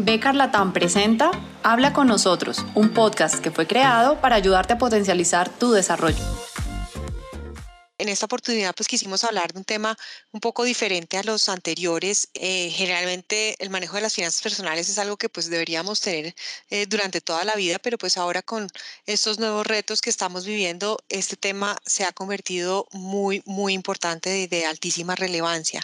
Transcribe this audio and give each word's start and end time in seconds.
Becar 0.00 0.36
Latam 0.36 0.72
presenta 0.72 1.32
Habla 1.64 1.92
con 1.92 2.06
nosotros, 2.06 2.64
un 2.76 2.90
podcast 2.90 3.40
que 3.40 3.50
fue 3.50 3.66
creado 3.66 4.20
para 4.20 4.36
ayudarte 4.36 4.74
a 4.74 4.78
potencializar 4.78 5.48
tu 5.48 5.72
desarrollo. 5.72 6.22
En 8.08 8.12
esta 8.12 8.24
oportunidad 8.24 8.74
pues 8.74 8.88
quisimos 8.88 9.22
hablar 9.22 9.52
de 9.52 9.58
un 9.58 9.66
tema 9.66 9.94
un 10.32 10.40
poco 10.40 10.64
diferente 10.64 11.18
a 11.18 11.22
los 11.24 11.50
anteriores. 11.50 12.30
Eh, 12.32 12.70
generalmente 12.70 13.54
el 13.58 13.68
manejo 13.68 13.96
de 13.96 14.00
las 14.00 14.14
finanzas 14.14 14.40
personales 14.40 14.88
es 14.88 14.98
algo 14.98 15.18
que 15.18 15.28
pues 15.28 15.50
deberíamos 15.50 16.00
tener 16.00 16.34
eh, 16.70 16.86
durante 16.86 17.20
toda 17.20 17.44
la 17.44 17.54
vida, 17.54 17.78
pero 17.78 17.98
pues 17.98 18.16
ahora 18.16 18.40
con 18.40 18.66
estos 19.04 19.38
nuevos 19.38 19.66
retos 19.66 20.00
que 20.00 20.08
estamos 20.08 20.46
viviendo, 20.46 20.98
este 21.10 21.36
tema 21.36 21.76
se 21.84 22.04
ha 22.04 22.12
convertido 22.12 22.88
muy, 22.92 23.42
muy 23.44 23.74
importante 23.74 24.38
y 24.38 24.46
de 24.46 24.64
altísima 24.64 25.14
relevancia 25.14 25.82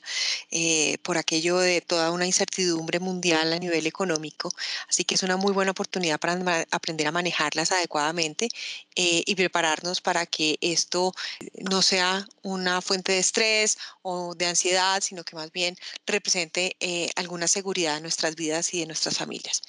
eh, 0.51 0.97
por 1.03 1.19
aquello 1.19 1.59
de 1.59 1.83
toda 1.83 2.11
una 2.11 2.25
incertidumbre 2.25 3.01
mundial 3.01 3.53
a 3.53 3.59
nivel 3.59 3.87
económico. 3.87 4.51
Así 4.89 5.05
que 5.05 5.17
es 5.17 5.23
una 5.23 5.37
muy 5.37 5.53
buena 5.53 5.73
oportunidad 5.73 6.19
para 6.19 6.65
aprender 6.71 7.07
a 7.07 7.13
manejarlas 7.13 7.71
adecuadamente 7.71 8.49
y 8.97 9.35
prepararnos 9.35 10.01
para 10.01 10.25
que 10.25 10.57
esto 10.61 11.13
no 11.69 11.83
sea 11.83 12.14
una 12.43 12.81
fuente 12.81 13.13
de 13.13 13.19
estrés 13.19 13.79
o 14.03 14.35
de 14.35 14.47
ansiedad, 14.47 15.01
sino 15.03 15.25
que 15.25 15.37
más 15.37 15.51
bien 15.53 15.77
represente 16.07 16.77
eh, 16.81 17.11
alguna 17.17 17.49
seguridad 17.49 17.97
en 17.97 18.03
nuestras 18.03 18.35
vidas 18.35 18.73
y 18.75 18.81
de 18.81 18.87
nuestras 18.87 19.17
familias. 19.19 19.63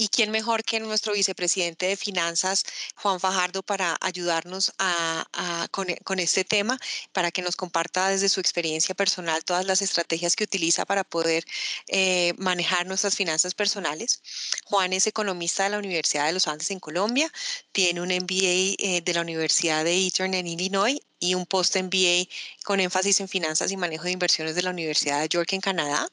¿Y 0.00 0.06
quién 0.10 0.30
mejor 0.30 0.62
que 0.62 0.78
nuestro 0.78 1.12
vicepresidente 1.12 1.86
de 1.86 1.96
Finanzas, 1.96 2.62
Juan 2.94 3.18
Fajardo, 3.18 3.64
para 3.64 3.96
ayudarnos 4.00 4.72
con, 5.72 6.20
este 6.20 6.44
tema, 6.44 6.78
para 7.12 7.32
que 7.32 7.42
nos 7.42 7.56
comparta 7.56 8.08
desde 8.08 8.28
su 8.28 8.38
experiencia 8.38 8.94
personal 8.94 9.44
todas 9.44 9.66
las 9.66 9.82
estrategias 9.82 10.36
que 10.36 10.44
utiliza 10.44 10.84
para 10.84 11.02
poder 11.02 11.44
eh, 11.88 12.32
manejar 12.38 12.86
nuestras 12.86 13.16
finanzas 13.16 13.54
personales? 13.54 14.22
Juan 14.66 14.92
es 14.92 15.08
economista 15.08 15.64
de 15.64 15.70
la 15.70 15.78
Universidad 15.78 16.26
de 16.26 16.32
los 16.32 16.46
Andes 16.46 16.70
en 16.70 16.78
Colombia, 16.78 17.32
tiene 17.72 18.00
un 18.00 18.10
MBA 18.10 18.76
eh, 18.78 19.02
de 19.04 19.14
la 19.14 19.22
Universidad 19.22 19.82
de 19.82 19.94
Eastern 19.94 20.32
en 20.34 20.46
Illinois 20.46 21.00
y 21.20 21.34
un 21.34 21.46
post 21.46 21.76
MBA 21.76 22.28
con 22.64 22.80
énfasis 22.80 23.20
en 23.20 23.28
finanzas 23.28 23.72
y 23.72 23.76
manejo 23.76 24.04
de 24.04 24.12
inversiones 24.12 24.54
de 24.54 24.62
la 24.62 24.70
Universidad 24.70 25.20
de 25.20 25.28
York 25.28 25.52
en 25.52 25.60
Canadá. 25.60 26.08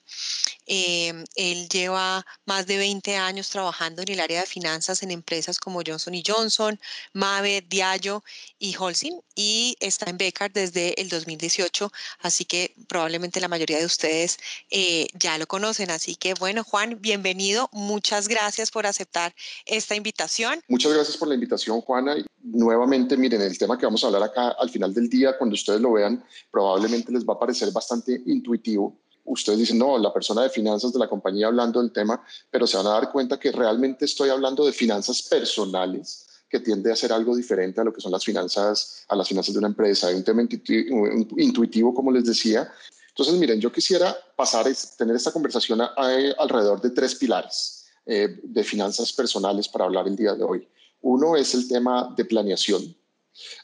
Em, 0.67 1.23
él 1.35 1.69
lleva 1.69 2.25
más 2.45 2.65
de 2.65 2.77
20 2.77 3.15
años 3.17 3.49
trabajando 3.49 4.01
en 4.01 4.09
el 4.09 4.19
área 4.19 4.41
de 4.41 4.47
finanzas 4.47 5.03
en 5.03 5.11
empresas 5.11 5.59
como 5.59 5.81
Johnson 5.85 6.15
Johnson, 6.25 6.79
Mave, 7.13 7.61
Diallo 7.61 8.23
y 8.57 8.75
Holcim 8.75 9.19
y 9.35 9.75
está 9.79 10.09
en 10.09 10.17
Becar 10.17 10.51
desde 10.51 10.99
el 10.99 11.09
2018, 11.09 11.91
así 12.19 12.45
que 12.45 12.73
probablemente 12.87 13.39
la 13.39 13.47
mayoría 13.47 13.77
de 13.77 13.85
ustedes 13.85 14.37
eh, 14.71 15.07
ya 15.13 15.37
lo 15.37 15.45
conocen. 15.45 15.91
Así 15.91 16.15
que 16.15 16.33
bueno, 16.33 16.63
Juan, 16.63 16.99
bienvenido. 16.99 17.69
Muchas 17.71 18.27
gracias 18.27 18.71
por 18.71 18.87
aceptar 18.87 19.35
esta 19.65 19.95
invitación. 19.95 20.61
Muchas 20.67 20.93
gracias 20.93 21.17
por 21.17 21.27
la 21.27 21.35
invitación, 21.35 21.81
Juana. 21.81 22.15
Nuevamente, 22.47 23.17
miren, 23.17 23.41
el 23.41 23.57
tema 23.57 23.75
que 23.75 23.87
vamos 23.87 24.03
a 24.03 24.07
hablar 24.07 24.21
acá 24.21 24.49
al 24.49 24.69
final 24.69 24.93
del 24.93 25.09
día, 25.09 25.35
cuando 25.35 25.55
ustedes 25.55 25.81
lo 25.81 25.93
vean, 25.93 26.23
probablemente 26.51 27.11
les 27.11 27.25
va 27.25 27.33
a 27.33 27.39
parecer 27.39 27.71
bastante 27.71 28.21
intuitivo. 28.27 28.99
Ustedes 29.23 29.57
dicen, 29.57 29.79
no, 29.79 29.97
la 29.97 30.13
persona 30.13 30.43
de 30.43 30.51
finanzas 30.51 30.93
de 30.93 30.99
la 30.99 31.07
compañía 31.07 31.47
hablando 31.47 31.81
del 31.81 31.91
tema, 31.91 32.23
pero 32.51 32.67
se 32.67 32.77
van 32.77 32.85
a 32.85 32.91
dar 32.91 33.11
cuenta 33.11 33.39
que 33.39 33.51
realmente 33.51 34.05
estoy 34.05 34.29
hablando 34.29 34.63
de 34.63 34.71
finanzas 34.71 35.23
personales, 35.23 36.27
que 36.47 36.59
tiende 36.59 36.91
a 36.91 36.95
ser 36.95 37.11
algo 37.11 37.35
diferente 37.35 37.81
a 37.81 37.83
lo 37.83 37.91
que 37.91 37.99
son 37.99 38.11
las 38.11 38.23
finanzas, 38.23 39.05
a 39.07 39.15
las 39.15 39.27
finanzas 39.27 39.51
de 39.51 39.57
una 39.57 39.69
empresa. 39.69 40.07
Hay 40.07 40.15
un 40.15 40.23
tema 40.23 40.43
intuitivo, 40.43 41.95
como 41.95 42.11
les 42.11 42.25
decía. 42.25 42.71
Entonces, 43.09 43.33
miren, 43.39 43.59
yo 43.59 43.71
quisiera 43.71 44.15
pasar, 44.35 44.67
tener 44.95 45.15
esta 45.15 45.31
conversación 45.31 45.81
alrededor 45.81 46.79
de 46.79 46.91
tres 46.91 47.15
pilares 47.15 47.87
eh, 48.05 48.39
de 48.43 48.63
finanzas 48.63 49.11
personales 49.13 49.67
para 49.67 49.85
hablar 49.85 50.07
el 50.07 50.15
día 50.15 50.35
de 50.35 50.43
hoy. 50.43 50.67
Uno 51.05 51.35
es 51.35 51.53
el 51.53 51.67
tema 51.67 52.11
de 52.17 52.25
planeación, 52.25 52.81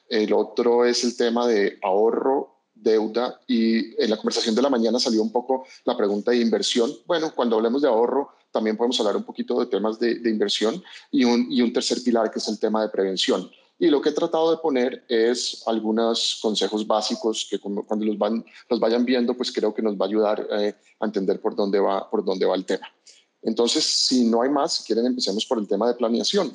el 0.08 0.32
otro 0.32 0.86
es 0.86 1.04
el 1.04 1.18
tema 1.18 1.48
de 1.48 1.80
ahorro, 1.82 2.68
deuda 2.76 3.42
y 3.48 4.00
en 4.00 4.12
la 4.12 4.18
conversación 4.18 4.54
de 4.54 4.62
la 4.62 4.70
mañana 4.70 5.00
salió 5.00 5.24
un 5.24 5.32
poco 5.32 5.66
la 5.86 5.98
pregunta 5.98 6.30
de 6.30 6.38
inversión. 6.38 6.92
Bueno, 7.08 7.34
cuando 7.34 7.56
hablemos 7.56 7.82
de 7.82 7.88
ahorro 7.88 8.30
también 8.52 8.78
podemos 8.78 9.00
hablar 9.00 9.18
un 9.18 9.24
poquito 9.24 9.60
de 9.60 9.66
temas 9.66 9.98
de, 9.98 10.22
inversión 10.26 10.84
y 11.10 11.24
un, 11.24 11.74
tercer 11.74 12.04
pilar 12.04 12.30
que 12.30 12.38
es 12.38 12.48
el 12.48 12.60
tema 12.60 12.84
de 12.84 12.90
prevención. 12.90 13.50
Y 13.80 13.88
lo 13.88 14.02
que 14.02 14.10
he 14.10 14.14
tratado 14.14 14.52
de 14.52 14.58
poner 14.58 15.04
es 15.10 15.64
algunos 15.66 16.38
consejos 16.44 16.86
básicos 16.86 17.48
que 17.50 17.58
cuando 17.58 18.06
los, 18.06 18.20
van, 18.20 18.46
los 18.70 18.80
vayan 18.80 19.04
viendo, 19.04 19.36
pues 19.36 19.52
creo 19.52 19.74
que 19.74 19.82
nos 19.82 19.96
va 19.96 20.06
a 20.06 20.10
ayudar 20.10 20.48
eh, 20.60 20.76
a 21.00 21.06
entender 21.08 21.42
por 21.42 21.56
dónde, 21.56 21.80
va, 21.80 22.08
por 22.08 22.24
dónde 22.24 22.46
va 22.46 22.54
el 22.54 22.66
tema. 22.66 22.88
Entonces, 23.42 23.84
si 23.84 24.26
no 24.26 24.44
hay 24.44 24.50
más, 24.52 24.74
si 24.74 24.84
quieren, 24.84 25.08
empecemos 25.08 25.44
por 25.48 25.58
el 25.58 25.68
tema 25.68 25.88
de 25.88 25.96
planeación. 25.96 26.52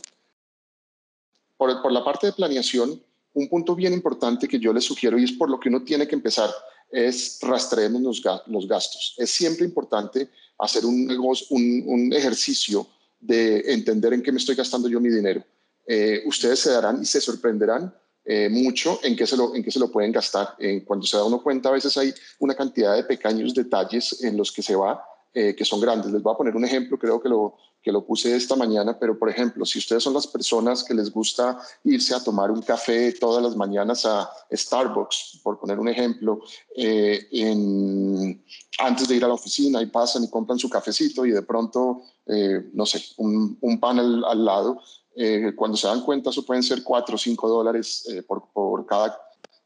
Por, 1.56 1.92
la 1.92 2.04
parte 2.04 2.26
de 2.26 2.32
planeación, 2.32 3.02
un 3.34 3.48
punto 3.48 3.74
bien 3.74 3.92
importante 3.92 4.48
que 4.48 4.58
yo 4.58 4.72
les 4.72 4.84
sugiero 4.84 5.18
y 5.18 5.24
es 5.24 5.32
por 5.32 5.50
lo 5.50 5.58
que 5.58 5.68
uno 5.68 5.82
tiene 5.82 6.06
que 6.06 6.14
empezar 6.14 6.50
es 6.90 7.38
rastreemos 7.42 8.00
los, 8.46 8.68
gastos. 8.68 9.14
Es 9.18 9.30
siempre 9.30 9.64
importante 9.64 10.28
hacer 10.58 10.84
un, 10.86 12.12
ejercicio 12.12 12.86
de 13.20 13.72
entender 13.72 14.12
en 14.14 14.22
qué 14.22 14.32
me 14.32 14.38
estoy 14.38 14.54
gastando 14.54 14.88
yo 14.88 15.00
mi 15.00 15.10
dinero. 15.10 15.42
Eh, 15.86 16.22
ustedes 16.26 16.60
se 16.60 16.70
darán 16.70 17.02
y 17.02 17.06
se 17.06 17.20
sorprenderán 17.20 17.94
eh, 18.24 18.48
mucho 18.48 18.98
en 19.04 19.14
qué, 19.14 19.24
se 19.24 19.36
lo, 19.36 19.54
en 19.54 19.62
qué 19.62 19.70
se 19.70 19.78
lo 19.78 19.90
pueden 19.90 20.10
gastar. 20.10 20.56
cuando 20.84 21.06
se 21.06 21.16
da 21.16 21.24
uno 21.24 21.42
cuenta, 21.42 21.68
a 21.68 21.72
veces 21.72 21.96
hay 21.96 22.12
una 22.40 22.54
cantidad 22.54 22.94
de 22.96 23.04
pequeños 23.04 23.54
detalles 23.54 24.22
en 24.22 24.36
los 24.36 24.50
que 24.50 24.62
se 24.62 24.74
va, 24.74 25.00
eh, 25.32 25.54
que 25.54 25.64
son 25.64 25.80
grandes. 25.80 26.10
Les 26.10 26.22
voy 26.22 26.32
a 26.32 26.36
poner 26.36 26.56
un 26.56 26.64
ejemplo, 26.64 26.98
creo 26.98 27.20
que 27.20 27.28
lo, 27.28 27.56
que 27.86 27.92
lo 27.92 28.04
puse 28.04 28.34
esta 28.34 28.56
mañana, 28.56 28.98
pero 28.98 29.16
por 29.16 29.30
ejemplo, 29.30 29.64
si 29.64 29.78
ustedes 29.78 30.02
son 30.02 30.12
las 30.12 30.26
personas 30.26 30.82
que 30.82 30.92
les 30.92 31.08
gusta 31.08 31.56
irse 31.84 32.16
a 32.16 32.20
tomar 32.20 32.50
un 32.50 32.60
café 32.60 33.12
todas 33.12 33.40
las 33.40 33.54
mañanas 33.54 34.04
a 34.04 34.28
Starbucks, 34.50 35.38
por 35.44 35.60
poner 35.60 35.78
un 35.78 35.86
ejemplo, 35.86 36.40
eh, 36.74 37.28
en, 37.30 38.44
antes 38.80 39.06
de 39.06 39.14
ir 39.14 39.24
a 39.24 39.28
la 39.28 39.34
oficina 39.34 39.80
y 39.80 39.86
pasan 39.86 40.24
y 40.24 40.28
compran 40.28 40.58
su 40.58 40.68
cafecito 40.68 41.24
y 41.24 41.30
de 41.30 41.42
pronto, 41.42 42.02
eh, 42.26 42.70
no 42.72 42.84
sé, 42.86 43.00
un, 43.18 43.56
un 43.60 43.78
pan 43.78 44.00
al, 44.00 44.44
lado, 44.44 44.80
eh, 45.14 45.52
cuando 45.54 45.76
se 45.76 45.86
dan 45.86 46.02
cuenta, 46.02 46.30
eso 46.30 46.44
pueden 46.44 46.64
ser 46.64 46.82
4 46.82 47.14
o 47.14 47.18
5 47.18 47.48
dólares 47.48 48.04
por, 48.26 48.48
por 48.52 48.84
cada, 48.84 49.16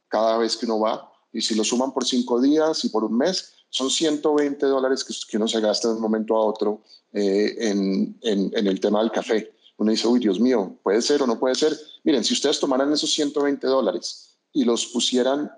cada 0.09 0.37
vez 0.37 0.59
que 0.59 0.67
uno 0.67 0.81
va. 0.81 1.10
Y 1.33 1.41
si 1.41 1.55
lo 1.55 1.65
suman 1.65 1.93
por 1.93 2.05
5 2.05 2.41
días 2.41 2.85
y 2.85 2.89
por 2.89 3.05
un 3.05 3.17
mes, 3.17 3.53
son 3.71 3.89
120 3.89 4.67
dólares 4.67 5.05
que, 5.05 5.15
que 5.29 5.37
uno 5.37 5.49
se 5.49 5.61
gasta 5.61 5.89
de 5.89 5.95
un 5.95 6.01
momento 6.01 6.37
a 6.37 6.45
otro 6.45 6.83
eh, 7.13 7.57
en, 7.59 8.19
en, 8.23 8.67
el 8.67 8.81
tema 8.81 9.01
del 9.01 9.13
café. 9.13 9.53
Uno 9.77 9.93
dice, 9.93 10.09
uy, 10.09 10.19
Dios 10.19 10.39
mío, 10.41 10.77
puede 10.83 11.01
ser 11.01 11.23
o 11.23 11.27
no 11.27 11.39
puede 11.39 11.55
ser. 11.55 11.77
Miren, 12.05 12.25
si 12.25 12.35
ustedes 12.35 12.61
tomaran 12.61 12.93
esos 12.93 13.11
120 13.13 13.67
dólares 13.67 14.37
y 14.53 14.65
los 14.65 14.87
pusieran 14.87 15.51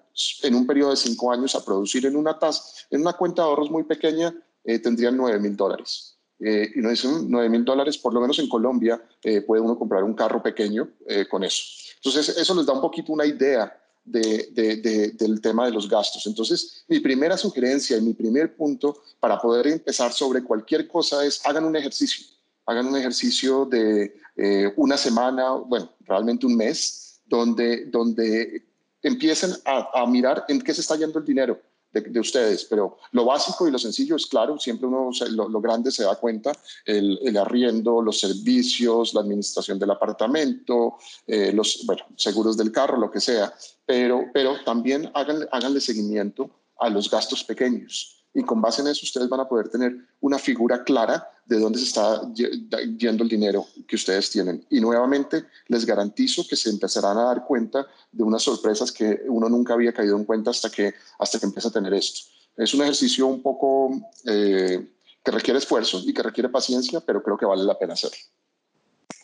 en 0.43 0.55
un 0.55 0.67
periodo 0.67 0.91
de 0.91 0.97
cinco 0.97 1.33
años 1.33 1.55
a 1.55 1.65
producir 1.65 2.07
en 2.07 2.15
una 2.15 2.39
tasa, 2.39 2.63
en 2.91 3.01
una 3.01 3.15
cuenta 3.15 3.43
de 3.43 3.49
ahorros 3.49 3.71
muy 3.71 3.85
pequeña, 3.85 4.35
eh, 4.65 4.79
tendrían 4.79 5.17
9 5.17 5.41
mil 5.41 5.57
dólares. 5.57 6.19
Eh, 6.39 6.71
y 6.75 6.81
uno 6.81 6.91
dice, 6.91 7.09
9 7.09 7.49
mil 7.49 7.65
dólares, 7.65 7.97
por 7.97 8.13
lo 8.13 8.21
menos 8.21 8.39
en 8.39 8.49
Colombia, 8.49 9.03
puede 9.47 9.63
uno 9.63 9.79
comprar 9.79 10.05
un 10.05 10.15
carro 10.15 10.43
pequeño 10.43 10.91
con 11.31 11.45
eso. 11.45 11.63
Entonces, 11.97 12.37
eso 12.37 12.55
les 12.55 12.67
da 12.67 12.73
un 12.73 12.81
poquito 12.81 13.13
una 13.13 13.25
idea 13.25 13.82
de, 14.05 15.13
del 15.17 15.41
tema 15.41 15.67
de 15.67 15.73
los 15.73 15.89
gastos. 15.89 16.27
Entonces, 16.27 16.85
mi 16.89 17.01
primera 17.01 17.37
sugerencia 17.37 17.97
y 17.97 18.01
mi 18.01 18.15
primer 18.15 18.57
punto 18.57 19.03
para 19.21 19.39
poder 19.39 19.67
empezar 19.67 20.13
sobre 20.13 20.43
cualquier 20.43 20.89
cosa 20.89 21.25
es 21.25 21.45
hagan 21.47 21.65
un 21.65 21.77
ejercicio. 21.77 22.27
Hagan 22.67 22.87
un 22.87 22.97
ejercicio 22.97 23.65
de 23.65 24.15
eh, 24.37 24.73
una 24.77 24.97
semana, 24.97 25.53
bueno, 25.53 25.91
realmente 26.01 26.47
un 26.47 26.57
mes, 26.57 27.21
donde, 27.27 27.87
donde 27.87 28.65
empiecen 29.03 29.53
a, 29.65 30.03
a 30.03 30.07
mirar 30.07 30.45
en 30.49 30.61
qué 30.61 30.73
se 30.73 30.81
está 30.81 30.97
yendo 30.97 31.19
el 31.19 31.25
dinero 31.25 31.61
de, 31.93 32.21
ustedes, 32.21 32.65
pero 32.65 32.99
lo 33.13 33.25
básico 33.25 33.69
y 33.69 33.71
lo 33.71 33.79
sencillo 33.79 34.17
es 34.17 34.27
claro, 34.27 34.59
siempre 34.59 34.87
uno, 34.87 35.11
lo, 35.31 35.61
grande 35.61 35.91
se 35.91 36.05
da 36.05 36.17
cuenta, 36.17 36.53
el, 36.87 37.19
el, 37.23 37.37
arriendo, 37.37 38.01
los 38.01 38.19
servicios, 38.19 39.13
la 39.15 39.21
administración 39.21 39.79
del 39.79 39.91
apartamento, 39.91 40.97
eh, 41.27 41.53
los 41.53 41.85
bueno, 41.85 42.05
seguros 42.17 42.57
del 42.57 42.73
carro, 42.73 42.97
lo 42.97 43.11
que 43.11 43.21
sea, 43.21 43.53
pero, 43.85 44.25
pero 44.33 44.63
también 44.65 45.11
háganle, 45.15 45.47
háganle 45.53 45.81
seguimiento 45.81 46.51
a 46.79 46.89
los 46.89 47.11
gastos 47.11 47.45
pequeños 47.45 48.22
y 48.35 48.43
con 48.45 48.61
base 48.61 48.81
en 48.81 48.89
eso 48.89 49.05
ustedes 49.05 49.29
van 49.29 49.41
a 49.41 49.49
poder 49.49 49.69
tener 49.69 49.95
una 50.21 50.39
figura 50.39 50.83
clara 50.85 51.29
de 51.45 51.59
dónde 51.59 51.79
se 51.79 51.85
está 51.85 52.23
yendo 52.35 53.25
el 53.25 53.29
dinero 53.29 53.67
que 53.87 53.97
ustedes 53.97 54.31
tienen. 54.31 54.65
Y 54.71 54.81
nuevamente 54.81 55.45
les 55.69 55.85
garantizo 55.85 56.47
que 56.49 56.57
se 56.57 56.71
empezarán 56.71 57.19
a 57.19 57.25
dar 57.25 57.45
cuenta 57.45 57.87
de 58.11 58.23
unas 58.23 58.43
sorpresas 58.43 58.91
que 58.91 59.23
uno 59.29 59.49
nunca 59.49 59.75
había 59.75 59.93
caído 59.93 60.17
en 60.17 60.25
cuenta 60.25 60.51
hasta 60.51 60.71
que, 60.71 60.95
hasta 61.19 61.39
que 61.39 61.47
empieza 61.47 61.69
a 61.69 61.73
tener 61.73 61.93
esto. 61.93 62.31
Es 62.57 62.73
un 62.73 62.83
ejercicio 62.83 63.27
un 63.27 63.43
poco 63.43 63.91
eh, 64.25 64.89
que 65.23 65.31
requiere 65.31 65.59
esfuerzo 65.59 66.01
y 66.05 66.15
que 66.15 66.23
requiere 66.23 66.49
paciencia, 66.49 67.01
pero 67.01 67.23
creo 67.23 67.37
que 67.37 67.47
vale 67.47 67.65
la 67.65 67.79
pena 67.79 67.95
hacerlo. 67.95 68.17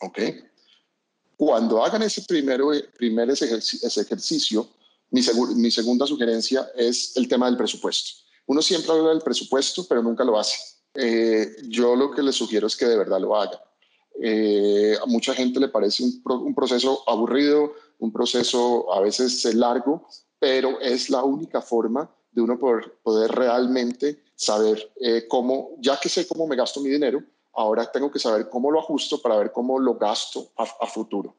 ¿Ok? 0.02 0.18
Cuando 1.36 1.82
hagan 1.82 2.02
ese, 2.02 2.22
primero, 2.22 2.72
primer 2.96 3.30
ese 3.30 4.00
ejercicio, 4.00 4.68
mi, 5.10 5.22
mi 5.54 5.70
segunda 5.70 6.06
sugerencia 6.06 6.68
es 6.76 7.16
el 7.16 7.26
tema 7.26 7.46
del 7.46 7.56
presupuesto 7.56 8.27
uno 8.48 8.62
siempre 8.62 8.92
habla 8.92 9.10
del 9.10 9.20
presupuesto, 9.20 9.86
pero 9.86 10.02
nunca 10.02 10.24
lo 10.24 10.38
hace. 10.38 10.56
eh, 10.94 11.54
yo 11.68 11.94
lo 11.94 12.10
que 12.10 12.22
les 12.22 12.34
sugiero 12.34 12.66
es 12.66 12.74
que 12.76 12.86
de 12.86 12.96
verdad 12.96 13.20
lo 13.20 13.36
hagan. 13.36 13.60
Eh, 14.20 14.96
a 15.00 15.06
mucha 15.06 15.34
gente 15.34 15.60
le 15.60 15.68
parece 15.68 16.02
un, 16.02 16.54
proceso 16.54 17.04
aburrido, 17.06 17.74
un 17.98 18.10
proceso 18.10 18.92
a 18.92 19.00
veces 19.00 19.44
largo, 19.54 20.08
pero 20.38 20.80
es 20.80 21.10
la 21.10 21.22
única 21.22 21.60
forma 21.60 22.10
de 22.32 22.40
uno 22.40 22.58
poder, 22.58 22.98
poder 23.02 23.30
realmente 23.30 24.24
saber 24.34 24.92
eh, 25.00 25.26
cómo, 25.28 25.76
ya 25.78 26.00
que 26.00 26.08
sé 26.08 26.26
cómo 26.26 26.46
me 26.46 26.56
gasto 26.56 26.80
mi 26.80 26.88
dinero, 26.88 27.22
ahora 27.52 27.90
tengo 27.92 28.10
que 28.10 28.18
saber 28.18 28.48
cómo 28.48 28.70
lo 28.70 28.80
ajusto 28.80 29.20
para 29.20 29.36
ver 29.36 29.52
cómo 29.52 29.78
lo 29.78 29.94
gasto 29.94 30.52
a, 30.56 30.86
futuro. 30.86 31.36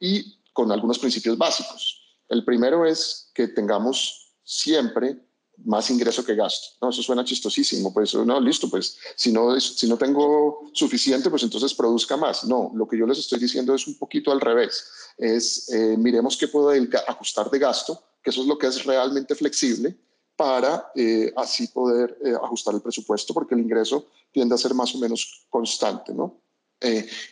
y 0.00 0.38
con 0.52 0.70
algunos 0.70 0.98
principios 0.98 1.36
básicos. 1.36 2.00
El 2.28 2.44
primero 2.44 2.86
es 2.86 3.30
que 3.34 3.48
tengamos 3.48 4.32
siempre 4.44 5.18
más 5.64 5.90
ingreso 5.90 6.24
que 6.24 6.34
gasto. 6.34 6.76
No, 6.80 6.90
eso 6.90 7.02
suena 7.02 7.24
chistosísimo. 7.24 7.92
Pues 7.92 8.14
no, 8.14 8.40
listo, 8.40 8.68
pues 8.68 8.96
si 9.16 9.32
no, 9.32 9.58
si 9.60 9.88
no 9.88 9.96
tengo 9.96 10.70
suficiente, 10.72 11.30
pues 11.30 11.42
entonces 11.42 11.74
produzca 11.74 12.16
más. 12.16 12.44
No, 12.44 12.72
lo 12.74 12.86
que 12.86 12.98
yo 12.98 13.06
les 13.06 13.18
estoy 13.18 13.38
diciendo 13.38 13.74
es 13.74 13.86
un 13.86 13.98
poquito 13.98 14.32
al 14.32 14.40
revés. 14.40 14.86
Es 15.16 15.68
eh, 15.72 15.96
miremos 15.96 16.36
qué 16.36 16.48
puedo 16.48 16.70
ajustar 17.06 17.50
de 17.50 17.58
gasto, 17.58 18.02
que 18.22 18.30
eso 18.30 18.42
es 18.42 18.46
lo 18.46 18.58
que 18.58 18.66
es 18.66 18.84
realmente 18.84 19.34
flexible 19.34 19.96
para 20.36 20.90
eh, 20.96 21.32
así 21.36 21.68
poder 21.68 22.18
eh, 22.24 22.32
ajustar 22.42 22.74
el 22.74 22.82
presupuesto, 22.82 23.32
porque 23.32 23.54
el 23.54 23.60
ingreso 23.60 24.08
tiende 24.32 24.54
a 24.54 24.58
ser 24.58 24.74
más 24.74 24.94
o 24.94 24.98
menos 24.98 25.46
constante, 25.48 26.12
¿no? 26.12 26.40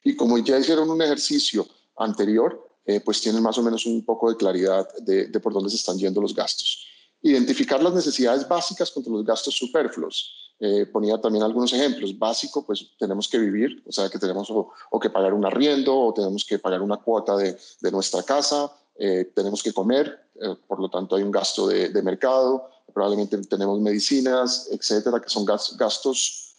y 0.03 0.17
como 0.17 0.39
ya 0.39 0.59
hicieron 0.59 0.89
un 0.89 1.03
ejercicio 1.03 1.67
anterior, 1.99 2.71
pues 3.05 3.21
tienen 3.21 3.43
más 3.43 3.59
o 3.59 3.63
menos 3.63 3.85
un 3.85 4.03
poco 4.03 4.31
de 4.31 4.37
claridad 4.37 4.89
de 5.01 5.41
por 5.41 5.53
dónde 5.53 5.69
se 5.69 5.77
están 5.77 5.99
yendo 5.99 6.23
los 6.23 6.35
gastos 6.35 6.87
identificar 7.23 7.83
las 7.83 7.95
necesidades 7.95 8.47
básicas 8.49 8.91
contra 8.91 9.13
los 9.13 9.25
gastos 9.25 9.55
superfluos. 9.55 10.43
Eh, 10.65 10.87
ponía 10.87 11.21
también 11.21 11.43
algunos 11.43 11.73
ejemplos. 11.73 12.17
Básico, 12.17 12.65
pues 12.65 12.87
tenemos 12.99 13.29
que 13.29 13.39
vivir, 13.39 13.83
o 13.87 13.93
sea, 13.93 14.09
que 14.09 14.19
tenemos 14.19 14.49
o, 14.49 15.01
que 15.01 15.11
pagar 15.11 15.35
un 15.35 15.45
arriendo 15.45 15.99
o 15.99 16.15
tenemos 16.15 16.45
que 16.45 16.59
pagar 16.59 16.83
una 16.83 16.99
cuota 16.99 17.37
de, 17.37 17.57
nuestra 17.91 18.23
casa, 18.23 18.71
eh, 18.97 19.33
tenemos 19.35 19.61
que 19.61 19.73
comer, 19.73 20.21
eh, 20.41 20.55
por 20.69 20.79
lo 20.79 20.89
tanto 20.89 21.17
hay 21.17 21.25
un 21.25 21.33
gasto 21.33 21.67
de, 21.67 22.03
mercado, 22.03 22.71
probablemente 22.95 23.37
tenemos 23.39 23.81
medicinas, 23.81 24.69
etcétera, 24.71 25.21
que 25.21 25.29
son 25.29 25.45
gastos 25.45 26.55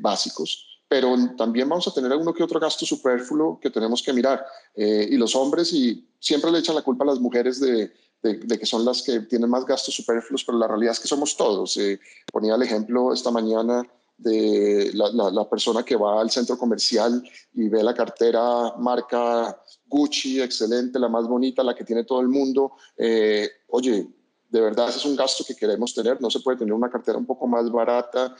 básicos. 0.00 0.66
Pero 0.88 1.14
también 1.36 1.68
vamos 1.68 1.86
a 1.86 1.92
tener 1.92 2.10
alguno 2.10 2.32
que 2.32 2.42
otro 2.42 2.58
gasto 2.58 2.84
superfluo 2.84 3.60
que 3.60 3.70
tenemos 3.70 4.02
que 4.02 4.12
mirar. 4.12 4.44
y 4.74 5.16
los 5.16 5.34
hombres, 5.34 5.72
y 5.72 6.06
siempre 6.18 6.50
le 6.50 6.58
echan 6.58 6.74
la 6.74 6.82
culpa 6.82 7.04
a 7.04 7.08
las 7.08 7.20
mujeres 7.20 7.60
de, 7.60 7.92
de, 8.22 8.58
que 8.58 8.66
son 8.66 8.84
las 8.84 9.02
que 9.02 9.20
tienen 9.20 9.50
más 9.50 9.64
gastos 9.64 9.94
superfluos, 9.94 10.44
pero 10.44 10.58
la 10.58 10.66
realidad 10.66 10.92
es 10.92 11.00
que 11.00 11.08
somos 11.08 11.36
todos. 11.36 11.76
Eh, 11.76 12.00
ponía 12.32 12.54
el 12.54 12.62
ejemplo 12.62 13.12
esta 13.12 13.30
mañana 13.30 13.82
de 14.16 14.90
la, 14.94 15.48
persona 15.48 15.84
que 15.84 15.96
va 15.96 16.20
al 16.20 16.30
centro 16.30 16.58
comercial 16.58 17.22
y 17.54 17.68
ve 17.68 17.82
la 17.82 17.94
cartera 17.94 18.74
marca 18.76 19.62
Gucci, 19.86 20.40
excelente, 20.42 20.98
la 20.98 21.08
más 21.08 21.28
bonita, 21.28 21.62
la 21.62 21.74
que 21.74 21.84
tiene 21.84 22.04
todo 22.04 22.20
el 22.20 22.28
mundo. 22.28 22.72
Eh, 22.96 23.48
oye, 23.68 24.08
de 24.50 24.60
verdad 24.60 24.88
es 24.88 25.04
un 25.04 25.14
gasto 25.14 25.44
que 25.46 25.54
queremos 25.54 25.94
tener. 25.94 26.20
No 26.20 26.30
se 26.30 26.40
puede 26.40 26.58
tener 26.58 26.74
una 26.74 26.90
cartera 26.90 27.18
un 27.18 27.26
poco 27.26 27.46
más 27.46 27.70
barata, 27.70 28.34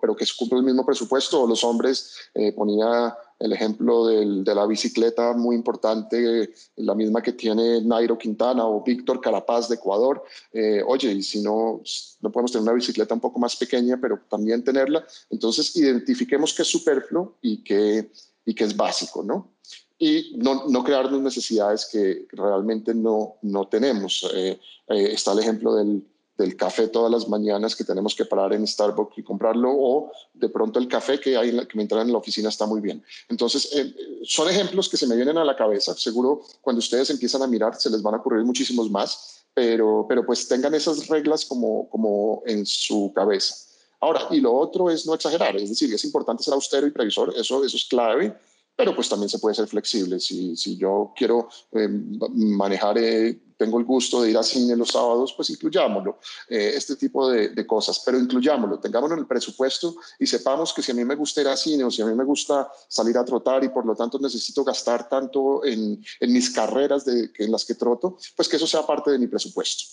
pero 0.00 0.16
que 0.16 0.26
cumple 0.36 0.58
el 0.58 0.64
mismo 0.64 0.84
presupuesto. 0.84 1.42
O 1.42 1.46
los 1.46 1.62
hombres, 1.62 2.16
eh, 2.34 2.52
ponía 2.52 3.16
el 3.38 3.52
ejemplo 3.52 4.06
de 4.06 4.54
la 4.54 4.66
bicicleta 4.66 5.32
muy 5.32 5.56
importante, 5.56 6.52
la 6.76 6.94
misma 6.94 7.22
que 7.22 7.32
tiene 7.32 7.80
Nairo 7.82 8.16
Quintana 8.16 8.66
o 8.66 8.82
Víctor 8.82 9.20
Carapaz 9.20 9.68
de 9.68 9.76
Ecuador. 9.76 10.22
Eh, 10.52 10.82
oye, 10.86 11.12
y 11.12 11.22
si 11.22 11.42
no, 11.42 11.82
no 12.20 12.32
podemos 12.32 12.52
tener 12.52 12.62
una 12.62 12.72
bicicleta 12.72 13.14
un 13.14 13.20
poco 13.20 13.38
más 13.38 13.56
pequeña, 13.56 13.98
pero 14.00 14.20
también 14.28 14.62
tenerla, 14.62 15.04
entonces 15.30 15.74
identifiquemos 15.76 16.54
qué 16.54 16.62
es 16.62 16.68
superfluo 16.68 17.36
y 17.42 17.62
qué, 17.62 18.10
y 18.44 18.54
qué 18.54 18.64
es 18.64 18.76
básico, 18.76 19.22
¿no? 19.22 19.52
y 19.98 20.32
no, 20.36 20.64
no 20.68 20.82
crearnos 20.82 21.20
necesidades 21.20 21.86
que 21.86 22.26
realmente 22.32 22.92
no, 22.92 23.36
no 23.42 23.68
tenemos. 23.68 24.28
Eh, 24.34 24.58
eh, 24.88 25.12
está 25.12 25.32
el 25.32 25.38
ejemplo 25.38 25.76
del, 25.76 26.04
del, 26.42 26.56
café 26.56 26.88
todas 26.88 27.10
las 27.10 27.28
mañanas 27.28 27.76
que 27.76 27.84
tenemos 27.84 28.14
que 28.14 28.24
parar 28.24 28.52
en 28.52 28.66
Starbucks 28.66 29.18
y 29.18 29.22
comprarlo 29.22 29.70
o 29.72 30.12
de 30.34 30.48
pronto 30.48 30.78
el 30.78 30.88
café 30.88 31.18
que, 31.18 31.36
hay 31.36 31.50
que 31.66 31.76
me 31.76 31.82
entran 31.82 32.06
en 32.06 32.12
la 32.12 32.18
oficina 32.18 32.48
está 32.48 32.66
muy 32.66 32.80
bien. 32.80 33.02
Entonces, 33.28 33.68
eh, 33.74 33.94
son 34.24 34.48
ejemplos 34.48 34.88
que 34.88 34.96
se 34.96 35.06
me 35.06 35.16
vienen 35.16 35.38
a 35.38 35.44
la 35.44 35.56
cabeza. 35.56 35.94
Seguro 35.94 36.42
cuando 36.60 36.80
ustedes 36.80 37.10
empiezan 37.10 37.42
a 37.42 37.46
mirar 37.46 37.74
se 37.76 37.90
les 37.90 38.02
van 38.02 38.14
a 38.14 38.18
ocurrir 38.18 38.44
muchísimos 38.44 38.90
más, 38.90 39.44
pero, 39.54 40.06
pero 40.08 40.24
pues 40.24 40.48
tengan 40.48 40.74
esas 40.74 41.08
reglas 41.08 41.44
como, 41.44 41.88
como 41.88 42.42
en 42.46 42.66
su 42.66 43.12
cabeza. 43.14 43.54
Ahora, 44.00 44.26
y 44.30 44.40
lo 44.40 44.52
otro 44.52 44.90
es 44.90 45.06
no 45.06 45.14
exagerar, 45.14 45.54
es 45.56 45.68
decir, 45.68 45.92
es 45.94 46.04
importante 46.04 46.42
ser 46.42 46.54
austero 46.54 46.86
y 46.86 46.90
previsor, 46.90 47.32
eso, 47.36 47.64
eso 47.64 47.76
es 47.76 47.84
clave 47.84 48.36
pero 48.76 48.94
pues 48.94 49.08
también 49.08 49.28
se 49.28 49.38
puede 49.38 49.54
ser 49.54 49.66
flexible. 49.66 50.18
Si, 50.18 50.76
yo 50.76 51.12
quiero 51.16 51.48
eh, 51.72 51.88
manejar, 51.88 52.98
eh, 52.98 53.40
tengo 53.56 53.78
el 53.78 53.84
gusto 53.84 54.22
de 54.22 54.30
ir 54.30 54.36
a 54.36 54.42
cine 54.42 54.74
los 54.74 54.88
sábados, 54.88 55.34
pues 55.36 55.50
incluyámoslo, 55.50 56.18
eh, 56.48 56.72
este 56.74 56.96
tipo 56.96 57.28
de, 57.28 57.66
cosas, 57.66 58.02
pero 58.04 58.18
incluyámoslo, 58.18 58.80
tengámoslo 58.80 59.14
en 59.14 59.20
el 59.20 59.26
presupuesto 59.26 59.94
y 60.18 60.26
sepamos 60.26 60.72
que 60.72 60.82
si 60.82 60.90
a 60.90 60.94
mí 60.94 61.04
me 61.04 61.14
gusta 61.14 61.42
ir 61.42 61.48
a 61.48 61.56
cine 61.56 61.84
o 61.84 61.90
si 61.90 62.02
a 62.02 62.06
mí 62.06 62.14
me 62.14 62.24
gusta 62.24 62.68
salir 62.88 63.16
a 63.16 63.24
trotar 63.24 63.62
y 63.62 63.68
por 63.68 63.86
lo 63.86 63.94
tanto 63.94 64.18
necesito 64.18 64.64
gastar 64.64 65.08
tanto 65.08 65.64
en, 65.64 66.02
en 66.18 66.32
mis 66.32 66.50
carreras 66.50 67.04
de, 67.04 67.30
en 67.38 67.52
las 67.52 67.64
que 67.64 67.74
troto, 67.74 68.16
pues 68.34 68.48
que 68.48 68.56
eso 68.56 68.66
sea 68.66 68.84
parte 68.84 69.10
de 69.10 69.18
mi 69.18 69.28
presupuesto. 69.28 69.84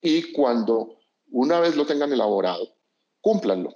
Y 0.00 0.32
cuando 0.32 0.98
una 1.32 1.58
vez 1.58 1.74
lo 1.74 1.84
tengan 1.84 2.12
elaborado, 2.12 2.68
cúmplanlo. 3.20 3.74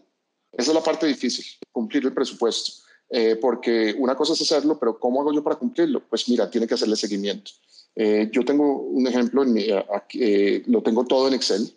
Esa 0.53 0.71
es 0.71 0.75
la 0.75 0.83
parte 0.83 1.07
difícil, 1.07 1.45
cumplir 1.73 2.05
el 2.05 2.15
presupuesto 2.15 2.83
eh, 3.15 3.37
porque 3.37 3.95
una 3.99 4.15
cosa 4.15 4.33
es 4.33 4.41
hacerlo, 4.41 4.79
pero 4.79 4.99
¿cómo 4.99 5.21
hago 5.21 5.35
yo 5.35 5.45
para 5.45 5.57
cumplirlo? 5.57 6.03
Pues 6.09 6.27
mira, 6.31 6.51
tiene 6.51 6.67
que 6.67 6.73
hacerle 6.73 6.97
seguimiento. 6.97 7.51
Eh, 7.95 8.31
yo 8.33 8.43
tengo 8.43 8.85
un 8.85 9.07
ejemplo, 9.07 9.43
en 9.43 9.55
eh, 9.59 10.63
lo 10.65 10.83
tengo 10.83 11.05
todo 11.05 11.29
en 11.29 11.35
Excel. 11.35 11.77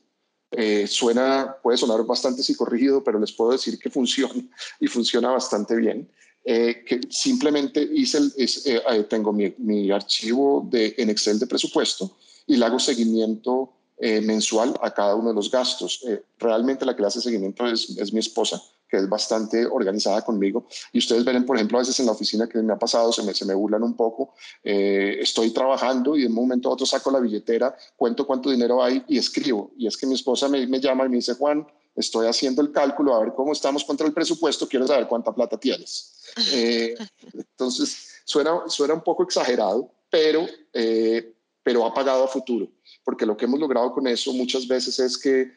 suena, 0.88 1.58
puede 1.62 1.78
sonar 1.78 2.06
bastante 2.06 2.42
psicorrígido, 2.42 3.04
pero 3.04 3.20
les 3.20 3.34
puedo 3.34 3.52
decir 3.52 3.78
que 3.78 3.90
funciona 3.90 4.42
y 4.80 4.88
funciona 4.88 5.30
bastante 5.30 5.76
bien. 5.76 6.10
que 6.46 7.02
simplemente 7.10 7.82
hice 7.82 8.18
el, 8.18 9.06
tengo 9.10 9.34
mi, 9.34 9.54
mi, 9.58 9.92
archivo 9.92 10.66
de, 10.72 10.96
en 10.98 11.10
Excel 11.10 11.38
de 11.38 11.48
presupuesto 11.48 12.16
y 12.48 12.56
le 12.56 12.66
hago 12.66 12.80
seguimiento 12.80 13.74
mensual 14.00 14.74
a 14.82 14.92
cada 14.92 15.16
uno 15.16 15.30
de 15.30 15.36
los 15.36 15.52
gastos. 15.52 16.02
realmente 16.40 16.86
la 16.86 16.96
que 16.96 17.02
le 17.02 17.08
hace 17.08 17.20
seguimiento 17.20 17.68
es, 17.68 17.90
es 17.98 18.14
mi 18.14 18.20
esposa 18.20 18.62
que 18.88 18.98
es 18.98 19.10
bastante 19.10 19.66
organizada 19.66 20.24
conmigo. 20.24 20.68
Y 20.92 21.00
ustedes 21.00 21.26
ven, 21.26 21.46
por 21.46 21.56
ejemplo, 21.56 21.78
a 21.78 21.82
veces 21.82 22.00
en 22.00 22.06
la 22.06 22.12
oficina 22.12 22.48
que 22.48 22.60
me 22.60 22.74
ha 22.74 22.80
pasado, 22.80 23.12
se 23.12 23.24
me, 23.24 23.34
se 23.34 23.46
me 23.46 23.54
burlan 23.54 23.84
un 23.84 23.96
poco. 23.96 24.34
Eh, 24.64 25.18
estoy 25.20 25.52
trabajando 25.52 26.16
y 26.16 26.22
de 26.22 26.28
un 26.28 26.34
momento 26.34 26.70
a 26.70 26.74
otro 26.74 26.86
saco 26.86 27.12
la 27.12 27.20
billetera, 27.20 27.76
cuento 27.96 28.26
cuánto 28.26 28.50
dinero 28.50 28.84
hay 28.84 29.04
y 29.08 29.18
escribo. 29.18 29.72
Y 29.78 29.88
es 29.88 29.98
que 29.98 30.08
mi 30.08 30.14
esposa 30.14 30.48
me, 30.48 30.66
me 30.68 30.80
llama 30.80 31.06
y 31.06 31.10
me 31.10 31.16
dice, 31.18 31.34
Juan, 31.34 31.66
estoy 31.96 32.28
haciendo 32.28 32.62
el 32.62 32.72
cálculo 32.72 33.16
a 33.16 33.20
ver 33.22 33.34
cómo 33.34 33.54
estamos 33.54 33.84
contra 33.84 34.06
el 34.06 34.14
presupuesto, 34.14 34.68
quiero 34.68 34.88
saber 34.88 35.08
cuánta 35.08 35.34
plata 35.34 35.58
tienes. 35.58 36.12
Eh, 36.54 36.96
entonces, 37.34 38.16
suena, 38.26 38.64
suena 38.68 38.94
un 38.94 39.02
poco 39.02 39.24
exagerado, 39.24 39.90
pero, 40.10 40.46
eh, 40.74 41.34
pero 41.64 41.86
ha 41.86 41.94
pagado 41.94 42.26
a 42.26 42.28
futuro, 42.28 42.68
porque 43.06 43.26
lo 43.26 43.38
que 43.38 43.46
hemos 43.46 43.58
logrado 43.58 43.94
con 43.94 44.06
eso 44.06 44.34
muchas 44.34 44.68
veces 44.68 45.00
es 45.00 45.18
que 45.18 45.54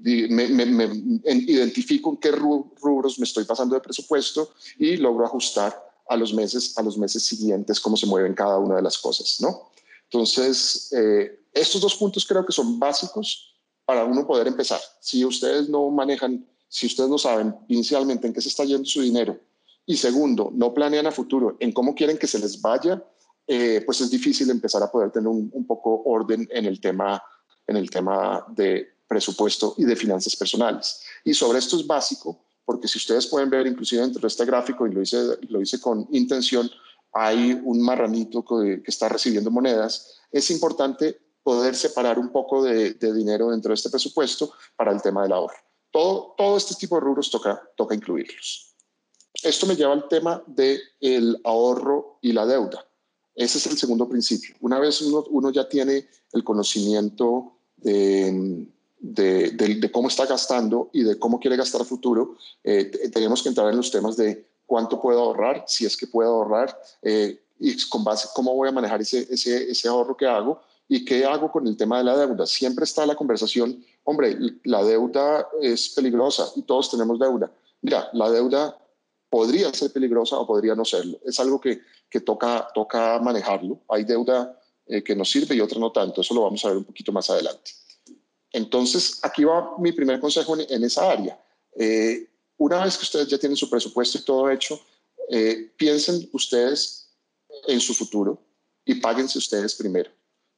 me, 0.00 0.44
identifico 1.46 2.10
en 2.10 2.16
qué 2.16 2.32
rubros 2.32 3.18
me 3.18 3.24
estoy 3.24 3.44
pasando 3.44 3.74
de 3.74 3.80
presupuesto 3.80 4.52
y 4.78 4.96
logro 4.96 5.26
ajustar 5.26 5.78
a 6.08 6.16
los 6.16 6.34
meses, 6.34 6.76
a 6.76 6.82
los 6.82 6.98
meses 6.98 7.22
siguientes 7.22 7.80
cómo 7.80 7.96
se 7.96 8.06
mueven 8.06 8.34
cada 8.34 8.58
una 8.58 8.76
de 8.76 8.82
las 8.82 8.98
cosas, 8.98 9.38
¿no? 9.40 9.70
Entonces, 10.04 10.92
eh, 10.92 11.46
estos 11.52 11.80
dos 11.80 11.96
puntos 11.96 12.26
creo 12.26 12.44
que 12.44 12.52
son 12.52 12.78
básicos 12.78 13.54
para 13.84 14.04
uno 14.04 14.26
poder 14.26 14.46
empezar. 14.46 14.80
Si 15.00 15.24
ustedes 15.24 15.68
no 15.68 15.90
manejan, 15.90 16.46
si 16.68 16.86
ustedes 16.86 17.08
no 17.08 17.18
saben 17.18 17.54
inicialmente 17.68 18.26
en 18.26 18.32
qué 18.32 18.40
se 18.40 18.48
está 18.48 18.64
yendo 18.64 18.84
su 18.84 19.00
dinero 19.00 19.38
y 19.86 19.96
segundo, 19.96 20.50
no 20.52 20.74
planean 20.74 21.06
a 21.06 21.12
futuro 21.12 21.56
en 21.60 21.72
cómo 21.72 21.94
quieren 21.94 22.18
que 22.18 22.26
se 22.26 22.38
les 22.38 22.60
vaya, 22.60 23.02
eh, 23.46 23.82
pues 23.84 24.00
es 24.00 24.10
difícil 24.10 24.50
empezar 24.50 24.82
a 24.82 24.90
poder 24.90 25.10
tener 25.10 25.28
un, 25.28 25.50
un, 25.52 25.66
poco 25.66 26.02
orden 26.04 26.48
en 26.52 26.66
el 26.66 26.80
tema, 26.80 27.22
en 27.66 27.76
el 27.76 27.90
tema 27.90 28.46
de, 28.54 28.92
presupuesto 29.12 29.74
y 29.76 29.84
de 29.84 29.94
finanzas 29.94 30.34
personales. 30.34 31.02
Y 31.22 31.34
sobre 31.34 31.58
esto 31.58 31.76
es 31.76 31.86
básico, 31.86 32.38
porque 32.64 32.88
si 32.88 32.96
ustedes 32.96 33.26
pueden 33.26 33.50
ver, 33.50 33.66
inclusive 33.66 34.00
dentro 34.00 34.22
de 34.22 34.28
este 34.28 34.46
gráfico, 34.46 34.86
y 34.86 34.92
lo 34.92 35.02
hice, 35.02 35.18
lo 35.48 35.60
hice 35.60 35.78
con 35.78 36.08
intención, 36.12 36.70
hay 37.12 37.60
un 37.62 37.82
marranito 37.82 38.42
que, 38.42 38.82
está 38.86 39.10
recibiendo 39.10 39.50
monedas. 39.50 40.14
Es 40.30 40.50
importante 40.50 41.20
poder 41.42 41.74
separar 41.74 42.18
un 42.18 42.30
poco 42.30 42.64
de, 42.64 42.94
dinero 42.94 43.50
dentro 43.50 43.68
de 43.68 43.74
este 43.74 43.90
presupuesto 43.90 44.52
para 44.76 44.92
el 44.92 45.02
tema 45.02 45.22
del 45.22 45.32
ahorro. 45.32 45.58
Todo, 45.90 46.34
todo 46.38 46.56
este 46.56 46.74
tipo 46.74 46.94
de 46.94 47.02
rubros 47.02 47.30
toca, 47.30 47.62
toca 47.76 47.94
incluirlos. 47.94 48.74
Esto 49.42 49.66
me 49.66 49.76
lleva 49.76 49.92
al 49.92 50.08
tema 50.08 50.42
del 50.46 50.80
el 51.00 51.38
ahorro 51.44 52.18
y 52.22 52.32
la 52.32 52.46
deuda. 52.46 52.86
Ese 53.34 53.58
es 53.58 53.66
el 53.66 53.76
segundo 53.76 54.08
principio. 54.08 54.54
Una 54.60 54.78
vez 54.78 55.02
uno, 55.02 55.24
uno 55.30 55.50
ya 55.50 55.68
tiene 55.68 56.06
el 56.32 56.44
conocimiento 56.44 57.58
de, 57.76 58.66
de, 59.02 59.90
cómo 59.92 60.08
está 60.08 60.26
gastando 60.26 60.88
y 60.92 61.02
de 61.02 61.18
cómo 61.18 61.40
quiere 61.40 61.56
gastar 61.56 61.84
futuro, 61.84 62.36
eh, 62.62 62.84
tenemos 63.12 63.42
que 63.42 63.48
entrar 63.48 63.68
en 63.68 63.76
los 63.76 63.90
temas 63.90 64.16
de 64.16 64.46
cuánto 64.64 65.00
puedo 65.00 65.20
ahorrar, 65.20 65.64
si 65.66 65.84
es 65.84 65.96
que 65.96 66.06
puedo 66.06 66.30
ahorrar, 66.30 66.80
eh, 67.02 67.42
y 67.58 67.76
con 67.88 68.04
base 68.04 68.28
cómo 68.34 68.54
voy 68.54 68.68
a 68.68 68.72
manejar 68.72 69.00
ese, 69.00 69.26
ese, 69.30 69.70
ese 69.70 69.88
ahorro 69.88 70.16
que 70.16 70.26
hago 70.26 70.60
y 70.88 71.04
qué 71.04 71.24
hago 71.24 71.50
con 71.50 71.66
el 71.66 71.76
tema 71.76 71.98
de 71.98 72.04
la 72.04 72.16
deuda. 72.16 72.46
Siempre 72.46 72.84
está 72.84 73.04
la 73.04 73.14
conversación, 73.14 73.84
hombre, 74.04 74.36
la 74.64 74.82
deuda 74.82 75.48
es 75.60 75.90
peligrosa 75.90 76.50
y 76.56 76.62
todos 76.62 76.90
tenemos 76.90 77.18
deuda. 77.18 77.50
Mira, 77.82 78.08
la 78.12 78.30
deuda 78.30 78.78
podría 79.28 79.72
ser 79.72 79.92
peligrosa 79.92 80.38
o 80.38 80.46
podría 80.46 80.74
no 80.74 80.84
serlo. 80.84 81.18
Es 81.24 81.40
algo 81.40 81.60
que, 81.60 81.80
que 82.08 82.20
toca, 82.20 82.68
toca 82.74 83.18
manejarlo. 83.20 83.80
Hay 83.88 84.04
deuda 84.04 84.58
eh, 84.86 85.02
que 85.02 85.16
nos 85.16 85.30
sirve 85.30 85.54
y 85.54 85.60
otra 85.60 85.78
no 85.78 85.90
tanto. 85.90 86.20
Eso 86.20 86.34
lo 86.34 86.42
vamos 86.42 86.64
a 86.64 86.68
ver 86.68 86.76
un 86.76 86.84
poquito 86.84 87.12
más 87.12 87.30
adelante. 87.30 87.72
Entonces, 88.52 89.18
aquí 89.22 89.44
va 89.44 89.76
mi 89.78 89.92
primer 89.92 90.20
consejo 90.20 90.56
en, 90.58 90.84
esa 90.84 91.10
área. 91.10 91.38
Eh, 91.76 92.28
una 92.58 92.84
vez 92.84 92.96
que 92.96 93.04
ustedes 93.04 93.28
ya 93.28 93.38
tienen 93.38 93.56
su 93.56 93.68
presupuesto 93.68 94.18
y 94.18 94.22
todo 94.22 94.50
hecho, 94.50 94.78
eh, 95.30 95.72
piensen 95.76 96.28
ustedes 96.32 97.08
en 97.66 97.80
su 97.80 97.94
futuro 97.94 98.38
y 98.84 98.96
páguense 98.96 99.38
ustedes 99.38 99.74
primero. 99.74 100.10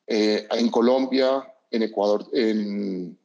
en 0.06 0.70
Colombia, 0.70 1.42
en 1.70 1.82
Ecuador, 1.82 2.28
en, 2.32 3.18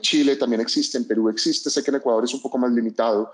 Chile 0.00 0.36
también 0.36 0.62
existe, 0.62 0.96
en 0.96 1.06
Perú 1.06 1.28
existe, 1.28 1.68
sé 1.68 1.82
que 1.82 1.90
en 1.90 1.96
Ecuador 1.96 2.24
es 2.24 2.32
un 2.32 2.40
poco 2.40 2.56
más 2.56 2.72
limitado, 2.72 3.32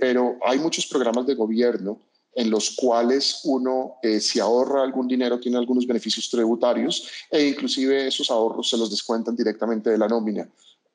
pero 0.00 0.38
hay 0.44 0.58
muchos 0.58 0.86
programas 0.86 1.26
de 1.26 1.34
gobierno 1.34 2.00
en 2.34 2.50
los 2.50 2.70
cuales 2.70 3.40
uno, 3.44 3.96
eh, 4.02 4.20
si 4.20 4.40
ahorra 4.40 4.82
algún 4.82 5.06
dinero, 5.06 5.38
tiene 5.38 5.58
algunos 5.58 5.86
beneficios 5.86 6.28
tributarios 6.28 7.08
e 7.30 7.48
inclusive 7.48 8.08
esos 8.08 8.30
ahorros 8.30 8.68
se 8.68 8.76
los 8.76 8.90
descuentan 8.90 9.36
directamente 9.36 9.90
de 9.90 9.98
la 9.98 10.08
nómina. 10.08 10.48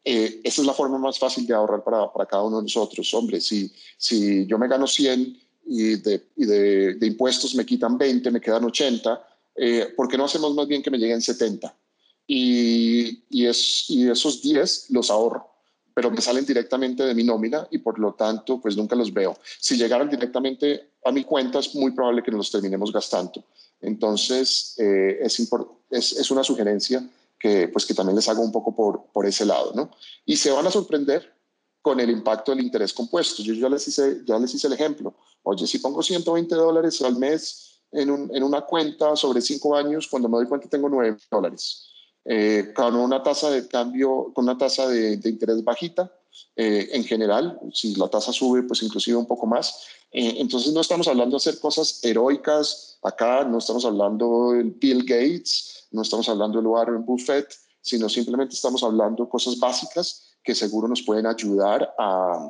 Eh, 0.04 0.42
esa 0.44 0.62
es 0.62 0.68
la 0.68 0.74
forma 0.74 0.98
más 0.98 1.20
fácil 1.20 1.46
de 1.46 1.54
ahorrar 1.54 1.84
para, 1.84 2.12
para, 2.12 2.26
cada 2.26 2.44
uno 2.44 2.58
de 2.58 2.64
nosotros. 2.64 3.14
Hombre, 3.14 3.42
si, 3.42 3.72
si 3.98 4.46
yo 4.46 4.58
me 4.58 4.68
gano 4.68 4.88
100 4.88 5.38
y, 5.68 5.96
de, 5.98 6.30
y 6.36 6.46
de, 6.46 7.08
impuestos 7.08 7.56
me 7.56 7.66
quitan 7.66 7.98
20, 7.98 8.32
me 8.32 8.42
quedan 8.42 8.64
80, 8.64 9.28
eh, 9.56 9.94
¿por 9.96 10.08
qué 10.08 10.18
no 10.18 10.26
hacemos 10.26 10.54
más 10.56 10.68
bien 10.68 10.82
que 10.82 10.92
me 10.92 10.98
lleguen 10.98 11.22
70? 11.22 11.76
Y, 12.28 13.24
y, 13.30 13.46
es, 13.46 13.90
y 13.90 14.10
esos 14.10 14.42
10 14.42 14.92
los 14.92 15.10
ahorro 15.10 15.49
pero 16.00 16.12
me 16.12 16.22
salen 16.22 16.46
directamente 16.46 17.04
de 17.04 17.14
mi 17.14 17.26
nómina 17.26 17.68
y 17.72 17.80
por 17.80 18.00
lo 18.00 18.14
tanto 18.14 18.62
pues 18.62 18.78
nunca 18.78 18.96
los 18.96 19.14
veo. 19.14 19.38
Si 19.60 19.76
llegaran 19.76 20.10
directamente 20.10 20.92
a 21.04 21.12
mi 21.12 21.26
cuenta 21.26 21.60
es 21.60 21.76
muy 21.76 21.92
probable 21.92 22.24
que 22.24 22.32
nos 22.32 22.38
los 22.38 22.52
terminemos 22.52 22.94
gastando. 22.94 23.44
Entonces 23.82 24.76
eh, 24.78 25.20
es, 25.22 25.38
es, 25.90 26.12
es, 26.14 26.32
una 26.32 26.42
sugerencia 26.46 27.06
que 27.38 27.68
pues 27.68 27.86
que 27.86 27.94
también 27.94 28.16
les 28.16 28.30
hago 28.30 28.42
un 28.42 28.54
poco 28.54 28.74
por, 28.74 29.08
por 29.12 29.26
ese 29.26 29.44
lado, 29.44 29.74
¿no? 29.76 29.92
Y 30.26 30.38
se 30.38 30.52
van 30.52 30.66
a 30.66 30.72
sorprender 30.72 31.34
con 31.82 32.00
el 32.00 32.10
impacto 32.10 32.54
del 32.54 32.64
interés 32.64 32.94
compuesto. 32.94 33.44
Yo 33.44 33.54
ya 33.54 33.68
les 33.68 33.86
hice, 33.86 34.22
ya 34.26 34.40
les 34.40 34.56
hice 34.56 34.68
el 34.68 34.74
ejemplo. 34.74 35.14
Oye, 35.44 35.68
si 35.68 35.80
pongo 35.80 36.02
120 36.02 36.56
dólares 36.56 37.02
al 37.02 37.18
mes 37.18 37.82
en, 37.92 38.10
un, 38.10 38.34
en 38.34 38.44
una 38.44 38.62
cuenta 38.62 39.18
sobre 39.18 39.42
cinco 39.42 39.76
años, 39.76 40.08
cuando 40.08 40.30
me 40.30 40.38
doy 40.38 40.48
cuenta 40.48 40.70
tengo 40.70 40.88
9 40.88 41.18
dólares 41.30 41.89
eh, 42.32 42.74
con 42.76 42.96
una 42.96 43.24
tasa 43.24 43.50
de 43.50 43.68
cambio, 43.68 44.32
con 44.36 44.44
una 44.44 44.56
tasa 44.56 44.88
de, 44.88 45.14
interés 45.14 45.64
bajita 45.64 46.14
eh, 46.56 46.88
en 46.92 47.04
general, 47.04 47.60
si 47.74 47.96
la 47.96 48.08
tasa 48.08 48.32
sube, 48.32 48.62
pues 48.62 48.84
inclusive 48.84 49.18
un 49.18 49.26
poco 49.26 49.48
más. 49.48 49.88
Eh, 50.12 50.36
entonces 50.38 50.72
no 50.72 50.82
estamos 50.82 51.08
hablando 51.08 51.32
de 51.32 51.38
hacer 51.38 51.60
cosas 51.60 52.00
heroicas 52.04 53.00
acá, 53.02 53.44
no 53.46 53.58
estamos 53.58 53.84
hablando 53.84 54.52
del 54.52 54.70
Bill 54.70 55.06
Gates, 55.06 55.88
no 55.90 56.04
estamos 56.04 56.30
hablando 56.30 56.60
del 56.60 56.68
Warren 56.68 57.04
Buffett, 57.04 57.52
sino 57.82 58.08
simplemente 58.08 58.54
estamos 58.54 58.84
hablando 58.84 59.24
de 59.24 59.30
cosas 59.30 59.58
básicas 59.58 60.36
que 60.44 60.54
seguro 60.54 60.88
nos 60.88 61.02
pueden 61.02 61.26
ayudar 61.26 61.96
a, 61.98 62.48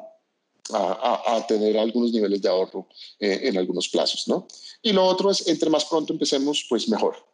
a, 0.73 1.35
a, 1.37 1.47
tener 1.47 1.77
algunos 1.77 2.11
niveles 2.11 2.41
de 2.41 2.49
ahorro 2.49 2.85
en 3.17 3.57
algunos 3.57 3.87
plazos, 3.87 4.27
¿no? 4.27 4.45
Y 4.81 4.91
lo 4.91 5.05
otro 5.05 5.31
es, 5.31 5.47
entre 5.47 5.69
más 5.69 5.85
pronto 5.85 6.11
empecemos, 6.11 6.65
pues 6.67 6.89
mejor. 6.89 7.28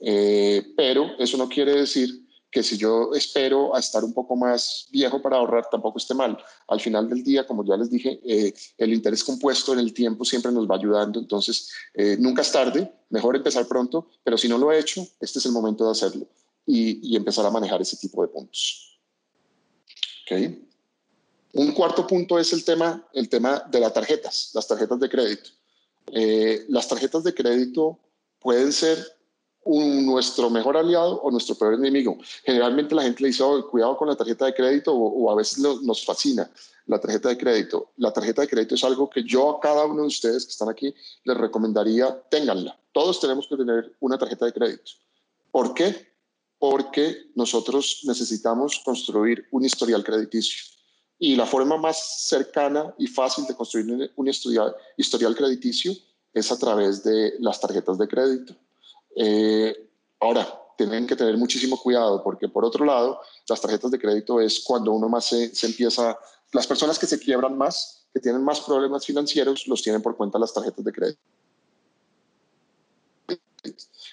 Eh, 0.00 0.74
pero 0.76 1.10
eso 1.18 1.36
no 1.36 1.48
quiere 1.48 1.72
decir 1.72 2.24
que 2.50 2.62
si 2.62 2.78
yo 2.78 3.10
espero 3.14 3.74
a 3.74 3.78
estar 3.78 4.02
un 4.04 4.14
poco 4.14 4.34
más 4.34 4.88
viejo 4.90 5.20
para 5.20 5.36
ahorrar, 5.36 5.68
tampoco 5.70 5.98
esté 5.98 6.14
mal. 6.14 6.38
Al 6.68 6.80
final 6.80 7.08
del 7.08 7.22
día, 7.22 7.46
como 7.46 7.64
ya 7.64 7.76
les 7.76 7.90
dije, 7.90 8.20
eh, 8.24 8.54
el 8.78 8.94
interés 8.94 9.22
compuesto 9.22 9.74
en 9.74 9.80
el 9.80 9.92
tiempo 9.92 10.24
siempre 10.24 10.50
nos 10.50 10.68
va 10.68 10.76
ayudando. 10.76 11.20
Entonces, 11.20 11.70
eh, 11.92 12.16
nunca 12.18 12.42
es 12.42 12.50
tarde, 12.50 12.90
mejor 13.10 13.36
empezar 13.36 13.66
pronto, 13.66 14.08
pero 14.24 14.38
si 14.38 14.48
no 14.48 14.56
lo 14.56 14.72
he 14.72 14.78
hecho, 14.78 15.06
este 15.20 15.40
es 15.40 15.46
el 15.46 15.52
momento 15.52 15.84
de 15.84 15.90
hacerlo 15.90 16.26
y, 16.64 17.12
y 17.12 17.16
empezar 17.16 17.44
a 17.44 17.50
manejar 17.50 17.82
ese 17.82 17.96
tipo 17.96 18.22
de 18.22 18.28
puntos. 18.28 18.98
Okay. 20.24 20.68
Un 21.54 21.72
cuarto 21.72 22.06
punto 22.06 22.38
es 22.38 22.52
el 22.52 22.64
tema, 22.64 23.06
el 23.14 23.28
tema 23.28 23.66
de 23.70 23.80
las 23.80 23.92
tarjetas, 23.92 24.50
las 24.54 24.66
tarjetas 24.66 25.00
de 25.00 25.08
crédito. 25.08 25.50
las 26.68 26.86
tarjetas 26.86 27.24
de 27.24 27.34
crédito 27.34 27.98
pueden 28.38 28.72
ser 28.72 29.17
nuestro 29.68 30.48
mejor 30.48 30.76
aliado 30.76 31.20
o 31.20 31.30
nuestro 31.30 31.54
peor 31.54 31.74
enemigo. 31.74 32.16
Generalmente 32.44 32.94
la 32.94 33.02
gente 33.02 33.22
le 33.22 33.28
dice, 33.28 33.42
oh, 33.42 33.68
cuidado 33.68 33.96
con 33.96 34.08
la 34.08 34.16
tarjeta 34.16 34.46
de 34.46 34.54
crédito 34.54 34.94
o, 34.94 35.30
a 35.30 35.34
veces 35.34 35.58
nos 35.58 36.04
fascina 36.04 36.50
la 36.86 36.98
tarjeta 36.98 37.28
de 37.28 37.36
crédito. 37.36 37.92
La 37.96 38.12
tarjeta 38.12 38.42
de 38.42 38.48
crédito 38.48 38.74
es 38.74 38.84
algo 38.84 39.08
que 39.10 39.22
yo 39.22 39.50
a 39.50 39.60
cada 39.60 39.84
uno 39.84 40.02
de 40.02 40.08
ustedes 40.08 40.46
que 40.46 40.52
están 40.52 40.70
aquí 40.70 40.94
les 41.24 41.36
recomendaría, 41.36 42.18
ténganla. 42.30 42.78
Todos 42.92 43.20
tenemos 43.20 43.46
que 43.46 43.56
tener 43.56 43.94
una 44.00 44.18
tarjeta 44.18 44.46
de 44.46 44.52
crédito. 44.52 44.92
¿Por 45.50 45.74
qué? 45.74 46.08
Porque 46.58 47.30
nosotros 47.34 48.00
necesitamos 48.04 48.80
construir 48.84 49.46
un 49.50 49.64
historial 49.64 50.02
crediticio. 50.02 50.62
Y 51.18 51.36
la 51.36 51.46
forma 51.46 51.76
más 51.76 52.26
cercana 52.26 52.94
y 52.96 53.06
fácil 53.06 53.44
de 53.46 53.54
construir 53.54 54.12
un 54.16 54.28
historial, 54.28 54.74
historial 54.96 55.36
crediticio 55.36 55.92
es 56.32 56.50
a 56.50 56.58
través 56.58 57.02
de 57.02 57.34
las 57.40 57.60
tarjetas 57.60 57.98
de 57.98 58.08
crédito. 58.08 58.54
Eh, 59.20 59.74
ahora, 60.20 60.46
tienen 60.76 61.04
que 61.04 61.16
tener 61.16 61.36
muchísimo 61.36 61.76
cuidado 61.76 62.22
porque 62.22 62.48
por 62.48 62.64
otro 62.64 62.84
lado, 62.84 63.20
las 63.48 63.60
tarjetas 63.60 63.90
de 63.90 63.98
crédito 63.98 64.40
es 64.40 64.60
cuando 64.60 64.92
uno 64.92 65.08
más 65.08 65.24
se, 65.24 65.50
empieza, 65.66 66.16
las 66.52 66.68
personas 66.68 67.00
que 67.00 67.06
se 67.06 67.18
quiebran 67.18 67.58
más, 67.58 68.06
que 68.14 68.20
tienen 68.20 68.44
más 68.44 68.60
problemas 68.60 69.04
financieros, 69.04 69.66
los 69.66 69.82
tienen 69.82 70.00
por 70.00 70.16
cuenta 70.16 70.38
las 70.38 70.54
tarjetas 70.54 70.84
de 70.84 70.92
crédito. 70.92 71.20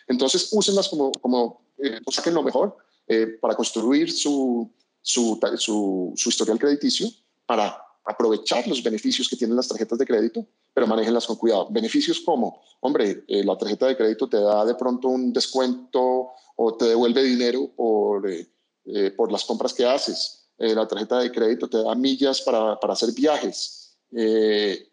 Entonces, 0.08 0.50
úsenlas 0.52 0.90
como, 0.90 1.12
como 1.12 1.62
eh, 1.78 2.00
saquen 2.10 2.34
lo 2.34 2.42
mejor 2.42 2.76
eh, 3.08 3.38
para 3.40 3.56
construir 3.56 4.12
su, 4.12 4.72
su, 5.04 5.40
su, 5.58 6.14
su 6.16 6.30
historial 6.30 6.58
crediticio, 6.58 7.08
para 7.46 7.85
aprovechar 8.06 8.68
los 8.68 8.84
beneficios 8.84 9.28
que 9.28 9.36
tienen 9.36 9.56
las 9.56 9.68
tarjetas 9.68 9.98
de 9.98 10.06
crédito, 10.06 10.46
pero 10.74 10.86
manéjenlas 10.86 11.26
con 11.26 11.38
cuidado. 11.38 11.68
Beneficios 11.72 12.20
como, 12.20 12.62
hombre, 12.82 13.24
eh, 13.28 13.44
la 13.44 13.58
tarjeta 13.58 13.88
de 13.88 13.98
crédito 13.98 14.30
te 14.30 14.38
da 14.38 14.64
de 14.64 14.76
pronto 14.76 15.08
un 15.08 15.34
descuento 15.34 16.30
o 16.56 16.76
te 16.78 16.86
devuelve 16.86 17.24
dinero 17.24 17.72
por, 17.76 18.30
eh, 18.30 18.48
eh, 18.86 19.12
por 19.12 19.32
las 19.32 19.44
compras 19.44 19.74
que 19.74 19.86
haces. 19.86 20.42
la 20.58 20.88
tarjeta 20.88 21.20
de 21.20 21.32
crédito 21.32 21.68
te 21.68 21.84
da 21.84 21.94
millas 21.96 22.42
para, 22.42 22.80
para 22.80 22.94
hacer 22.94 23.12
viajes. 23.12 23.98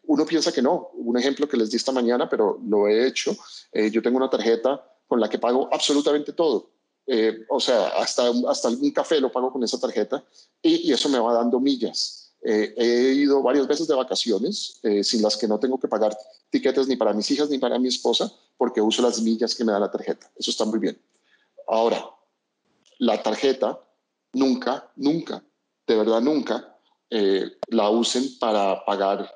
uno 0.05 0.27
piensa 0.27 0.51
que 0.51 0.63
no. 0.63 0.91
Un 0.95 1.17
ejemplo 1.19 1.47
que 1.47 1.57
les 1.57 1.71
di 1.71 1.77
esta 1.77 1.93
mañana, 1.93 2.29
pero 2.29 2.59
lo 2.67 2.89
he 2.89 3.07
hecho. 3.07 3.37
yo 3.73 4.03
tengo 4.03 4.17
una 4.17 4.29
tarjeta 4.29 4.83
con 5.07 5.21
la 5.21 5.29
que 5.29 5.39
pago 5.39 5.69
absolutamente 5.71 6.33
todo. 6.33 6.73
o 7.49 7.61
sea, 7.61 7.89
hasta, 7.89 8.33
hasta 8.49 8.69
algún 8.69 8.91
café 8.91 9.21
lo 9.21 9.31
pago 9.31 9.53
con 9.53 9.63
esa 9.63 9.79
tarjeta 9.79 10.25
y, 10.61 10.89
y 10.89 10.93
eso 10.93 11.09
me 11.09 11.21
va 11.21 11.35
dando 11.35 11.61
millas. 11.61 12.22
Eh, 12.45 12.75
he 12.77 13.15
ido 13.15 13.41
varias 13.41 13.69
veces 13.69 13.87
de 13.87 13.95
vacaciones, 13.95 14.81
eh, 14.83 15.05
sin 15.05 15.23
las 15.23 15.37
que 15.37 15.47
no 15.47 15.61
tengo 15.61 15.79
que 15.79 15.87
pagar 15.87 16.17
tiquetes 16.51 16.89
ni 16.89 16.97
para 16.97 17.13
mis 17.13 17.31
hijas 17.31 17.49
ni 17.49 17.59
para 17.59 17.79
mi 17.79 17.89
esposa, 17.89 18.33
porque 18.57 18.81
uso 18.81 19.01
las 19.01 19.21
millas 19.23 19.55
que 19.55 19.65
me 19.65 19.73
da 19.73 19.79
la 19.79 19.91
tarjeta. 19.91 20.31
Eso 20.37 20.51
está 20.51 20.65
muy 20.65 20.81
bien. 20.81 21.01
Ahora, 21.69 22.05
la 22.99 23.23
tarjeta 23.23 23.79
nunca, 24.33 24.91
nunca, 24.97 25.43
de 25.87 25.97
verdad 25.97 26.21
nunca, 26.21 26.77
eh, 27.11 27.59
la 27.69 27.91
usen 27.91 28.39
para 28.39 28.85
pagar 28.85 29.31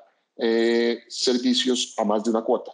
servicios 1.09 1.95
a 1.97 2.03
más 2.03 2.23
de 2.23 2.29
una 2.29 2.43
cuota. 2.43 2.71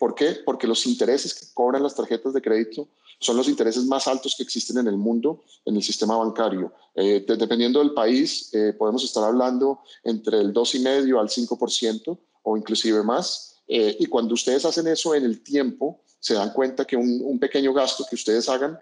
¿Por 0.00 0.16
qué? 0.16 0.40
Porque 0.44 0.66
los 0.66 0.84
intereses 0.86 1.32
que 1.32 1.46
cobran 1.54 1.84
las 1.84 1.94
tarjetas 1.94 2.32
de 2.32 2.42
crédito 2.42 2.88
son 3.22 3.36
los 3.36 3.48
intereses 3.48 3.84
más 3.84 4.08
altos 4.08 4.34
que 4.36 4.42
existen 4.42 4.78
en 4.78 4.88
el 4.88 4.96
mundo 4.96 5.44
en 5.64 5.76
el 5.76 5.82
sistema 5.82 6.16
bancario. 6.16 6.72
Eh, 6.94 7.24
dependiendo 7.26 7.78
del 7.78 7.92
país, 7.92 8.50
eh, 8.52 8.74
podemos 8.76 9.04
estar 9.04 9.24
hablando 9.24 9.80
entre 10.02 10.40
el 10.40 10.52
2,5 10.52 11.18
al 11.18 11.28
5% 11.28 12.18
o 12.42 12.56
inclusive 12.56 13.02
más. 13.02 13.62
Eh, 13.68 13.96
y 14.00 14.06
cuando 14.06 14.34
ustedes 14.34 14.64
hacen 14.64 14.88
eso 14.88 15.14
en 15.14 15.24
el 15.24 15.42
tiempo, 15.42 16.02
se 16.18 16.34
dan 16.34 16.52
cuenta 16.52 16.84
que 16.84 16.96
un, 16.96 17.38
pequeño 17.38 17.72
gasto 17.72 18.04
que 18.08 18.14
ustedes 18.14 18.48
hagan, 18.48 18.78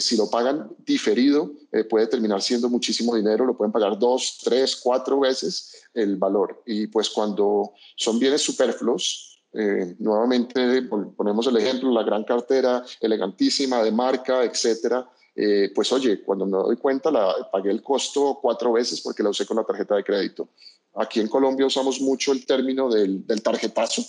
si 0.00 0.16
lo 0.16 0.28
pagan 0.28 0.68
diferido, 0.84 1.52
puede 1.88 2.08
terminar 2.08 2.42
siendo 2.42 2.68
muchísimo 2.68 3.14
dinero, 3.14 3.44
lo 3.44 3.56
pueden 3.56 3.70
pagar 3.70 3.96
dos, 3.96 4.38
tres, 4.42 4.74
cuatro 4.74 5.20
veces 5.20 5.84
el 5.94 6.16
valor. 6.16 6.62
Y 6.66 6.88
pues 6.88 7.10
cuando 7.10 7.74
son 7.94 8.18
bienes 8.18 8.42
superfluos, 8.42 9.27
eh, 9.52 9.96
nuevamente 9.98 10.82
ponemos 11.16 11.46
el 11.46 11.56
ejemplo, 11.56 11.90
la 11.90 12.02
gran 12.02 12.24
cartera 12.24 12.84
elegantísima 13.00 13.82
de 13.82 13.92
marca, 13.92 14.44
etcétera. 14.44 15.08
eh, 15.34 15.70
pues 15.74 15.92
oye, 15.92 16.22
cuando 16.22 16.44
me 16.46 16.58
doy 16.58 16.76
cuenta, 16.76 17.10
la, 17.10 17.48
pagué 17.52 17.70
el 17.70 17.80
costo 17.80 18.38
cuatro 18.42 18.72
veces 18.72 19.00
porque 19.00 19.22
la 19.22 19.30
usé 19.30 19.46
con 19.46 19.56
la 19.56 19.64
tarjeta 19.64 19.94
de 19.94 20.02
crédito. 20.02 20.48
Aquí 20.96 21.20
en 21.20 21.28
Colombia 21.28 21.64
usamos 21.64 22.00
mucho 22.00 22.32
el 22.32 22.44
término 22.44 22.90
del, 22.90 23.24
del 23.24 23.40
tarjetazo, 23.40 24.02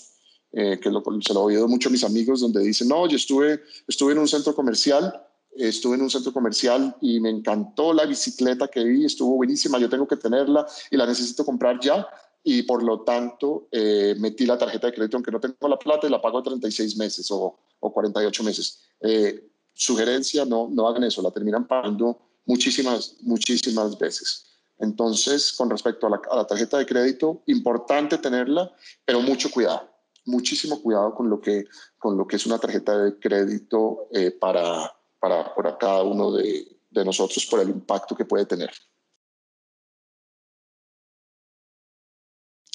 eh, 0.51 0.79
que 0.79 0.89
se 1.21 1.33
lo 1.33 1.41
he 1.41 1.43
oído 1.43 1.67
mucho 1.67 1.89
a 1.89 1.91
mis 1.91 2.03
amigos, 2.03 2.41
donde 2.41 2.61
dicen, 2.61 2.87
no, 2.87 3.07
yo 3.07 3.15
estuve, 3.15 3.61
estuve 3.87 4.13
en 4.13 4.19
un 4.19 4.27
centro 4.27 4.55
comercial, 4.55 5.23
estuve 5.55 5.95
en 5.95 6.01
un 6.01 6.09
centro 6.09 6.33
comercial 6.33 6.95
y 7.01 7.19
me 7.19 7.29
encantó 7.29 7.93
la 7.93 8.05
bicicleta 8.05 8.67
que 8.67 8.83
vi, 8.83 9.05
estuvo 9.05 9.35
buenísima, 9.35 9.77
yo 9.77 9.89
tengo 9.89 10.07
que 10.07 10.15
tenerla 10.15 10.65
y 10.89 10.97
la 10.97 11.05
necesito 11.05 11.45
comprar 11.45 11.79
ya 11.79 12.07
y 12.43 12.63
por 12.63 12.83
lo 12.83 13.01
tanto 13.01 13.67
eh, 13.71 14.15
metí 14.17 14.45
la 14.45 14.57
tarjeta 14.57 14.87
de 14.87 14.93
crédito 14.93 15.17
aunque 15.17 15.31
no 15.31 15.39
tengo 15.39 15.67
la 15.67 15.77
plata 15.77 16.07
y 16.07 16.09
la 16.09 16.21
pago 16.21 16.39
a 16.39 16.43
36 16.43 16.97
meses 16.97 17.29
o, 17.31 17.59
o 17.79 17.93
48 17.93 18.43
meses. 18.43 18.79
Eh, 19.01 19.49
sugerencia, 19.73 20.45
no, 20.45 20.67
no 20.69 20.87
hagan 20.87 21.03
eso, 21.03 21.21
la 21.21 21.31
terminan 21.31 21.67
pagando 21.67 22.19
muchísimas, 22.45 23.17
muchísimas 23.21 23.97
veces. 23.97 24.45
Entonces, 24.79 25.53
con 25.53 25.69
respecto 25.69 26.07
a 26.07 26.09
la, 26.09 26.21
a 26.31 26.35
la 26.37 26.47
tarjeta 26.47 26.77
de 26.77 26.85
crédito, 26.85 27.43
importante 27.47 28.17
tenerla, 28.17 28.71
pero 29.05 29.21
mucho 29.21 29.51
cuidado, 29.51 29.89
muchísimo 30.25 30.81
cuidado 30.81 31.13
con 31.13 31.29
lo 31.29 31.39
que, 31.39 31.65
con 31.97 32.17
lo 32.17 32.25
que 32.25 32.37
es 32.37 32.45
una 32.45 32.59
tarjeta 32.59 32.97
de 32.97 33.19
crédito 33.19 34.07
eh, 34.13 34.31
para, 34.31 34.93
para, 35.19 35.53
para, 35.53 35.77
cada 35.77 36.03
uno 36.03 36.31
de, 36.31 36.65
de 36.89 37.05
nosotros 37.05 37.45
por 37.45 37.59
el 37.59 37.69
impacto 37.69 38.15
que 38.15 38.25
puede 38.25 38.45
tener. 38.45 38.71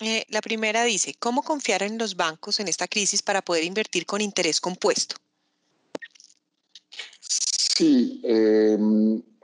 Eh, 0.07 0.27
la 0.29 0.43
primera 0.43 0.85
dice, 0.85 1.15
¿cómo 1.19 1.43
confiar 1.43 1.83
en 1.83 1.97
los 1.97 2.15
bancos 2.15 2.61
en 2.61 2.69
esta 2.69 2.87
crisis 2.87 3.23
para 3.23 3.41
poder 3.41 3.65
invertir 3.65 4.05
con 4.05 4.21
interés 4.21 4.61
compuesto? 4.61 5.17
Sí, 7.21 8.21
eh, 8.23 8.77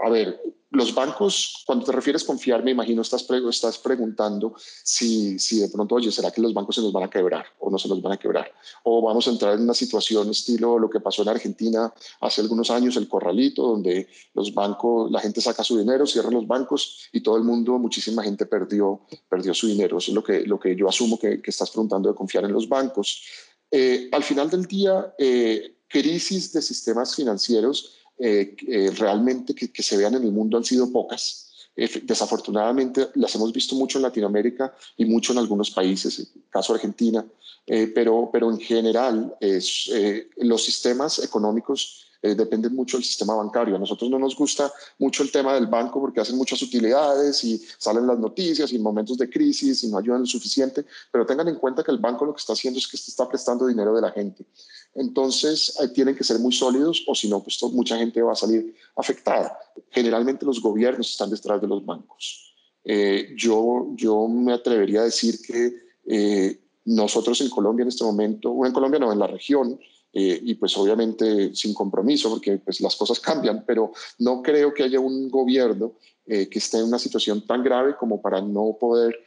a 0.02 0.08
ver, 0.08 0.40
los 0.72 0.94
bancos, 0.94 1.64
cuando 1.66 1.84
te 1.84 1.90
refieres 1.90 2.22
confiar, 2.22 2.62
me 2.62 2.70
imagino 2.70 3.02
estás, 3.02 3.26
estás 3.28 3.78
preguntando 3.78 4.54
si, 4.84 5.36
si 5.38 5.58
de 5.58 5.68
pronto, 5.68 5.96
oye, 5.96 6.12
¿será 6.12 6.30
que 6.30 6.40
los 6.40 6.54
bancos 6.54 6.76
se 6.76 6.80
nos 6.80 6.92
van 6.92 7.04
a 7.04 7.10
quebrar 7.10 7.44
o 7.58 7.70
no 7.70 7.78
se 7.78 7.88
nos 7.88 8.00
van 8.00 8.12
a 8.12 8.16
quebrar? 8.16 8.52
O 8.84 9.02
vamos 9.02 9.26
a 9.26 9.30
entrar 9.30 9.54
en 9.54 9.62
una 9.62 9.74
situación 9.74 10.30
estilo 10.30 10.78
lo 10.78 10.88
que 10.88 11.00
pasó 11.00 11.22
en 11.22 11.30
Argentina 11.30 11.92
hace 12.20 12.40
algunos 12.40 12.70
años, 12.70 12.96
el 12.96 13.08
corralito, 13.08 13.62
donde 13.62 14.08
los 14.34 14.54
bancos, 14.54 15.10
la 15.10 15.20
gente 15.20 15.40
saca 15.40 15.64
su 15.64 15.76
dinero, 15.76 16.06
cierran 16.06 16.34
los 16.34 16.46
bancos 16.46 17.08
y 17.12 17.20
todo 17.20 17.36
el 17.36 17.42
mundo, 17.42 17.78
muchísima 17.78 18.22
gente 18.22 18.46
perdió, 18.46 19.00
perdió 19.28 19.52
su 19.52 19.66
dinero. 19.66 19.98
Eso 19.98 20.12
es 20.12 20.14
lo 20.14 20.22
que, 20.22 20.46
lo 20.46 20.60
que 20.60 20.76
yo 20.76 20.88
asumo 20.88 21.18
que, 21.18 21.42
que 21.42 21.50
estás 21.50 21.70
preguntando 21.70 22.08
de 22.08 22.14
confiar 22.14 22.44
en 22.44 22.52
los 22.52 22.68
bancos. 22.68 23.24
Eh, 23.72 24.08
al 24.12 24.22
final 24.22 24.48
del 24.48 24.66
día, 24.66 25.14
eh, 25.18 25.78
crisis 25.88 26.52
de 26.52 26.62
sistemas 26.62 27.16
financieros 27.16 27.96
eh, 28.22 28.54
eh, 28.68 28.90
realmente 28.98 29.54
que, 29.54 29.82
se 29.82 29.96
vean 29.96 30.14
en 30.14 30.24
el 30.24 30.32
mundo 30.32 30.58
han 30.58 30.64
sido 30.64 30.92
pocas. 30.92 31.46
Desafortunadamente 32.02 33.08
las 33.14 33.34
hemos 33.34 33.50
visto 33.50 33.74
mucho 33.74 33.96
en 33.96 34.02
Latinoamérica 34.02 34.74
y 34.98 35.06
mucho 35.06 35.32
en 35.32 35.38
algunos 35.38 35.70
países, 35.70 36.18
en 36.18 36.42
caso 36.50 36.74
Argentina, 36.74 37.24
eh, 37.66 37.86
pero, 37.94 38.28
pero 38.30 38.50
en 38.50 38.58
general 38.58 39.34
los 40.36 40.62
sistemas 40.62 41.20
económicos 41.20 42.08
dependen 42.20 42.74
mucho 42.74 42.98
del 42.98 43.04
sistema 43.04 43.34
bancario. 43.34 43.76
A 43.76 43.78
nosotros 43.78 44.10
no 44.10 44.18
nos 44.18 44.36
gusta 44.36 44.70
mucho 44.98 45.22
el 45.22 45.32
tema 45.32 45.54
del 45.54 45.68
banco 45.68 45.98
porque 45.98 46.20
hacen 46.20 46.36
muchas 46.36 46.60
utilidades 46.60 47.42
y 47.44 47.64
salen 47.78 48.06
las 48.06 48.18
noticias 48.18 48.70
y 48.70 48.76
en 48.76 48.82
momentos 48.82 49.16
de 49.16 49.30
crisis 49.30 49.82
y 49.84 49.88
no 49.88 49.96
ayudan 49.96 50.20
lo 50.20 50.26
suficiente, 50.26 50.84
pero 51.10 51.24
tengan 51.24 51.48
en 51.48 51.54
cuenta 51.54 51.82
que 51.82 51.92
el 51.92 51.98
banco 51.98 52.26
lo 52.26 52.34
que 52.34 52.40
está 52.40 52.52
haciendo 52.52 52.78
es 52.78 52.86
que 52.86 52.98
está 52.98 53.26
prestando 53.26 53.66
dinero 53.66 53.94
de 53.94 54.02
la 54.02 54.10
gente. 54.10 54.44
Entonces, 54.94 55.76
tienen 55.94 56.16
que 56.16 56.24
ser 56.24 56.38
muy 56.38 56.52
sólidos 56.52 57.04
o 57.06 57.14
si 57.14 57.28
no, 57.28 57.42
pues 57.42 57.62
mucha 57.72 57.96
gente 57.96 58.22
va 58.22 58.32
a 58.32 58.36
salir 58.36 58.74
afectada. 58.96 59.56
Generalmente 59.90 60.44
los 60.44 60.60
gobiernos 60.60 61.10
están 61.10 61.30
detrás 61.30 61.60
de 61.60 61.68
los 61.68 61.84
bancos. 61.84 62.54
Eh, 62.84 63.34
yo, 63.36 63.88
yo 63.94 64.26
me 64.26 64.52
atrevería 64.52 65.02
a 65.02 65.04
decir 65.04 65.40
que 65.42 65.74
eh, 66.06 66.60
nosotros 66.84 67.40
en 67.40 67.50
Colombia 67.50 67.82
en 67.82 67.88
este 67.88 68.04
momento, 68.04 68.50
o 68.50 68.66
en 68.66 68.72
Colombia 68.72 68.98
no, 68.98 69.12
en 69.12 69.18
la 69.18 69.26
región, 69.26 69.78
eh, 70.12 70.40
y 70.42 70.54
pues 70.54 70.76
obviamente 70.76 71.54
sin 71.54 71.72
compromiso 71.72 72.30
porque 72.30 72.58
pues 72.58 72.80
las 72.80 72.96
cosas 72.96 73.20
cambian, 73.20 73.64
pero 73.66 73.92
no 74.18 74.42
creo 74.42 74.74
que 74.74 74.82
haya 74.82 75.00
un 75.00 75.30
gobierno 75.30 75.94
eh, 76.26 76.48
que 76.48 76.60
esté 76.60 76.78
en 76.78 76.84
una 76.84 76.98
situación 76.98 77.44
tan 77.44 77.62
grave 77.62 77.96
como 77.96 78.22
para 78.22 78.40
no 78.40 78.76
poder 78.78 79.18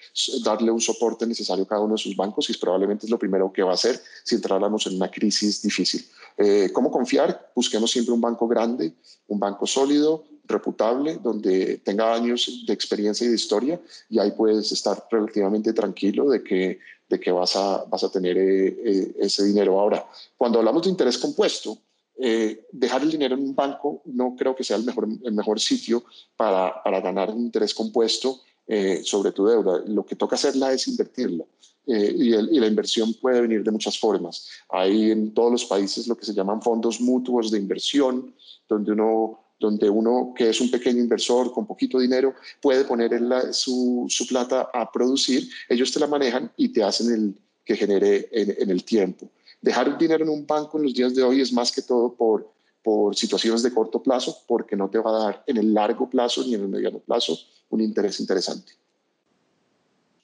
darle 0.43 0.71
un 0.71 0.79
soporte 0.79 1.27
necesario 1.27 1.65
a 1.65 1.67
cada 1.67 1.81
uno 1.81 1.95
de 1.95 2.01
sus 2.01 2.15
bancos 2.15 2.49
y 2.49 2.57
probablemente 2.57 3.05
es 3.05 3.09
lo 3.09 3.19
primero 3.19 3.51
que 3.51 3.61
va 3.61 3.71
a 3.71 3.73
hacer 3.73 3.99
si 4.23 4.35
entráramos 4.35 4.87
en 4.87 4.95
una 4.95 5.11
crisis 5.11 5.61
difícil. 5.61 6.05
Eh, 6.37 6.69
¿Cómo 6.71 6.89
confiar? 6.89 7.51
Busquemos 7.55 7.91
siempre 7.91 8.13
un 8.13 8.21
banco 8.21 8.47
grande, 8.47 8.93
un 9.27 9.37
banco 9.39 9.67
sólido, 9.67 10.23
reputable, 10.45 11.19
donde 11.21 11.77
tenga 11.77 12.13
años 12.13 12.63
de 12.67 12.73
experiencia 12.73 13.25
y 13.25 13.29
de 13.29 13.35
historia 13.35 13.81
y 14.09 14.19
ahí 14.19 14.31
puedes 14.31 14.71
estar 14.71 15.07
relativamente 15.09 15.73
tranquilo 15.73 16.29
de 16.29 16.43
que 16.43 16.79
de 17.09 17.19
que 17.19 17.31
vas 17.31 17.55
a, 17.55 17.85
vas 17.85 18.03
a 18.03 18.09
tener 18.09 18.37
eh, 18.37 18.67
eh, 18.67 19.15
ese 19.19 19.45
dinero. 19.45 19.79
Ahora, 19.79 20.05
cuando 20.35 20.59
hablamos 20.59 20.83
de 20.83 20.89
interés 20.89 21.17
compuesto, 21.17 21.77
eh, 22.15 22.67
dejar 22.71 23.01
el 23.01 23.11
dinero 23.11 23.35
en 23.35 23.41
un 23.41 23.55
banco 23.55 24.01
no 24.05 24.35
creo 24.37 24.55
que 24.55 24.63
sea 24.63 24.77
el 24.77 24.83
mejor, 24.83 25.07
el 25.23 25.33
mejor 25.33 25.59
sitio 25.59 26.03
para, 26.37 26.81
para 26.83 27.01
ganar 27.01 27.29
un 27.31 27.41
interés 27.41 27.73
compuesto 27.73 28.41
eh, 28.67 29.01
sobre 29.03 29.31
tu 29.31 29.45
deuda. 29.45 29.83
Lo 29.87 30.05
que 30.05 30.15
toca 30.15 30.35
hacerla 30.35 30.71
es 30.71 30.87
invertirla. 30.87 31.45
Y, 31.85 32.31
el, 32.31 32.49
y, 32.53 32.61
la 32.61 32.67
inversión 32.67 33.13
puede 33.15 33.41
venir 33.41 33.61
de 33.61 33.71
muchas 33.71 33.99
formas. 33.99 34.47
Hay 34.69 35.11
en 35.11 35.33
todos 35.33 35.51
los 35.51 35.65
países 35.65 36.07
lo 36.07 36.15
que 36.15 36.23
se 36.23 36.33
llaman 36.33 36.61
fondos 36.61 37.01
mutuos 37.01 37.51
de 37.51 37.59
inversión, 37.59 38.33
donde 38.69 38.93
uno 38.93 39.42
donde 39.63 39.89
uno 39.89 40.33
que 40.35 40.49
es 40.49 40.59
un 40.59 40.69
pequeño 40.69 40.99
inversor 40.99 41.53
con 41.53 41.65
poquito 41.65 41.97
dinero 41.99 42.35
puede 42.61 42.83
poner 42.83 43.19
la, 43.21 43.53
su, 43.53 44.05
su, 44.09 44.27
plata 44.27 44.69
a 44.73 44.91
producir, 44.91 45.49
ellos 45.69 45.91
te 45.91 46.01
la 46.01 46.07
manejan 46.07 46.51
y 46.57 46.69
te 46.69 46.83
hacen 46.83 47.13
el 47.13 47.35
que 47.63 47.77
genere 47.77 48.27
en, 48.31 48.55
en, 48.59 48.69
el 48.69 48.83
tiempo. 48.83 49.29
Dejar 49.61 49.97
dinero 49.97 50.25
en 50.25 50.29
un 50.29 50.45
banco 50.45 50.77
en 50.77 50.83
los 50.83 50.93
días 50.93 51.15
de 51.15 51.23
hoy 51.23 51.39
es 51.39 51.53
más 51.53 51.71
que 51.71 51.81
todo 51.81 52.13
por, 52.13 52.51
por 52.83 53.15
situaciones 53.15 53.63
de 53.63 53.73
corto 53.73 54.03
plazo, 54.03 54.37
porque 54.47 54.75
no 54.75 54.89
te 54.89 54.99
va 54.99 55.09
a 55.11 55.23
dar 55.23 55.43
en 55.47 55.55
el 55.55 55.73
largo 55.73 56.09
plazo 56.09 56.43
ni 56.43 56.55
en 56.55 56.63
el 56.63 56.67
mediano 56.67 56.99
plazo 56.99 57.37
un 57.69 57.79
interés 57.79 58.19
interesante. 58.19 58.73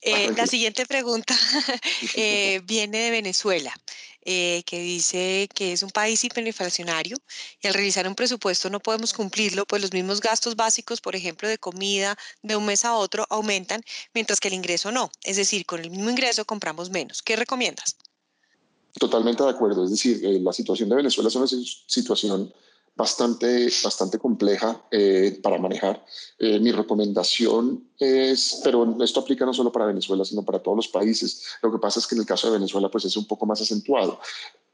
Eh, 0.01 0.31
la 0.35 0.47
siguiente 0.47 0.85
pregunta 0.85 1.35
eh, 2.15 2.62
viene 2.63 2.99
de 2.99 3.12
Venezuela, 3.12 3.73
eh, 4.23 4.63
que 4.65 4.79
dice 4.79 5.49
que 5.53 5.73
es 5.73 5.83
un 5.83 5.89
país 5.89 6.23
hiperinflacionario 6.23 7.17
y 7.62 7.67
al 7.67 7.73
realizar 7.73 8.07
un 8.07 8.15
presupuesto 8.15 8.69
no 8.69 8.79
podemos 8.79 9.13
cumplirlo, 9.13 9.65
pues 9.65 9.81
los 9.81 9.91
mismos 9.91 10.21
gastos 10.21 10.55
básicos, 10.55 11.01
por 11.01 11.15
ejemplo, 11.15 11.47
de 11.47 11.57
comida, 11.57 12.17
de 12.43 12.55
un 12.55 12.65
mes 12.65 12.85
a 12.85 12.95
otro, 12.95 13.25
aumentan, 13.29 13.81
mientras 14.13 14.39
que 14.39 14.47
el 14.47 14.53
ingreso 14.53 14.91
no. 14.91 15.12
Es 15.23 15.38
decir, 15.38 15.65
con 15.65 15.81
el 15.81 15.89
mismo 15.89 16.09
ingreso 16.09 16.45
compramos 16.45 16.89
menos. 16.89 17.21
¿Qué 17.21 17.35
recomiendas? 17.35 17.95
Totalmente 18.93 19.43
de 19.43 19.49
acuerdo. 19.49 19.85
Es 19.85 19.91
decir, 19.91 20.23
eh, 20.23 20.39
la 20.39 20.53
situación 20.53 20.89
de 20.89 20.95
Venezuela 20.95 21.27
es 21.27 21.35
una 21.35 21.47
situación 21.47 22.53
bastante, 22.99 23.69
bastante 23.81 24.19
compleja 24.19 24.83
eh, 24.91 25.39
para 25.41 25.57
manejar. 25.57 26.05
Eh, 26.38 26.59
mi 26.59 26.73
recomendación 26.73 27.91
es, 27.97 28.59
pero 28.62 29.01
esto 29.01 29.21
aplica 29.21 29.45
no 29.45 29.53
solo 29.53 29.71
para 29.71 29.85
Venezuela, 29.85 30.25
sino 30.25 30.43
para 30.43 30.59
todos 30.59 30.75
los 30.75 30.88
países. 30.89 31.45
Lo 31.63 31.71
que 31.71 31.79
pasa 31.79 31.99
es 31.99 32.07
que 32.07 32.15
en 32.15 32.21
el 32.21 32.27
caso 32.27 32.47
de 32.47 32.57
Venezuela 32.57 32.91
pues 32.91 33.05
es 33.05 33.15
un 33.15 33.25
poco 33.25 33.45
más 33.45 33.62
acentuado. 33.62 34.19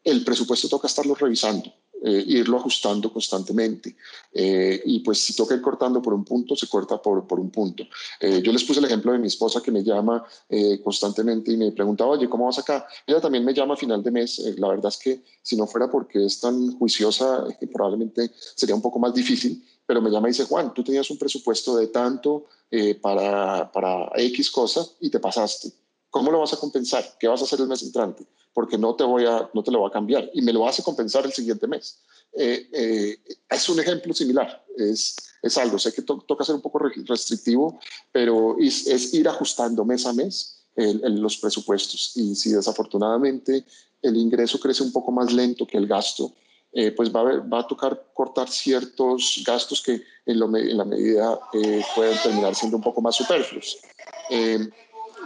El 0.03 0.25
presupuesto 0.25 0.67
toca 0.67 0.88
estarlo 0.88 1.13
revisando 1.13 1.71
eh, 2.03 2.23
irlo 2.27 2.58
ajustando 2.58 3.12
constantemente. 3.12 3.95
Eh, 4.34 4.81
y 4.86 4.99
pues 4.99 5.19
si 5.19 5.36
toca 5.36 5.55
ir 5.55 5.62
cortando 5.62 6.01
por 6.01 6.13
un 6.13 6.23
punto, 6.23 6.55
se 6.55 6.67
corta 6.67 7.01
por, 7.01 7.25
por 7.27 7.39
un 7.39 7.49
punto. 7.49 7.84
Eh, 8.19 8.41
yo 8.43 8.51
les 8.51 8.63
puse 8.63 8.79
el 8.79 8.86
ejemplo 8.86 9.12
de 9.12 9.19
mi 9.19 9.27
esposa 9.27 9.62
que 9.62 9.71
me 9.71 9.84
llama 9.84 10.23
eh, 10.49 10.81
constantemente 10.84 11.51
y 11.51 11.58
me 11.58 11.71
pregunta, 11.71 12.05
oye, 12.05 12.29
¿cómo 12.29 12.45
vas 12.45 12.60
acá? 12.60 12.88
Ella 13.05 13.21
también 13.21 13.45
me 13.45 13.53
llama 13.53 13.73
a 13.75 13.77
final 13.77 14.03
de 14.03 14.12
mes. 14.12 14.39
Eh, 14.39 14.55
la 14.58 14.69
verdad 14.69 14.89
es 14.89 14.97
que 14.97 15.23
si 15.41 15.55
no 15.55 15.67
fuera 15.67 15.89
porque 15.89 16.25
es 16.25 16.39
tan 16.39 16.77
juiciosa, 16.77 17.45
probablemente 17.71 18.31
sería 18.55 18.75
un 18.75 18.81
poco 18.81 18.99
más 18.99 19.13
difícil 19.13 19.63
pero 19.86 20.01
me 20.01 20.10
llama 20.10 20.27
y 20.27 20.31
dice, 20.31 20.45
Juan, 20.45 20.73
tú 20.73 20.84
tenías 20.84 21.10
un 21.12 21.17
presupuesto 21.17 21.77
de 21.77 21.88
tanto 21.88 22.47
eh, 22.71 22.95
para, 22.95 23.71
para 23.71 24.10
X 24.15 24.49
cosas 24.49 24.95
y 24.99 25.10
te 25.10 25.19
pasaste. 25.19 25.71
¿Cómo 26.10 26.31
lo 26.31 26.39
vas 26.39 26.53
a 26.53 26.58
compensar? 26.58 27.03
¿Qué 27.19 27.27
vas 27.27 27.41
a 27.41 27.45
hacer 27.45 27.60
el 27.60 27.67
mes 27.67 27.84
entrante? 27.84 28.25
Porque 28.55 28.77
no 28.77 28.95
te, 28.95 29.03
voy 29.03 29.25
a, 29.25 29.47
no 29.53 29.61
te 29.61 29.69
lo 29.69 29.81
va 29.81 29.89
a 29.89 29.91
cambiar 29.91 30.31
y 30.33 30.41
me 30.41 30.51
lo 30.51 30.67
a 30.67 30.73
compensar 30.83 31.25
el 31.25 31.33
siguiente 31.33 31.67
mes. 31.67 31.99
Eh, 32.33 32.67
eh, 32.71 33.17
es 33.49 33.69
un 33.69 33.79
ejemplo 33.79 34.13
similar, 34.13 34.65
es, 34.77 35.15
es 35.43 35.57
algo, 35.57 35.77
sé 35.77 35.93
que 35.93 36.01
to 36.01 36.23
toca 36.27 36.43
ser 36.43 36.55
un 36.55 36.61
poco 36.61 36.79
restrictivo, 36.79 37.79
pero 38.11 38.57
es, 38.59 38.87
es 38.87 39.13
ir 39.13 39.27
ajustando 39.27 39.85
mes 39.85 40.07
a 40.07 40.13
mes 40.13 40.65
el, 40.75 41.03
el, 41.03 41.19
los 41.19 41.37
presupuestos. 41.37 42.13
Y 42.15 42.33
si 42.35 42.51
desafortunadamente 42.51 43.65
el 44.01 44.17
ingreso 44.17 44.59
crece 44.59 44.83
un 44.83 44.91
poco 44.91 45.11
más 45.11 45.31
lento 45.31 45.67
que 45.67 45.77
el 45.77 45.85
gasto, 45.87 46.33
eh, 46.77 46.91
pues 46.91 47.09
va 47.09 47.21
a, 47.21 47.23
ver, 47.23 47.53
va 47.53 47.59
a, 47.59 47.67
tocar 47.67 48.11
cortar 48.13 48.49
ciertos 48.49 49.41
gastos 49.47 49.81
que 49.81 50.01
en, 50.25 50.39
lo, 50.39 50.53
en 50.57 50.77
la 50.77 50.83
medida 50.83 51.39
eh, 51.53 51.81
pueden 51.95 52.17
terminar 52.21 52.53
siendo 52.53 52.75
un 52.75 52.83
poco 52.83 53.01
más 53.01 53.15
superfluos. 53.15 53.79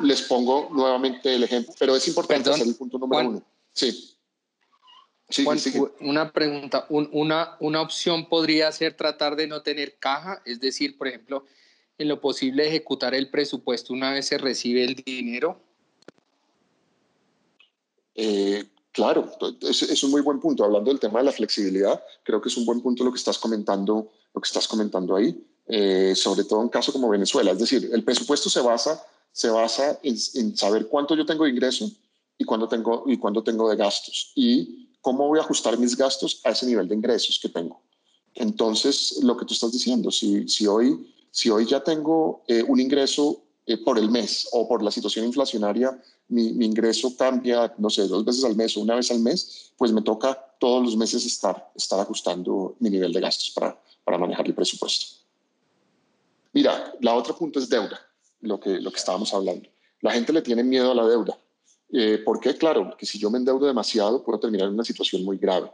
Les 0.02 0.22
pongo 0.24 0.70
nuevamente 0.72 1.34
el 1.34 1.44
ejemplo, 1.44 1.74
pero 1.80 1.96
es 1.96 2.08
importante 2.08 2.44
Perdón, 2.44 2.56
hacer 2.56 2.68
el 2.68 2.76
punto 2.76 2.98
número 2.98 3.22
Juan, 3.22 3.28
uno. 3.36 3.44
Sí. 3.74 4.16
Sí, 5.30 5.46
Una 6.00 6.34
pregunta, 6.34 6.88
una, 6.90 7.56
una 7.60 7.82
opción 7.82 8.28
podría 8.28 8.72
ser 8.72 8.98
tratar 8.98 9.36
de 9.36 9.46
no 9.46 9.62
tener 9.62 10.00
caja, 10.00 10.42
es 10.44 10.60
decir, 10.60 10.98
por 10.98 11.08
ejemplo, 11.08 11.46
en 12.00 12.08
lo 12.08 12.20
posible 12.20 12.68
ejecutar 12.68 13.14
el 13.14 13.30
presupuesto 13.30 13.94
una 13.94 14.12
vez 14.12 14.26
se 14.26 14.40
recibe 14.40 14.84
el 14.84 14.96
dinero. 14.96 15.62
Eh, 18.16 18.66
claro, 18.92 19.32
es, 19.62 19.84
es, 19.84 20.04
un 20.04 20.12
muy 20.12 20.22
buen 20.22 20.40
punto. 20.40 20.64
Hablando 20.64 20.90
del 20.90 21.00
tema 21.00 21.20
de 21.20 21.26
la 21.26 21.32
flexibilidad, 21.32 22.04
creo 22.24 22.42
que 22.42 22.50
es 22.50 22.58
un 22.58 22.66
buen 22.66 22.82
punto 22.82 23.04
lo 23.04 23.12
que 23.12 23.18
estás 23.18 23.38
comentando, 23.38 24.12
lo 24.34 24.42
que 24.42 24.48
estás 24.48 24.68
comentando 24.68 25.16
ahí, 25.16 25.46
eh, 25.68 26.14
sobre 26.16 26.44
todo 26.46 26.64
en 26.64 26.70
caso 26.70 26.92
como 26.92 27.08
Venezuela. 27.08 27.52
Es 27.52 27.60
decir, 27.60 27.90
el 27.94 28.04
presupuesto 28.04 28.50
se 28.50 28.62
basa, 28.62 29.06
se 29.32 29.50
basa 29.50 30.00
en, 30.04 30.58
saber 30.58 30.88
cuánto 30.88 31.16
yo 31.16 31.26
tengo 31.26 31.46
de 31.46 31.52
ingreso 31.52 31.90
y 32.38 32.44
cuánto 32.44 32.68
tengo, 32.68 33.04
y 33.08 33.18
cuánto 33.18 33.44
tengo 33.44 33.70
de 33.70 33.76
gastos. 33.76 34.32
Y 34.36 34.90
¿cómo 35.02 35.28
voy 35.28 35.40
a 35.40 35.44
ajustar 35.44 35.78
mis 35.78 35.96
gastos 35.96 36.42
a 36.44 36.52
ese 36.52 36.66
nivel 36.66 36.88
de 36.88 36.96
ingresos 36.96 37.40
que 37.42 37.50
tengo? 37.50 37.82
Entonces, 38.36 39.20
lo 39.24 39.36
que 39.36 39.46
tú 39.46 39.54
estás 39.54 39.72
diciendo, 39.72 40.12
si, 40.12 40.48
si, 40.48 40.68
hoy, 40.68 41.14
si 41.32 41.50
hoy 41.50 41.66
ya 41.66 41.84
tengo 41.84 42.44
eh, 42.48 42.64
un 42.64 42.80
ingreso 42.80 43.42
eh, 43.66 43.78
por 43.78 43.98
el 43.98 44.10
mes 44.10 44.48
o 44.52 44.68
por 44.68 44.84
la 44.84 44.92
situación 44.92 45.26
inflacionaria, 45.26 46.02
mi, 46.28 46.54
mi, 46.54 46.66
ingreso 46.66 47.16
cambia, 47.18 47.74
no 47.78 47.90
sé, 47.90 48.08
dos 48.08 48.24
veces 48.24 48.44
al 48.44 48.56
mes 48.56 48.78
o 48.78 48.82
una 48.82 48.96
vez 48.96 49.12
al 49.12 49.20
mes, 49.20 49.72
pues 49.78 49.92
me 49.92 50.02
toca 50.02 50.38
todos 50.60 50.84
los 50.84 50.96
meses 50.96 51.26
estar, 51.26 51.72
estar 51.76 52.00
ajustando 52.00 52.76
mi 52.80 52.90
nivel 52.90 53.12
de 53.12 53.22
gastos 53.22 53.52
para, 53.52 53.80
para 54.04 54.18
manejar 54.18 54.46
el 54.46 54.54
presupuesto. 54.54 55.18
Mira, 56.54 56.94
la 57.02 57.16
otra 57.16 57.36
punto 57.36 57.60
es 57.60 57.70
deuda, 57.70 58.00
lo 58.42 58.60
que, 58.60 58.80
lo 58.80 58.92
que 58.92 58.98
estábamos 58.98 59.34
hablando. 59.34 59.70
La 60.02 60.12
gente 60.12 60.34
le 60.34 60.42
tiene 60.42 60.64
miedo 60.64 60.92
a 60.92 60.96
la 60.96 61.08
deuda 61.08 61.38
eh, 61.92 62.22
porque, 62.24 62.56
claro, 62.56 62.96
que 62.98 63.06
si 63.06 63.18
yo 63.18 63.32
me 63.32 63.40
endeudo 63.40 63.66
demasiado 63.66 64.24
puedo 64.24 64.40
terminar 64.40 64.68
en 64.68 64.76
una 64.76 64.84
situación 64.84 65.24
muy 65.24 65.38
grave. 65.38 65.72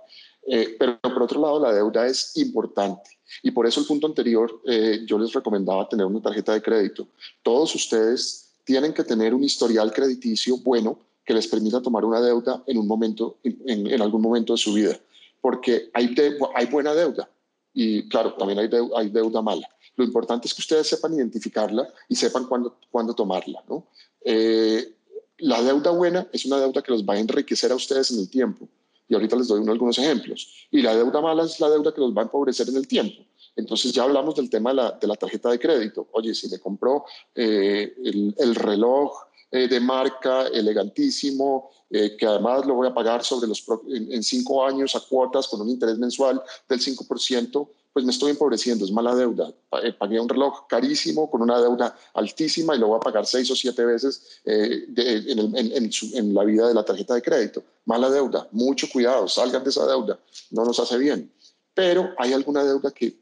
Eh, 0.47 0.75
pero 0.79 0.99
por 1.01 1.23
otro 1.23 1.41
lado, 1.41 1.59
la 1.59 1.73
deuda 1.73 2.07
es 2.07 2.37
importante. 2.37 3.09
Y 3.41 3.51
por 3.51 3.65
eso 3.65 3.81
el 3.81 3.87
punto 3.87 4.07
anterior, 4.07 4.61
eh, 4.65 5.01
yo 5.05 5.17
les 5.17 5.33
recomendaba 5.33 5.89
tener 5.89 6.05
una 6.05 6.21
tarjeta 6.21 6.53
de 6.53 6.61
crédito. 6.61 7.07
Todos 7.43 7.73
ustedes 7.75 8.53
tienen 8.63 8.93
que 8.93 9.03
tener 9.03 9.33
un 9.33 9.43
historial 9.43 9.91
crediticio 9.91 10.57
bueno 10.57 10.99
que 11.25 11.33
les 11.33 11.47
permita 11.47 11.81
tomar 11.81 12.05
una 12.05 12.21
deuda 12.21 12.63
en, 12.67 12.77
un 12.77 12.87
momento, 12.87 13.37
en, 13.43 13.87
en 13.87 14.01
algún 14.01 14.21
momento 14.21 14.53
de 14.53 14.57
su 14.57 14.73
vida. 14.73 14.97
Porque 15.41 15.89
hay, 15.93 16.15
hay 16.55 16.65
buena 16.67 16.93
deuda 16.93 17.29
y, 17.73 18.07
claro, 18.07 18.33
también 18.35 18.59
hay, 18.59 18.69
hay 18.95 19.09
deuda 19.09 19.41
mala. 19.41 19.67
Lo 19.95 20.03
importante 20.03 20.47
es 20.47 20.53
que 20.53 20.61
ustedes 20.61 20.87
sepan 20.87 21.13
identificarla 21.13 21.87
y 22.09 22.15
sepan 22.15 22.45
cuándo, 22.45 22.77
cuándo 22.91 23.13
tomarla. 23.13 23.63
¿no? 23.67 23.87
Eh, 24.23 24.93
la 25.39 25.61
deuda 25.61 25.91
buena 25.91 26.27
es 26.31 26.45
una 26.45 26.57
deuda 26.57 26.81
que 26.81 26.91
los 26.91 27.03
va 27.03 27.13
a 27.13 27.19
enriquecer 27.19 27.71
a 27.71 27.75
ustedes 27.75 28.11
en 28.11 28.19
el 28.19 28.29
tiempo. 28.29 28.67
Y 29.07 29.13
ahorita 29.13 29.35
les 29.35 29.47
doy 29.47 29.65
algunos 29.67 29.97
ejemplos. 29.99 30.67
Y 30.71 30.81
la 30.81 30.95
deuda 30.95 31.21
mala 31.21 31.43
es 31.43 31.59
la 31.59 31.69
deuda 31.69 31.93
que 31.93 32.01
los 32.01 32.13
va 32.13 32.21
a 32.21 32.25
empobrecer 32.25 32.67
en 32.69 32.75
el 32.77 32.87
tiempo. 32.87 33.23
Entonces 33.55 33.93
ya 33.93 34.03
hablamos 34.03 34.35
del 34.35 34.49
tema 34.49 34.71
de 34.71 35.07
la, 35.07 35.15
tarjeta 35.15 35.49
de 35.49 35.59
crédito. 35.59 36.07
Oye, 36.11 36.33
si 36.33 36.49
le 36.49 36.59
compró 36.59 37.05
eh, 37.35 37.93
el, 38.37 38.55
reloj 38.55 39.13
eh, 39.51 39.67
de 39.67 39.79
marca 39.79 40.47
elegantísimo, 40.47 41.69
que 41.89 42.25
además 42.25 42.65
lo 42.65 42.73
voy 42.73 42.87
a 42.87 42.93
pagar 42.93 43.23
sobre 43.23 43.47
los, 43.47 43.63
en, 43.87 44.11
en, 44.11 44.23
cinco 44.23 44.65
años 44.65 44.95
a 44.95 44.99
cuotas 44.99 45.47
con 45.47 45.61
un 45.61 45.69
interés 45.69 45.97
mensual 45.97 46.41
del 46.67 46.81
5%, 46.81 47.67
pues 47.95 48.03
me 48.03 48.11
estoy 48.11 48.31
empobreciendo, 48.31 48.83
es 48.83 48.91
mala 48.91 49.15
deuda. 49.15 49.53
Eh, 49.81 49.93
pagué 49.93 50.19
un 50.19 50.27
reloj 50.27 50.67
carísimo 50.67 51.31
con 51.31 51.41
una 51.41 51.61
deuda 51.61 51.97
altísima 52.13 52.75
y 52.75 52.79
lo 52.79 52.87
voy 52.87 52.97
a 52.97 52.99
pagar 52.99 53.25
seis 53.25 53.49
o 53.51 53.55
siete 53.55 53.85
veces 53.85 54.41
eh, 54.43 54.85
en, 54.97 56.33
la 56.33 56.43
vida 56.43 56.67
de 56.67 56.73
la 56.73 56.83
tarjeta 56.83 57.13
de 57.13 57.21
crédito. 57.21 57.63
Mala 57.85 58.09
deuda, 58.09 58.49
mucho 58.51 58.87
cuidado, 58.91 59.29
salgan 59.29 59.63
de 59.63 59.69
esa 59.69 59.87
deuda, 59.87 60.19
no 60.51 60.65
nos 60.65 60.77
hace 60.77 60.97
bien. 60.97 61.31
Pero 61.73 62.13
hay 62.17 62.33
alguna 62.33 62.65
deuda 62.65 62.91
que 62.91 63.15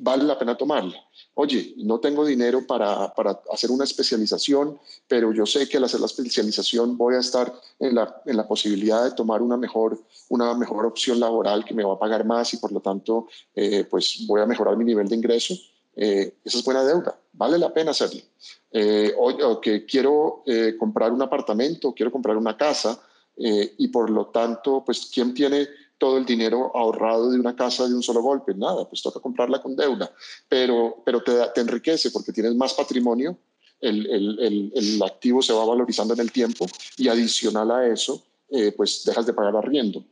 vale 0.00 0.24
la 0.24 0.38
pena 0.38 0.56
tomarla. 0.56 0.96
Oye, 1.34 1.74
no 1.78 1.98
tengo 1.98 2.24
dinero 2.24 2.66
para, 2.66 3.12
para, 3.12 3.40
hacer 3.52 3.70
una 3.70 3.84
especialización, 3.84 4.78
pero 5.08 5.32
yo 5.32 5.46
sé 5.46 5.68
que 5.68 5.76
al 5.76 5.84
hacer 5.84 6.00
la 6.00 6.06
especialización 6.06 6.96
voy 6.96 7.16
a 7.16 7.18
estar 7.18 7.52
en 7.78 7.94
la, 7.94 8.22
en 8.24 8.36
la, 8.36 8.46
posibilidad 8.46 9.04
de 9.04 9.12
tomar 9.12 9.42
una 9.42 9.56
mejor, 9.56 9.98
una 10.28 10.54
mejor 10.54 10.86
opción 10.86 11.18
laboral 11.18 11.64
que 11.64 11.74
me 11.74 11.84
va 11.84 11.94
a 11.94 11.98
pagar 11.98 12.24
más 12.24 12.54
y 12.54 12.58
por 12.58 12.72
lo 12.72 12.80
tanto 12.80 13.26
eh, 13.54 13.84
pues 13.84 14.24
voy 14.26 14.40
a 14.40 14.46
mejorar 14.46 14.76
mi 14.76 14.84
nivel 14.84 15.08
de 15.08 15.16
ingreso. 15.16 15.54
Eh, 15.96 16.36
esa 16.44 16.58
es 16.58 16.64
buena 16.64 16.84
deuda, 16.84 17.18
vale 17.32 17.58
la 17.58 17.72
pena 17.72 17.90
hacerlo. 17.90 18.20
Eh, 18.70 19.12
o, 19.18 19.60
que 19.60 19.84
quiero 19.84 20.44
comprar 20.78 21.12
un 21.12 21.22
apartamento, 21.22 21.92
quiero 21.92 22.10
comprar 22.10 22.36
una 22.36 22.56
casa 22.56 23.00
y 23.36 23.88
por 23.88 24.10
lo 24.10 24.26
tanto, 24.26 24.84
pues, 24.84 25.10
¿quién 25.12 25.34
tiene 25.34 25.66
todo 25.98 26.18
el 26.18 26.24
dinero 26.24 26.70
ahorrado 26.74 27.30
de 27.30 27.38
una 27.38 27.54
casa 27.54 27.86
de 27.86 27.94
un 27.94 28.02
solo 28.02 28.22
golpe. 28.22 28.54
Nada, 28.54 28.88
pues 28.88 29.02
toca 29.02 29.20
comprarla 29.20 29.62
con 29.62 29.76
deuda, 29.76 30.12
pero, 30.48 31.02
pero 31.04 31.22
te, 31.22 31.60
enriquece 31.60 32.10
porque 32.10 32.32
tienes 32.32 32.54
más 32.54 32.74
patrimonio, 32.74 33.36
el, 33.80 34.06
el, 34.06 34.72
el, 34.74 35.02
activo 35.02 35.42
se 35.42 35.52
va 35.52 35.64
valorizando 35.64 36.14
en 36.14 36.20
el 36.20 36.32
tiempo 36.32 36.66
y 36.96 37.08
adicional 37.08 37.70
a 37.70 37.86
eso, 37.86 38.22
eh, 38.50 38.72
pues 38.72 39.04
dejas 39.04 39.26
de 39.26 39.34
pagar 39.34 39.56
arriendo, 39.56 40.04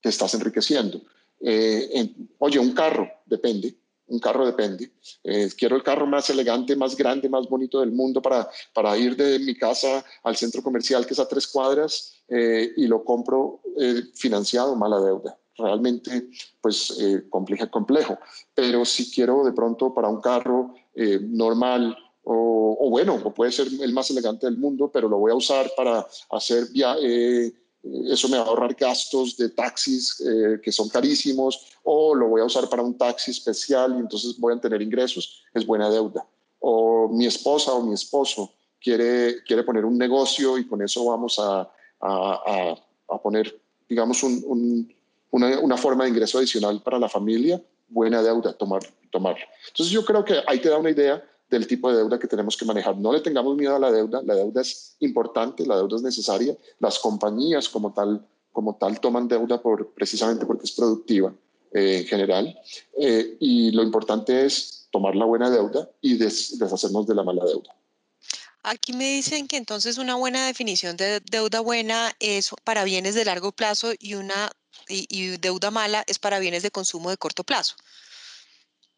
te 0.00 0.08
estás 0.08 0.34
enriqueciendo. 0.34 1.00
Eh, 1.40 2.12
oye, 2.38 2.58
un 2.58 2.72
carro, 2.72 3.08
depende, 3.26 3.74
un 4.08 4.18
carro 4.18 4.44
depende. 4.46 4.90
Eh, 5.22 5.48
quiero 5.56 5.76
el 5.76 5.82
carro 5.82 6.06
más 6.06 6.28
elegante, 6.30 6.74
más 6.74 6.96
grande, 6.96 7.28
más 7.28 7.48
bonito 7.48 7.80
del 7.80 7.92
mundo 7.92 8.20
para, 8.20 8.48
para 8.72 8.96
ir 8.96 9.14
de 9.16 9.38
mi 9.38 9.54
casa 9.54 10.04
al 10.22 10.36
centro 10.36 10.62
comercial 10.62 11.06
que 11.06 11.14
es 11.14 11.20
a 11.20 11.28
tres 11.28 11.46
cuadras 11.46 12.17
eh, 12.28 12.72
y 12.76 12.86
lo 12.86 13.04
compro 13.04 13.60
eh, 13.78 14.02
financiado, 14.14 14.76
mala 14.76 15.00
deuda. 15.00 15.38
Realmente, 15.56 16.28
pues, 16.60 16.96
complejo, 17.30 17.68
complejo. 17.68 18.16
Pero 18.54 18.84
si 18.84 19.10
quiero 19.10 19.44
de 19.44 19.52
pronto 19.52 19.92
para 19.92 20.08
un 20.08 20.20
carro 20.20 20.72
normal 20.94 21.96
o, 22.22 22.76
o, 22.78 22.90
bueno, 22.90 23.20
o 23.24 23.34
puede 23.34 23.50
ser 23.50 23.66
el 23.80 23.92
más 23.92 24.08
elegante 24.10 24.46
del 24.46 24.56
mundo, 24.56 24.88
pero 24.92 25.08
lo 25.08 25.18
voy 25.18 25.32
a 25.32 25.34
usar 25.34 25.68
para 25.76 26.06
hacer 26.30 26.68
viajes 26.72 27.54
eso 27.82 28.28
me 28.28 28.38
va 28.38 28.44
a 28.44 28.46
ahorrar 28.46 28.74
gastos 28.74 29.36
de 29.36 29.50
taxis 29.50 30.20
eh, 30.20 30.60
que 30.62 30.72
son 30.72 30.88
carísimos 30.88 31.66
o 31.84 32.14
lo 32.14 32.28
voy 32.28 32.40
a 32.40 32.44
usar 32.44 32.68
para 32.68 32.82
un 32.82 32.96
taxi 32.98 33.30
especial 33.30 33.94
y 33.96 34.00
entonces 34.00 34.38
voy 34.38 34.54
a 34.54 34.60
tener 34.60 34.82
ingresos, 34.82 35.42
es 35.54 35.64
buena 35.64 35.88
deuda. 35.90 36.26
O 36.58 37.08
mi 37.08 37.26
esposa 37.26 37.72
o 37.72 37.82
mi 37.82 37.94
esposo 37.94 38.52
quiere, 38.80 39.42
quiere 39.44 39.62
poner 39.62 39.84
un 39.84 39.96
negocio 39.96 40.58
y 40.58 40.66
con 40.66 40.82
eso 40.82 41.04
vamos 41.04 41.38
a, 41.38 41.70
a, 42.00 42.76
poner, 43.22 43.60
digamos, 43.88 44.22
un, 44.22 44.94
una, 45.30 45.58
una, 45.60 45.76
forma 45.76 46.04
de 46.04 46.10
ingreso 46.10 46.38
adicional 46.38 46.80
para 46.82 46.98
la 46.98 47.08
familia, 47.08 47.60
buena 47.88 48.22
deuda, 48.22 48.52
tomar, 48.52 48.82
tomar. 49.10 49.36
Entonces 49.68 49.92
yo 49.92 50.04
creo 50.04 50.24
que 50.24 50.40
ahí 50.46 50.60
te 50.60 50.68
da 50.68 50.78
una 50.78 50.90
idea 50.90 51.22
del 51.50 51.66
tipo 51.66 51.90
de 51.90 51.98
deuda 51.98 52.18
que 52.18 52.26
tenemos 52.26 52.56
que 52.56 52.64
manejar. 52.64 52.96
No 52.96 53.12
le 53.12 53.20
tengamos 53.20 53.56
miedo 53.56 53.74
a 53.74 53.78
la 53.78 53.90
deuda, 53.90 54.22
la 54.22 54.34
deuda 54.34 54.60
es 54.60 54.96
importante, 55.00 55.66
la 55.66 55.76
deuda 55.76 55.96
es 55.96 56.02
necesaria, 56.02 56.56
las 56.78 56.98
compañías 56.98 57.68
como 57.68 57.92
tal, 57.92 58.24
como 58.52 58.76
tal 58.76 59.00
toman 59.00 59.28
deuda 59.28 59.60
por, 59.60 59.92
precisamente 59.92 60.44
porque 60.44 60.64
es 60.64 60.72
productiva 60.72 61.32
eh, 61.72 61.98
en 62.00 62.04
general, 62.04 62.58
eh, 62.98 63.36
y 63.40 63.70
lo 63.72 63.82
importante 63.82 64.44
es 64.44 64.88
tomar 64.90 65.14
la 65.16 65.24
buena 65.24 65.50
deuda 65.50 65.88
y 66.00 66.16
deshacernos 66.16 67.06
de 67.06 67.14
la 67.14 67.22
mala 67.22 67.44
deuda. 67.44 67.74
Aquí 68.68 68.92
me 68.92 69.08
dicen 69.14 69.48
que 69.48 69.56
entonces 69.56 69.96
una 69.96 70.14
buena 70.16 70.46
definición 70.46 70.94
de 70.98 71.20
deuda 71.20 71.60
buena 71.60 72.14
es 72.20 72.50
para 72.64 72.84
bienes 72.84 73.14
de 73.14 73.24
largo 73.24 73.50
plazo 73.50 73.92
y 73.98 74.12
una 74.12 74.50
y, 74.88 75.38
deuda 75.38 75.70
mala 75.70 76.04
es 76.06 76.18
para 76.18 76.38
bienes 76.38 76.62
de 76.62 76.70
consumo 76.70 77.08
de 77.08 77.16
corto 77.16 77.44
plazo. 77.44 77.76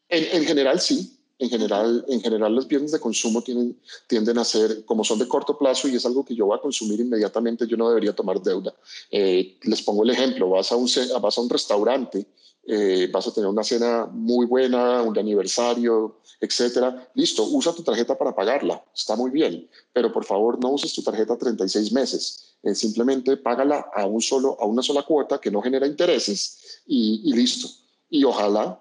En, 0.09 0.41
en 0.41 0.45
general 0.45 0.81
sí, 0.81 1.17
en 1.39 1.49
general, 1.49 2.05
en 2.09 2.21
general 2.21 2.53
los 2.53 2.67
bienes 2.67 2.91
de 2.91 2.99
consumo 2.99 3.41
tienen, 3.41 3.79
tienden 4.07 4.37
a 4.39 4.43
ser, 4.43 4.83
como 4.83 5.05
son 5.05 5.19
de 5.19 5.27
corto 5.27 5.57
plazo 5.57 5.87
y 5.87 5.95
es 5.95 6.05
algo 6.05 6.25
que 6.25 6.35
yo 6.35 6.47
voy 6.47 6.57
a 6.57 6.61
consumir 6.61 6.99
inmediatamente, 6.99 7.65
yo 7.65 7.77
no 7.77 7.87
debería 7.87 8.13
tomar 8.13 8.41
deuda. 8.41 8.75
Eh, 9.09 9.57
les 9.63 9.81
pongo 9.81 10.03
el 10.03 10.09
ejemplo, 10.09 10.49
vas 10.49 10.71
a 10.73 10.75
un, 10.75 10.89
vas 11.21 11.37
a 11.37 11.41
un 11.41 11.49
restaurante, 11.49 12.27
eh, 12.67 13.09
vas 13.11 13.27
a 13.27 13.33
tener 13.33 13.49
una 13.49 13.63
cena 13.63 14.07
muy 14.11 14.45
buena, 14.45 15.01
un 15.01 15.17
aniversario, 15.17 16.21
etcétera. 16.39 17.09
Listo, 17.15 17.43
usa 17.43 17.73
tu 17.73 17.83
tarjeta 17.83 18.17
para 18.17 18.35
pagarla, 18.35 18.83
está 18.93 19.15
muy 19.15 19.31
bien, 19.31 19.69
pero 19.93 20.11
por 20.11 20.25
favor 20.25 20.59
no 20.59 20.69
uses 20.69 20.93
tu 20.93 21.01
tarjeta 21.01 21.37
36 21.37 21.91
meses. 21.91 22.55
Eh, 22.63 22.75
simplemente 22.75 23.37
págala 23.37 23.87
a, 23.93 24.05
un 24.05 24.21
solo, 24.21 24.57
a 24.59 24.65
una 24.65 24.83
sola 24.83 25.03
cuota 25.03 25.39
que 25.39 25.49
no 25.49 25.61
genera 25.61 25.87
intereses 25.87 26.81
y, 26.85 27.21
y 27.23 27.33
listo. 27.33 27.67
Y 28.09 28.23
ojalá 28.23 28.79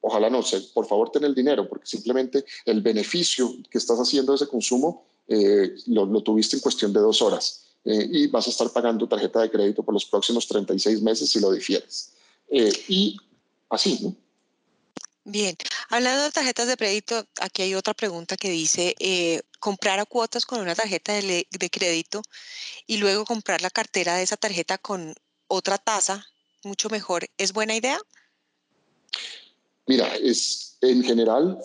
ojalá 0.00 0.30
no, 0.30 0.42
sé, 0.42 0.60
por 0.74 0.86
favor 0.86 1.10
ten 1.10 1.24
el 1.24 1.34
dinero, 1.34 1.68
porque 1.68 1.86
simplemente 1.86 2.44
el 2.64 2.80
beneficio 2.80 3.52
que 3.70 3.78
estás 3.78 3.98
haciendo 3.98 4.32
de 4.32 4.36
ese 4.36 4.48
consumo 4.48 5.04
eh, 5.28 5.74
lo, 5.86 6.22
tuviste 6.22 6.56
en 6.56 6.60
cuestión 6.60 6.92
de 6.92 7.00
dos 7.00 7.22
horas 7.22 7.66
eh, 7.84 8.08
y 8.10 8.26
vas 8.26 8.46
a 8.46 8.50
estar 8.50 8.70
pagando 8.70 9.06
tarjeta 9.06 9.40
de 9.40 9.50
crédito 9.50 9.82
por 9.82 9.94
los 9.94 10.04
próximos 10.04 10.46
36 10.48 11.02
meses 11.02 11.30
si 11.30 11.40
lo 11.40 11.52
difieres. 11.52 12.12
Eh, 12.50 12.72
y 12.88 13.16
así, 13.68 13.98
¿no? 14.02 14.16
Bien, 15.24 15.54
hablando 15.90 16.24
de 16.24 16.30
tarjetas 16.32 16.66
de 16.66 16.76
crédito, 16.76 17.24
aquí 17.40 17.62
hay 17.62 17.74
otra 17.74 17.94
pregunta 17.94 18.36
que 18.36 18.50
dice, 18.50 18.96
comprar 19.60 20.00
a 20.00 20.06
cuotas 20.06 20.46
con 20.46 20.60
una 20.60 20.74
tarjeta 20.74 21.12
de, 21.12 21.46
de 21.50 21.70
crédito 21.70 22.22
y 22.86 22.96
luego 22.96 23.24
comprar 23.26 23.60
la 23.60 23.70
cartera 23.70 24.16
de 24.16 24.22
esa 24.22 24.38
tarjeta 24.38 24.78
con 24.78 25.14
otra 25.46 25.78
tasa 25.78 26.26
mucho 26.64 26.88
mejor, 26.88 27.26
¿es 27.38 27.52
buena 27.52 27.74
idea? 27.74 27.98
Mira, 29.86 30.14
es 30.16 30.76
en 30.80 31.02
general 31.02 31.58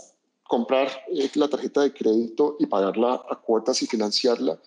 comprar 0.44 1.04
eh, 1.12 1.30
la 1.36 1.48
tarjeta 1.48 1.82
de 1.82 1.94
crédito 1.94 2.56
y 2.60 2.66
pagarla 2.66 3.22
a 3.30 3.36
cuotas 3.36 3.82
y 3.82 3.88
financiarla 3.88 4.60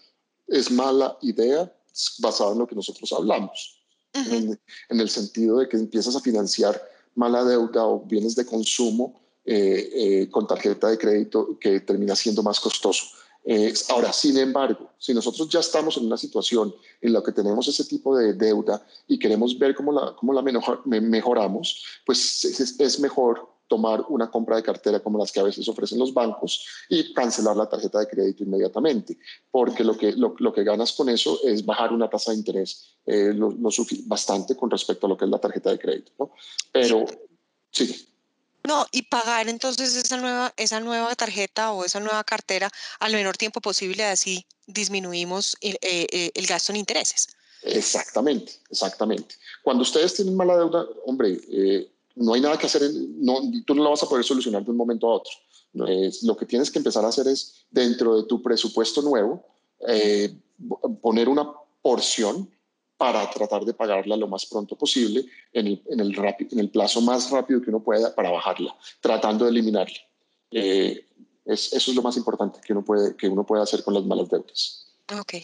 es 0.46 0.70
mala 0.70 1.18
idea 1.22 1.72
basada 2.18 2.52
en 2.52 2.58
lo 2.58 2.66
que 2.66 2.74
nosotros 2.74 3.12
hablamos, 3.12 3.77
en, 4.12 4.58
el 4.88 5.08
sentido 5.08 5.58
de 5.58 5.68
que 5.68 5.76
empiezas 5.76 6.16
a 6.16 6.20
financiar 6.20 6.80
mala 7.14 7.44
deuda 7.44 7.84
o 7.84 8.00
bienes 8.00 8.34
de 8.34 8.46
consumo 8.46 9.20
eh, 9.44 9.90
eh, 9.94 10.30
con 10.30 10.46
tarjeta 10.46 10.88
de 10.88 10.98
crédito 10.98 11.58
que 11.58 11.80
termina 11.80 12.14
siendo 12.14 12.42
más 12.42 12.60
costoso. 12.60 13.06
ahora, 13.88 14.12
sin 14.12 14.36
embargo, 14.36 14.90
si 14.98 15.14
nosotros 15.14 15.48
ya 15.48 15.60
estamos 15.60 15.96
en 15.96 16.06
una 16.06 16.18
situación 16.18 16.74
en 17.00 17.12
la 17.12 17.22
que 17.22 17.32
tenemos 17.32 17.66
ese 17.66 17.84
tipo 17.84 18.16
de 18.16 18.34
deuda 18.34 18.84
y 19.06 19.18
queremos 19.18 19.58
ver 19.58 19.74
cómo 19.74 19.92
la, 19.92 20.14
cómo 20.16 20.32
la 20.32 20.42
mejoramos, 20.84 21.84
pues 22.04 22.44
es 22.44 23.00
mejor 23.00 23.57
tomar 23.68 24.04
una 24.08 24.30
compra 24.30 24.56
de 24.56 24.62
cartera 24.62 25.00
como 25.00 25.18
las 25.18 25.30
que 25.30 25.40
a 25.40 25.44
veces 25.44 25.68
ofrecen 25.68 25.98
los 25.98 26.12
bancos 26.12 26.66
y 26.88 27.12
cancelar 27.12 27.56
la 27.56 27.68
tarjeta 27.68 28.00
de 28.00 28.08
crédito 28.08 28.42
inmediatamente, 28.42 29.18
porque 29.50 29.84
lo 29.84 29.96
que, 29.96 30.12
lo, 30.12 30.52
que 30.52 30.64
ganas 30.64 30.92
con 30.92 31.08
eso 31.08 31.38
es 31.44 31.64
bajar 31.64 31.92
una 31.92 32.08
tasa 32.08 32.32
de 32.32 32.38
interés 32.38 32.96
eh, 33.06 33.32
lo, 33.34 33.54
bastante 34.06 34.56
con 34.56 34.70
respecto 34.70 35.06
a 35.06 35.10
lo 35.10 35.16
que 35.16 35.26
es 35.26 35.30
la 35.30 35.38
tarjeta 35.38 35.70
de 35.70 35.78
crédito. 35.78 36.12
¿no? 36.18 36.30
Pero 36.72 37.04
sí. 37.70 38.08
No, 38.64 38.86
y 38.92 39.02
pagar 39.02 39.48
entonces 39.48 39.94
esa 39.96 40.16
nueva, 40.16 40.52
esa 40.56 40.80
nueva 40.80 41.14
tarjeta 41.14 41.72
o 41.72 41.84
esa 41.84 42.00
nueva 42.00 42.24
cartera 42.24 42.70
al 42.98 43.12
menor 43.12 43.36
tiempo 43.36 43.60
posible, 43.60 44.04
así 44.04 44.44
disminuimos 44.66 45.56
el, 45.60 45.74
eh, 45.80 46.06
eh, 46.10 46.30
el 46.34 46.46
gasto 46.46 46.72
en 46.72 46.76
intereses. 46.76 47.28
Exactamente, 47.62 48.52
exactamente. 48.70 49.34
Cuando 49.62 49.82
ustedes 49.82 50.14
tienen 50.14 50.36
mala 50.36 50.56
deuda, 50.56 50.86
hombre, 51.04 51.40
eh, 51.50 51.90
no 52.18 52.34
hay 52.34 52.40
nada 52.40 52.58
que 52.58 52.66
hacer, 52.66 52.82
no, 53.18 53.40
tú 53.64 53.74
no 53.74 53.84
lo 53.84 53.90
vas 53.90 54.02
a 54.02 54.08
poder 54.08 54.24
solucionar 54.24 54.64
de 54.64 54.70
un 54.70 54.76
momento 54.76 55.08
a 55.08 55.14
otro. 55.14 55.32
Es, 55.86 56.22
lo 56.22 56.36
que 56.36 56.46
tienes 56.46 56.70
que 56.70 56.78
empezar 56.78 57.04
a 57.04 57.08
hacer 57.08 57.28
es, 57.28 57.66
dentro 57.70 58.16
de 58.16 58.24
tu 58.24 58.42
presupuesto 58.42 59.02
nuevo, 59.02 59.44
eh, 59.86 60.36
poner 61.00 61.28
una 61.28 61.52
porción 61.82 62.50
para 62.96 63.30
tratar 63.30 63.64
de 63.64 63.74
pagarla 63.74 64.16
lo 64.16 64.26
más 64.26 64.44
pronto 64.46 64.76
posible 64.76 65.24
en 65.52 65.68
el, 65.68 65.82
en 65.88 66.00
el, 66.00 66.16
en 66.50 66.58
el 66.58 66.70
plazo 66.70 67.00
más 67.00 67.30
rápido 67.30 67.62
que 67.62 67.70
uno 67.70 67.82
pueda 67.82 68.12
para 68.14 68.30
bajarla, 68.30 68.76
tratando 69.00 69.44
de 69.44 69.52
eliminarla. 69.52 69.98
Eh, 70.50 71.06
es, 71.44 71.72
eso 71.72 71.90
es 71.90 71.96
lo 71.96 72.02
más 72.02 72.16
importante 72.16 72.60
que 72.64 72.72
uno, 72.72 72.84
puede, 72.84 73.14
que 73.16 73.28
uno 73.28 73.46
puede 73.46 73.62
hacer 73.62 73.84
con 73.84 73.94
las 73.94 74.04
malas 74.04 74.28
deudas. 74.28 74.87
Ok. 75.10 75.34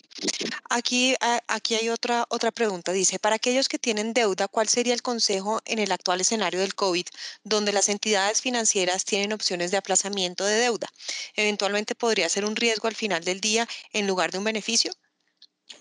Aquí, 0.71 1.15
aquí 1.49 1.75
hay 1.75 1.89
otra, 1.89 2.27
otra 2.31 2.51
pregunta. 2.53 2.93
Dice, 2.93 3.19
para 3.19 3.37
aquellos 3.37 3.69
que 3.69 3.79
tienen 3.79 4.13
deuda, 4.13 4.49
¿cuál 4.49 4.69
sería 4.69 4.95
el 4.95 5.03
consejo 5.03 5.61
en 5.65 5.79
el 5.79 5.93
actual 5.93 6.21
escenario 6.21 6.61
del 6.61 6.75
COVID, 6.75 7.07
donde 7.45 7.73
las 7.73 7.89
entidades 7.89 8.43
financieras 8.43 9.05
tienen 9.07 9.33
opciones 9.33 9.71
de 9.71 9.79
aplazamiento 9.79 10.45
de 10.45 10.57
deuda? 10.57 10.89
¿Eventualmente 11.37 11.95
podría 11.95 12.29
ser 12.29 12.45
un 12.45 12.57
riesgo 12.57 12.89
al 12.89 12.95
final 12.97 13.25
del 13.25 13.41
día 13.41 13.67
en 13.93 14.07
lugar 14.07 14.33
de 14.33 14.39
un 14.39 14.45
beneficio? 14.45 14.93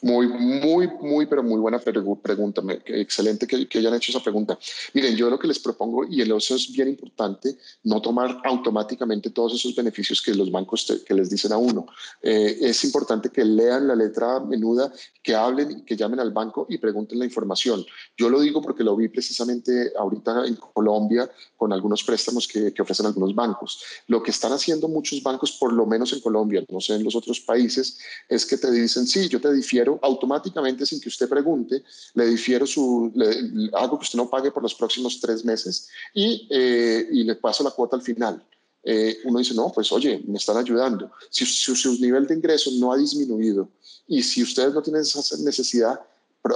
Muy, 0.01 0.27
muy, 0.27 0.87
muy, 1.01 1.25
pero 1.25 1.43
muy 1.43 1.59
buena 1.59 1.79
pregunta. 1.79 2.61
Excelente 2.85 3.47
que, 3.47 3.77
hayan 3.77 3.93
hecho 3.93 4.11
esa 4.11 4.21
pregunta. 4.21 4.57
Miren, 4.93 5.15
yo 5.15 5.29
lo 5.29 5.39
que 5.39 5.47
les 5.47 5.59
propongo, 5.59 6.05
y 6.09 6.21
eso 6.21 6.55
es 6.55 6.71
bien 6.71 6.89
importante, 6.89 7.57
no 7.83 8.01
tomar 8.01 8.41
automáticamente 8.43 9.29
todos 9.29 9.53
esos 9.55 9.75
beneficios 9.75 10.21
que 10.21 10.33
los 10.33 10.51
bancos 10.51 11.03
que 11.05 11.13
les 11.13 11.29
dicen 11.29 11.53
a 11.53 11.57
uno. 11.57 11.85
Eh, 12.21 12.57
es 12.61 12.83
importante 12.83 13.29
que 13.29 13.45
lean 13.45 13.87
la 13.87 13.95
letra 13.95 14.39
menuda, 14.41 14.91
que 15.21 15.35
hablen, 15.35 15.85
que 15.85 15.95
llamen 15.95 16.19
al 16.19 16.31
banco 16.31 16.65
y 16.69 16.77
pregunten 16.77 17.19
la 17.19 17.25
información. 17.25 17.85
Yo 18.17 18.29
lo 18.29 18.41
digo 18.41 18.61
porque 18.61 18.83
lo 18.83 18.95
vi 18.95 19.07
precisamente 19.07 19.93
ahorita 19.97 20.45
en 20.45 20.55
Colombia 20.55 21.29
con 21.55 21.71
algunos 21.71 22.03
préstamos 22.03 22.47
que, 22.47 22.73
que 22.73 22.81
ofrecen 22.81 23.05
algunos 23.05 23.33
bancos. 23.33 23.81
Lo 24.07 24.21
que 24.21 24.31
están 24.31 24.51
haciendo 24.51 24.87
muchos 24.87 25.23
bancos, 25.23 25.53
por 25.53 25.71
lo 25.71 25.85
menos 25.85 26.11
en 26.11 26.19
Colombia, 26.19 26.63
no 26.69 26.81
sé 26.81 26.95
en 26.95 27.03
los 27.03 27.15
otros 27.15 27.39
países, 27.39 27.99
es 28.27 28.45
que 28.45 28.57
te 28.57 28.69
dicen, 28.69 29.07
sí, 29.07 29.29
yo 29.29 29.39
te 29.39 29.51
difiero 29.73 29.99
automáticamente 30.03 30.85
sin 30.85 31.01
que 31.01 31.09
usted 31.09 31.27
pregunte, 31.27 31.83
le 32.13 32.27
difiero 32.27 32.67
su, 32.67 33.11
le, 33.15 33.71
hago 33.73 33.97
que 33.97 34.03
usted 34.03 34.17
no 34.17 34.29
pague 34.29 34.51
por 34.51 34.61
los 34.61 34.75
próximos 34.75 35.19
tres 35.19 35.43
meses 35.43 35.89
y, 36.13 36.47
eh, 36.51 37.07
y 37.11 37.23
le 37.23 37.35
paso 37.35 37.63
la 37.63 37.71
cuota 37.71 37.95
al 37.95 38.03
final. 38.03 38.45
Eh, 38.83 39.17
uno 39.23 39.39
dice, 39.39 39.55
no, 39.55 39.71
pues 39.73 39.91
oye, 39.91 40.21
me 40.27 40.37
están 40.37 40.57
ayudando. 40.57 41.11
Si, 41.31 41.45
su 41.45 41.99
nivel 41.99 42.27
de 42.27 42.35
ingreso 42.35 42.69
no 42.79 42.93
ha 42.93 42.97
disminuido 42.97 43.69
y 44.07 44.21
si 44.21 44.43
ustedes 44.43 44.73
no 44.75 44.81
tienen 44.83 45.01
esa 45.01 45.37
necesidad, 45.37 45.99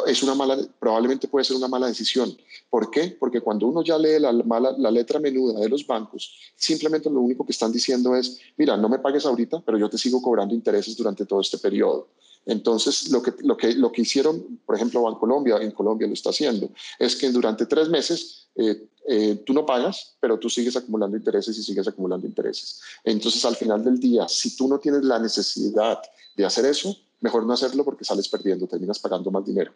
es 0.05 0.21
una 0.21 0.35
mala, 0.35 0.57
probablemente 0.79 1.27
puede 1.27 1.45
ser 1.45 1.55
una 1.55 1.69
mala 1.69 1.87
decisión. 1.87 2.37
¿Por 2.69 2.91
qué? 2.91 3.15
Porque 3.19 3.39
cuando 3.41 3.67
uno 3.67 3.81
ya 3.81 3.97
lee 3.97 4.19
la, 4.19 4.33
mala, 4.33 4.75
la 4.77 4.91
letra 4.91 5.19
menuda 5.19 5.59
de 5.59 5.69
los 5.69 5.87
bancos, 5.87 6.37
simplemente 6.55 7.09
lo 7.09 7.21
único 7.21 7.45
que 7.45 7.53
están 7.53 7.71
diciendo 7.71 8.13
es, 8.15 8.37
mira, 8.57 8.75
no 8.75 8.89
me 8.89 8.99
pagues 8.99 9.25
ahorita, 9.25 9.63
pero 9.65 9.77
yo 9.77 9.89
te 9.89 9.97
sigo 9.97 10.21
cobrando 10.21 10.53
intereses 10.53 10.95
durante 10.95 11.25
todo 11.25 11.39
este 11.39 11.57
periodo. 11.57 12.09
Entonces, 12.47 13.09
lo 13.09 13.21
que, 13.21 13.33
lo, 13.43 13.57
que, 13.57 13.73
lo 13.73 13.91
que 13.91 14.01
hicieron, 14.01 14.59
por 14.65 14.75
ejemplo, 14.75 15.03
Bancolombia, 15.03 15.57
en 15.57 15.71
Colombia 15.71 16.07
lo 16.07 16.13
está 16.13 16.29
haciendo, 16.29 16.69
es 16.97 17.15
que 17.15 17.29
durante 17.29 17.65
tres 17.65 17.89
meses 17.89 18.47
eh, 18.55 18.87
eh, 19.07 19.43
tú 19.45 19.53
no 19.53 19.65
pagas, 19.65 20.15
pero 20.19 20.39
tú 20.39 20.49
sigues 20.49 20.75
acumulando 20.75 21.17
intereses 21.17 21.57
y 21.57 21.63
sigues 21.63 21.87
acumulando 21.87 22.25
intereses. 22.25 22.79
Entonces, 23.03 23.43
al 23.45 23.55
final 23.55 23.83
del 23.83 23.99
día, 23.99 24.27
si 24.27 24.55
tú 24.55 24.67
no 24.67 24.79
tienes 24.79 25.03
la 25.03 25.19
necesidad 25.19 25.99
de 26.35 26.45
hacer 26.45 26.65
eso, 26.65 26.95
mejor 27.19 27.45
no 27.45 27.53
hacerlo 27.53 27.83
porque 27.83 28.05
sales 28.05 28.29
perdiendo, 28.29 28.65
terminas 28.65 28.99
pagando 28.99 29.29
más 29.29 29.45
dinero. 29.45 29.73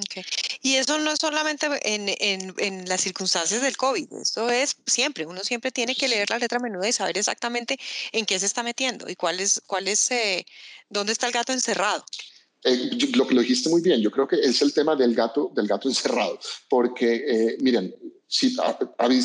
Okay. 0.00 0.22
Y 0.62 0.76
eso 0.76 0.96
no 0.98 1.10
es 1.10 1.18
solamente 1.18 1.66
en, 1.82 2.08
en, 2.20 2.54
en, 2.58 2.88
las 2.88 3.00
circunstancias 3.00 3.60
del 3.62 3.76
COVID, 3.76 4.12
esto 4.12 4.48
es 4.48 4.76
siempre, 4.86 5.26
uno 5.26 5.40
siempre 5.42 5.72
tiene 5.72 5.96
que 5.96 6.06
leer 6.06 6.30
la 6.30 6.38
letra 6.38 6.60
menuda 6.60 6.88
y 6.88 6.92
saber 6.92 7.18
exactamente 7.18 7.76
en 8.12 8.24
qué 8.24 8.38
se 8.38 8.46
está 8.46 8.62
metiendo 8.62 9.10
y 9.10 9.16
cuál 9.16 9.40
es, 9.40 9.60
cuál 9.66 9.88
es 9.88 10.08
eh, 10.12 10.46
dónde 10.88 11.12
está 11.12 11.26
el 11.26 11.32
gato 11.32 11.52
encerrado. 11.52 12.04
Eh, 12.62 12.90
lo 13.16 13.26
que 13.26 13.34
lo 13.34 13.40
dijiste 13.40 13.68
muy 13.70 13.82
bien, 13.82 14.00
yo 14.00 14.12
creo 14.12 14.28
que 14.28 14.36
es 14.36 14.62
el 14.62 14.72
tema 14.72 14.94
del 14.94 15.16
gato, 15.16 15.50
del 15.54 15.66
gato 15.66 15.88
encerrado, 15.88 16.38
porque 16.68 17.24
eh, 17.26 17.56
miren, 17.60 17.92
si, 18.28 18.56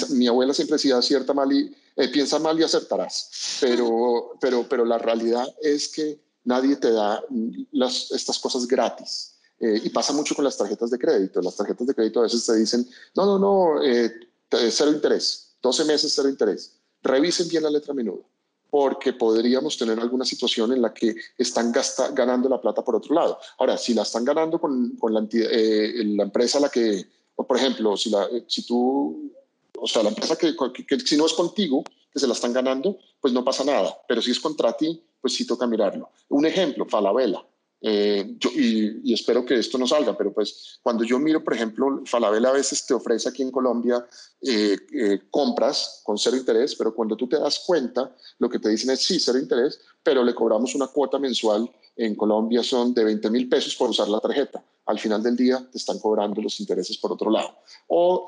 mi 0.09 0.27
abuela 0.27 0.55
siempre 0.55 0.75
decía 0.75 1.01
cierta 1.03 1.33
mal 1.33 1.51
y 1.51 1.71
piensa 2.11 2.39
mal 2.39 2.59
y 2.59 2.63
acertarás, 2.63 3.57
pero, 3.61 4.37
pero, 4.41 4.67
pero 4.67 4.85
la 4.85 4.97
realidad 4.97 5.47
es 5.61 5.87
que 5.89 6.19
nadie 6.45 6.77
te 6.77 6.91
da 6.91 7.23
las, 7.71 8.11
estas 8.11 8.39
cosas 8.39 8.67
gratis. 8.67 9.32
Eh, 9.63 9.79
y 9.81 9.89
pasa 9.91 10.11
mucho 10.11 10.35
con 10.35 10.43
las 10.43 10.57
tarjetas 10.57 10.91
de 10.91 10.99
crédito. 10.99 11.41
Las 11.41 11.55
tarjetas 11.55 11.87
de 11.87 11.95
crédito 11.95 12.19
a 12.19 12.23
veces 12.23 12.45
te 12.45 12.53
dicen, 12.57 12.85
no, 13.15 13.25
no, 13.25 13.39
no, 13.39 13.81
eh, 13.81 14.11
cero 14.69 14.91
interés, 14.91 15.55
12 15.61 15.85
meses 15.85 16.11
cero 16.13 16.27
interés. 16.27 16.73
Revisen 17.01 17.47
bien 17.47 17.63
la 17.63 17.69
letra 17.69 17.93
menuda, 17.93 18.23
porque 18.69 19.13
podríamos 19.13 19.77
tener 19.77 19.97
alguna 20.01 20.25
situación 20.25 20.73
en 20.73 20.81
la 20.81 20.93
que 20.93 21.15
están 21.37 21.71
ganando 22.13 22.49
la 22.49 22.59
plata 22.59 22.83
por 22.83 22.97
otro 22.97 23.15
lado. 23.15 23.39
Ahora, 23.57 23.77
si 23.77 23.93
la 23.93 24.01
están 24.01 24.25
ganando 24.25 24.59
con, 24.59 24.97
con 24.97 25.13
la, 25.13 25.25
eh, 25.31 25.93
la, 26.07 26.23
empresa 26.23 26.57
a 26.57 26.61
la 26.61 26.69
que, 26.69 27.05
por 27.33 27.55
ejemplo, 27.55 27.95
si, 27.95 28.09
la, 28.09 28.27
si 28.47 28.65
tú, 28.65 29.31
o 29.79 29.87
sea, 29.87 30.03
la 30.03 30.09
empresa 30.09 30.35
que, 30.35 30.53
que, 30.85 30.99
si 30.99 31.15
no 31.15 31.25
es 31.25 31.31
contigo, 31.31 31.85
que 32.11 32.19
se 32.19 32.27
la 32.27 32.33
están 32.33 32.51
ganando, 32.51 32.97
pues 33.21 33.33
no 33.33 33.45
pasa 33.45 33.63
nada. 33.63 33.97
Pero 34.09 34.21
si 34.21 34.31
es 34.31 34.41
contra 34.41 34.73
ti, 34.73 35.01
pues 35.21 35.35
sí 35.35 35.47
toca 35.47 35.65
mirarlo. 35.67 36.09
Un 36.27 36.45
ejemplo, 36.45 36.85
Falabella. 36.85 37.45
Eh, 37.85 38.37
yo, 38.39 38.49
y, 38.55 39.13
espero 39.13 39.45
que 39.45 39.55
esto 39.55 39.77
no 39.77 39.85
salga, 39.85 40.17
pero 40.17 40.33
pues 40.33 40.79
cuando 40.81 41.03
yo 41.03 41.19
miro, 41.19 41.43
por 41.43 41.53
ejemplo, 41.53 42.01
Falabella 42.05 42.47
a 42.47 42.53
veces 42.53 42.85
te 42.85 42.93
ofrece 42.93 43.27
aquí 43.27 43.41
en 43.41 43.51
Colombia 43.51 44.07
eh, 44.41 44.77
eh, 44.93 45.19
compras 45.29 45.99
con 46.05 46.17
cero 46.17 46.37
interés, 46.37 46.75
pero 46.75 46.95
cuando 46.95 47.17
tú 47.17 47.27
te 47.27 47.37
das 47.37 47.59
cuenta, 47.67 48.15
lo 48.39 48.49
que 48.49 48.59
te 48.59 48.69
dicen 48.69 48.91
es 48.91 49.01
sí, 49.01 49.19
cero 49.19 49.37
interés, 49.37 49.81
pero 50.01 50.23
le 50.23 50.33
cobramos 50.33 50.73
una 50.75 50.87
cuota 50.87 51.19
mensual 51.19 51.69
en 51.95 52.15
Colombia 52.15 52.63
son 52.63 52.93
de 52.93 53.03
20 53.03 53.29
mil 53.29 53.49
pesos 53.49 53.75
por 53.75 53.89
usar 53.89 54.07
la 54.07 54.21
tarjeta. 54.21 54.63
Al 54.85 54.97
final 54.97 55.21
del 55.21 55.35
día 55.35 55.63
te 55.71 55.77
están 55.77 55.99
cobrando 55.99 56.41
los 56.41 56.59
intereses 56.59 56.97
por 56.97 57.11
otro 57.11 57.29
lado. 57.29 57.55
O 57.87 58.25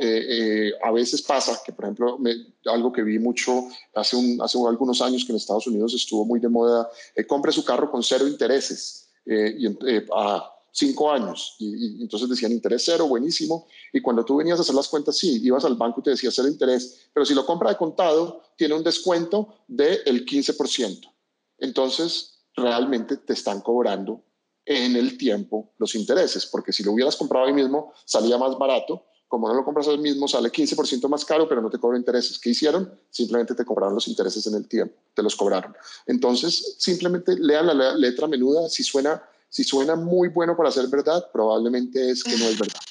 a 0.84 0.91
veces 0.91 1.24
pasa 1.24 1.60
que, 1.65 1.74
por 1.74 1.86
ejemplo, 1.86 2.20
algo 2.65 2.94
que 2.94 3.02
vi 3.02 3.18
mucho 3.18 3.68
hace, 3.96 4.15
un, 4.15 4.39
hace 4.39 4.60
algunos 4.60 5.02
años 5.02 5.26
que 5.26 5.32
en 5.32 5.38
Estados 5.38 5.65
Unidos 5.65 5.96
estuvo 5.96 6.26
muy 6.26 6.39
de 6.39 6.48
moda, 6.48 6.88
compre 7.28 7.52
su 7.52 7.65
carro 7.65 7.89
con 7.89 8.04
cero 8.04 8.28
intereses 8.28 9.05
eh, 9.25 9.55
y, 9.57 9.67
eh, 9.67 10.05
a 10.15 10.51
cinco 10.71 11.11
años. 11.11 11.55
Y, 11.59 12.01
entonces 12.01 12.29
decían 12.29 12.51
interés 12.51 12.83
cero, 12.85 13.07
buenísimo. 13.07 13.67
Y 13.93 14.01
cuando 14.01 14.25
tú 14.25 14.35
venías 14.35 14.59
a 14.59 14.61
hacer 14.61 14.75
las 14.75 14.88
cuentas, 14.88 15.17
sí, 15.17 15.39
ibas 15.43 15.65
al 15.65 15.75
banco 15.75 16.01
y 16.01 16.03
te 16.03 16.09
decía 16.11 16.29
cero 16.31 16.47
interés, 16.47 17.07
pero 17.13 17.25
si 17.25 17.33
lo 17.33 17.45
compra 17.45 17.69
de 17.69 17.77
contado, 17.77 18.43
tiene 18.57 18.75
un 18.75 18.83
descuento 18.83 19.55
del 19.67 20.25
15%. 20.25 21.11
Entonces, 21.59 22.39
realmente 22.55 23.17
te 23.17 23.33
están 23.33 23.61
cobrando 23.61 24.21
en 24.65 24.95
el 24.95 25.17
tiempo 25.17 25.73
los 25.77 25.95
intereses, 25.95 26.45
porque 26.45 26.73
si 26.73 26.83
lo 26.83 26.91
hubieras 26.91 27.15
comprado 27.15 27.45
ahí 27.45 27.53
mismo, 27.53 27.93
salía 28.03 28.38
más 28.38 28.57
barato. 28.57 29.05
Como 29.27 29.47
no 29.47 29.55
lo 29.55 29.65
compras 29.65 29.88
ahí 29.88 29.97
mismo, 29.97 30.27
sale 30.27 30.51
15% 30.51 31.07
más 31.07 31.25
caro, 31.25 31.49
pero 31.49 31.61
no 31.61 31.69
te 31.69 31.79
cobran 31.79 31.99
intereses. 31.99 32.39
¿Qué 32.39 32.51
hicieron? 32.51 32.99
Simplemente 33.09 33.55
te 33.55 33.65
cobraron 33.65 33.95
los 33.95 34.07
intereses 34.07 34.45
en 34.47 34.55
el 34.55 34.67
tiempo, 34.67 34.95
te 35.13 35.23
los 35.23 35.35
cobraron. 35.35 35.75
Entonces, 36.05 36.75
simplemente 36.77 37.35
lean 37.38 37.65
la 37.67 37.95
letra 37.95 38.27
menuda. 38.27 38.69
Si 38.69 38.83
suena, 38.83 39.21
si 39.49 39.63
suena 39.63 39.95
muy 39.95 40.29
bueno 40.29 40.55
para 40.55 40.71
ser 40.71 40.88
verdad, 40.88 41.29
probablemente 41.33 42.11
es 42.11 42.23
que 42.23 42.38
no 42.38 42.45
es 42.45 42.59
verdad. 42.59 42.81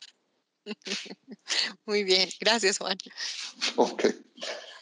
Muy 1.86 2.04
bien, 2.04 2.28
gracias 2.40 2.78
Juan. 2.78 2.96
Ok. 3.76 4.06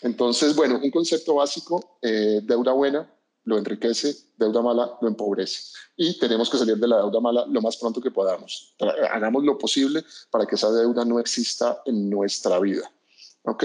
Entonces, 0.03 0.55
bueno, 0.55 0.81
un 0.83 0.91
concepto 0.91 1.35
básico, 1.35 1.99
eh, 2.03 2.41
deuda 2.43 2.73
buena 2.73 3.09
lo 3.45 3.59
enriquece, 3.59 4.15
deuda 4.37 4.63
mala 4.63 4.99
lo 5.01 5.09
empobrece. 5.09 5.77
Y 5.97 6.19
tenemos 6.19 6.49
que 6.51 6.59
salir 6.59 6.77
de 6.77 6.89
la 6.89 6.99
deuda 6.99 7.21
mala 7.21 7.47
lo 7.47 7.61
más 7.61 7.77
pronto 7.77 8.01
que 8.01 8.11
podamos. 8.11 8.75
Hagamos 9.11 9.45
lo 9.45 9.59
posible 9.59 10.05
para 10.31 10.47
que 10.47 10.55
esa 10.55 10.71
deuda 10.71 11.05
no 11.05 11.19
exista 11.19 11.83
en 11.87 12.09
nuestra 12.09 12.59
vida. 12.59 12.91
¿Ok? 13.43 13.65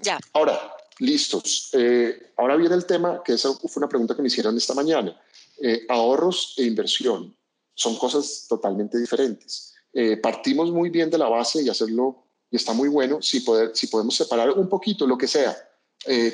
Ya. 0.00 0.18
Ahora, 0.32 0.58
listos. 0.98 1.70
Eh, 1.72 2.32
ahora 2.36 2.56
viene 2.56 2.74
el 2.74 2.86
tema, 2.86 3.22
que 3.24 3.34
esa 3.34 3.52
fue 3.52 3.70
una 3.80 3.88
pregunta 3.88 4.14
que 4.14 4.22
me 4.22 4.28
hicieron 4.28 4.56
esta 4.56 4.74
mañana. 4.74 5.18
Eh, 5.60 5.86
ahorros 5.88 6.54
e 6.56 6.64
inversión 6.64 7.36
son 7.74 7.96
cosas 7.96 8.46
totalmente 8.48 8.98
diferentes. 8.98 9.74
Eh, 9.92 10.16
partimos 10.16 10.70
muy 10.70 10.90
bien 10.90 11.10
de 11.10 11.18
la 11.18 11.28
base 11.28 11.62
y 11.62 11.68
hacerlo, 11.68 12.23
y 12.54 12.56
está 12.56 12.72
muy 12.72 12.88
bueno 12.88 13.20
si, 13.20 13.40
poder, 13.40 13.72
si 13.74 13.88
podemos 13.88 14.14
separar 14.14 14.52
un 14.52 14.68
poquito, 14.68 15.08
lo 15.08 15.18
que 15.18 15.26
sea, 15.26 15.56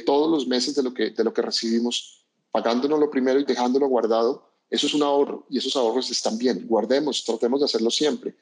todos 0.05 0.31
los 0.31 0.47
meses 0.47 0.75
de 0.75 0.83
lo, 0.83 0.93
que, 0.93 1.13
de 1.13 1.25
lo 1.25 1.33
que 1.33 1.41
recibimos, 1.41 2.27
pagándonos 2.51 3.01
lo 3.01 3.09
primero 3.09 3.41
y 3.41 3.45
dejándolo 3.45 3.89
guardado, 3.89 4.45
eso 4.69 4.87
es 4.87 4.93
un 4.93 5.03
ahorro 5.03 5.47
y 5.49 5.57
esos 5.57 5.75
ahorros 5.77 6.11
están 6.11 6.37
bien. 6.37 6.67
Guardemos, 6.67 7.25
tratemos 7.25 7.61
de 7.61 7.65
hacerlo 7.65 7.91
siempre. 7.91 8.35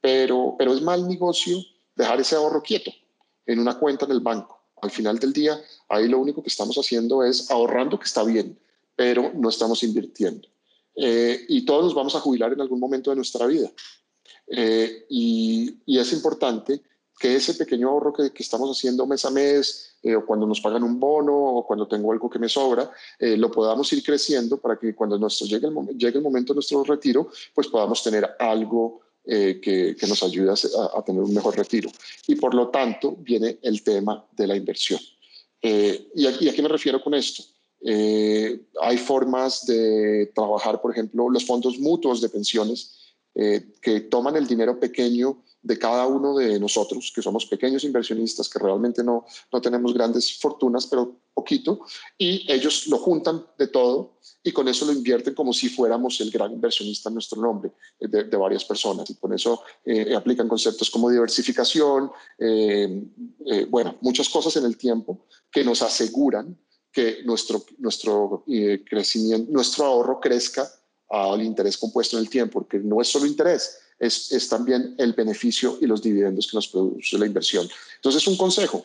Pero, 0.00 0.54
pero 0.56 0.74
es 0.74 0.80
mal 0.80 1.08
negocio 1.08 1.58
dejar 1.96 2.20
ese 2.20 2.36
ahorro 2.36 2.62
quieto 2.62 2.92
en 3.46 3.58
una 3.58 3.80
cuenta 3.80 4.04
en 4.04 4.12
el 4.12 4.20
banco 4.20 4.60
al 4.84 4.90
final 4.90 5.18
del 5.18 5.32
día, 5.32 5.60
ahí 5.88 6.06
lo 6.06 6.18
único 6.18 6.42
que 6.42 6.50
estamos 6.50 6.76
haciendo 6.76 7.24
es 7.24 7.50
ahorrando, 7.50 7.98
que 7.98 8.04
está 8.04 8.22
bien, 8.22 8.56
pero 8.94 9.32
no 9.34 9.48
estamos 9.48 9.82
invirtiendo. 9.82 10.46
Eh, 10.94 11.44
y 11.48 11.64
todos 11.64 11.84
nos 11.84 11.94
vamos 11.94 12.14
a 12.14 12.20
jubilar 12.20 12.52
en 12.52 12.60
algún 12.60 12.78
momento 12.78 13.10
de 13.10 13.16
nuestra 13.16 13.46
vida. 13.46 13.70
Eh, 14.46 15.06
y, 15.08 15.80
es 15.86 16.12
importante 16.12 16.82
que 17.18 17.36
ese 17.36 17.54
pequeño 17.54 17.88
ahorro 17.88 18.12
que, 18.12 18.30
estamos 18.36 18.76
haciendo 18.76 19.06
mes 19.06 19.24
a 19.24 19.30
mes, 19.30 19.96
eh, 20.02 20.16
o 20.16 20.26
cuando 20.26 20.46
nos 20.46 20.60
pagan 20.60 20.82
un 20.82 20.98
bono, 20.98 21.34
o 21.34 21.66
cuando 21.66 21.86
tengo 21.86 22.12
algo 22.12 22.28
que 22.28 22.38
me 22.38 22.48
sobra, 22.48 22.90
lo 23.20 23.50
podamos 23.50 23.92
ir 23.92 24.02
creciendo 24.02 24.58
para 24.58 24.78
que 24.78 24.94
cuando 24.94 25.18
nuestro, 25.18 25.46
llegue, 25.46 25.66
el, 25.66 26.22
momento 26.22 26.52
de 26.52 26.56
nuestro 26.56 26.84
retiro, 26.84 27.28
pues 27.54 27.68
podamos 27.68 28.02
tener 28.02 28.36
algo 28.38 29.04
eh, 29.26 29.58
que, 29.58 30.06
nos 30.06 30.22
ayuda 30.22 30.52
a, 30.52 31.02
tener 31.02 31.22
un 31.22 31.32
mejor 31.32 31.56
retiro. 31.56 31.90
Y 32.26 32.34
por 32.34 32.54
lo 32.54 32.68
tanto 32.68 33.16
viene 33.18 33.58
el 33.62 33.82
tema 33.82 34.22
de 34.32 34.46
la 34.46 34.54
inversión. 34.54 35.00
Eh, 35.62 36.10
y, 36.14 36.26
a 36.26 36.52
qué 36.52 36.62
me 36.62 36.68
refiero 36.68 37.02
con 37.02 37.14
esto? 37.14 37.42
Eh, 37.80 38.66
hay 38.82 38.98
formas 38.98 39.64
de 39.64 40.30
trabajar, 40.34 40.78
por 40.82 40.92
ejemplo, 40.92 41.30
los 41.30 41.46
fondos 41.46 41.78
mutuos 41.78 42.20
de 42.20 42.28
pensiones 42.28 43.00
que 43.34 44.00
toman 44.02 44.36
el 44.36 44.46
dinero 44.46 44.78
pequeño 44.78 45.42
de 45.64 45.78
cada 45.78 46.06
uno 46.06 46.36
de 46.36 46.60
nosotros, 46.60 47.10
que 47.14 47.22
somos 47.22 47.46
pequeños 47.46 47.84
inversionistas, 47.84 48.50
que 48.50 48.58
realmente 48.58 49.02
no, 49.02 49.24
no 49.50 49.60
tenemos 49.62 49.94
grandes 49.94 50.38
fortunas, 50.38 50.86
pero 50.86 51.16
poquito, 51.32 51.80
y 52.18 52.50
ellos 52.52 52.86
lo 52.86 52.98
juntan 52.98 53.44
de 53.58 53.66
todo 53.68 54.18
y 54.42 54.52
con 54.52 54.68
eso 54.68 54.84
lo 54.84 54.92
invierten 54.92 55.34
como 55.34 55.54
si 55.54 55.70
fuéramos 55.70 56.20
el 56.20 56.30
gran 56.30 56.52
inversionista 56.52 57.08
en 57.08 57.14
nuestro 57.14 57.40
nombre 57.40 57.72
eh, 57.98 58.08
de, 58.08 58.36
varias 58.36 58.64
personas. 58.66 59.08
Y 59.08 59.14
con 59.14 59.32
eso 59.32 59.62
eh, 59.86 60.14
aplican 60.14 60.48
conceptos 60.48 60.90
como 60.90 61.08
diversificación, 61.08 62.12
eh, 62.38 63.02
bueno, 63.70 63.96
muchas 64.02 64.28
cosas 64.28 64.54
en 64.56 64.66
el 64.66 64.76
tiempo 64.76 65.24
que 65.50 65.64
nos 65.64 65.80
aseguran 65.80 66.58
que 66.92 67.22
nuestro, 67.24 67.64
nuestro 67.78 68.44
crecimiento, 68.88 69.50
nuestro 69.50 69.86
ahorro 69.86 70.20
crezca 70.20 70.70
al 71.08 71.42
interés 71.42 71.78
compuesto 71.78 72.16
en 72.16 72.22
el 72.22 72.30
tiempo, 72.30 72.60
porque 72.60 72.78
no 72.78 73.00
es 73.00 73.08
solo 73.08 73.26
interés, 73.26 73.78
es, 73.98 74.32
es, 74.32 74.48
también 74.48 74.94
el 74.98 75.12
beneficio 75.12 75.78
y 75.80 75.86
los 75.86 76.02
dividendos 76.02 76.46
que 76.46 76.56
nos 76.56 76.68
produce 76.68 77.18
la 77.18 77.26
inversión. 77.26 77.68
Entonces, 77.96 78.26
un 78.26 78.36
consejo, 78.36 78.84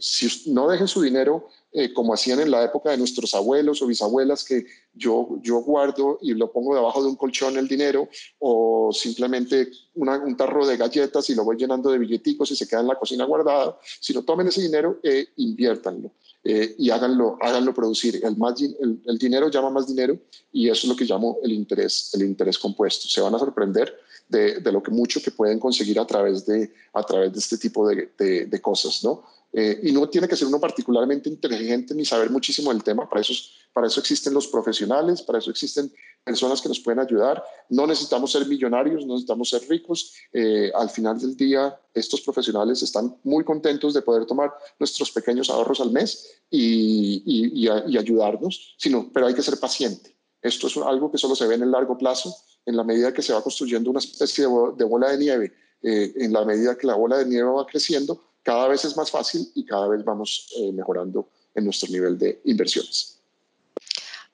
si 0.00 0.50
no 0.50 0.68
dejen 0.68 0.88
su 0.88 1.00
dinero 1.00 1.48
eh, 1.70 1.92
como 1.92 2.14
hacían 2.14 2.40
en 2.40 2.50
la 2.50 2.64
época 2.64 2.90
de 2.90 2.96
nuestros 2.96 3.34
abuelos 3.34 3.82
o 3.82 3.86
bisabuelas, 3.86 4.42
que 4.42 4.64
yo, 4.94 5.38
yo 5.42 5.60
guardo 5.60 6.18
y 6.22 6.32
lo 6.32 6.50
pongo 6.50 6.74
debajo 6.74 7.02
de 7.02 7.10
un 7.10 7.16
colchón 7.16 7.58
el 7.58 7.68
dinero, 7.68 8.08
o 8.38 8.90
simplemente 8.90 9.68
un 9.94 10.36
tarro 10.36 10.66
de 10.66 10.78
galletas 10.78 11.28
y 11.28 11.34
lo 11.34 11.44
voy 11.44 11.58
llenando 11.58 11.90
de 11.90 11.98
billeticos 11.98 12.50
y 12.50 12.56
se 12.56 12.66
queda 12.66 12.80
en 12.80 12.86
la 12.86 12.98
cocina 12.98 13.26
guardado, 13.26 13.78
sino 14.00 14.24
tomen 14.24 14.48
ese 14.48 14.62
dinero 14.62 14.98
e 15.02 15.28
inviértanlo. 15.36 16.10
Eh, 16.44 16.76
y 16.78 16.90
háganlo, 16.90 17.36
háganlo 17.40 17.74
producir. 17.74 18.20
El, 18.24 18.36
más, 18.36 18.60
el, 18.60 19.18
dinero 19.18 19.50
llama 19.50 19.70
más 19.70 19.86
dinero 19.86 20.18
y 20.52 20.68
eso 20.68 20.86
es 20.86 20.88
lo 20.88 20.96
que 20.96 21.04
llamo 21.04 21.38
el 21.42 21.52
interés, 21.52 22.10
el 22.14 22.22
interés 22.22 22.58
compuesto. 22.58 23.08
Se 23.08 23.20
van 23.20 23.34
a 23.34 23.38
sorprender 23.38 23.94
de, 24.28 24.60
de 24.60 24.72
lo 24.72 24.82
que 24.82 24.90
mucho 24.90 25.20
que 25.22 25.30
pueden 25.30 25.58
conseguir 25.58 25.98
a 25.98 26.06
través 26.06 26.46
de, 26.46 26.72
a 26.92 27.02
través 27.02 27.32
de 27.32 27.38
este 27.38 27.58
tipo 27.58 27.88
de, 27.88 28.10
de 28.16 28.60
cosas, 28.60 29.02
¿no? 29.02 29.24
Eh, 29.52 29.80
y 29.84 29.92
no 29.92 30.08
tiene 30.08 30.28
que 30.28 30.36
ser 30.36 30.46
uno 30.46 30.60
particularmente 30.60 31.28
inteligente 31.28 31.94
ni 31.94 32.04
saber 32.04 32.30
muchísimo 32.30 32.70
del 32.70 32.82
tema, 32.82 33.08
para 33.08 33.22
eso, 33.22 33.32
para 33.72 33.86
eso 33.86 33.98
existen 34.00 34.34
los 34.34 34.46
profesionales, 34.46 35.22
para 35.22 35.38
eso 35.38 35.50
existen 35.50 35.90
personas 36.22 36.60
que 36.60 36.68
nos 36.68 36.80
pueden 36.80 37.00
ayudar. 37.00 37.42
No 37.70 37.86
necesitamos 37.86 38.30
ser 38.32 38.46
millonarios, 38.46 39.06
no 39.06 39.14
necesitamos 39.14 39.48
ser 39.48 39.62
ricos. 39.68 40.12
Eh, 40.32 40.70
al 40.74 40.90
final 40.90 41.18
del 41.18 41.36
día, 41.36 41.80
estos 41.94 42.20
profesionales 42.20 42.82
están 42.82 43.16
muy 43.24 43.44
contentos 43.44 43.94
de 43.94 44.02
poder 44.02 44.26
tomar 44.26 44.52
nuestros 44.78 45.10
pequeños 45.10 45.48
ahorros 45.48 45.80
al 45.80 45.90
mes 45.90 46.42
y, 46.50 47.22
y, 47.24 47.68
ayudarnos, 47.96 48.74
sino, 48.78 49.10
pero 49.12 49.26
hay 49.26 49.34
que 49.34 49.42
ser 49.42 49.58
paciente. 49.58 50.14
Esto 50.42 50.66
es 50.66 50.76
algo 50.76 51.10
que 51.10 51.18
solo 51.18 51.34
se 51.34 51.46
ve 51.46 51.54
en 51.54 51.62
el 51.62 51.70
largo 51.70 51.96
plazo, 51.96 52.34
en 52.64 52.76
la 52.76 52.84
medida 52.84 53.12
que 53.12 53.22
se 53.22 53.32
va 53.32 53.42
construyendo 53.42 53.90
una 53.90 53.98
especie 53.98 54.44
de, 54.44 54.84
bola 54.84 55.10
de 55.10 55.18
nieve, 55.18 55.52
eh, 55.82 56.12
en 56.16 56.32
la 56.32 56.44
medida 56.44 56.76
que 56.76 56.86
la 56.86 56.94
bola 56.94 57.18
de 57.18 57.26
nieve 57.26 57.48
va 57.50 57.66
creciendo, 57.66 58.27
cada 58.48 58.66
vez 58.66 58.82
es 58.86 58.96
más 58.96 59.10
fácil 59.10 59.46
y 59.54 59.62
cada 59.62 59.88
vez 59.88 60.02
vamos 60.02 60.46
eh, 60.56 60.72
mejorando 60.72 61.28
en 61.54 61.64
nuestro 61.64 61.90
nivel 61.90 62.16
de 62.16 62.40
inversiones. 62.46 63.18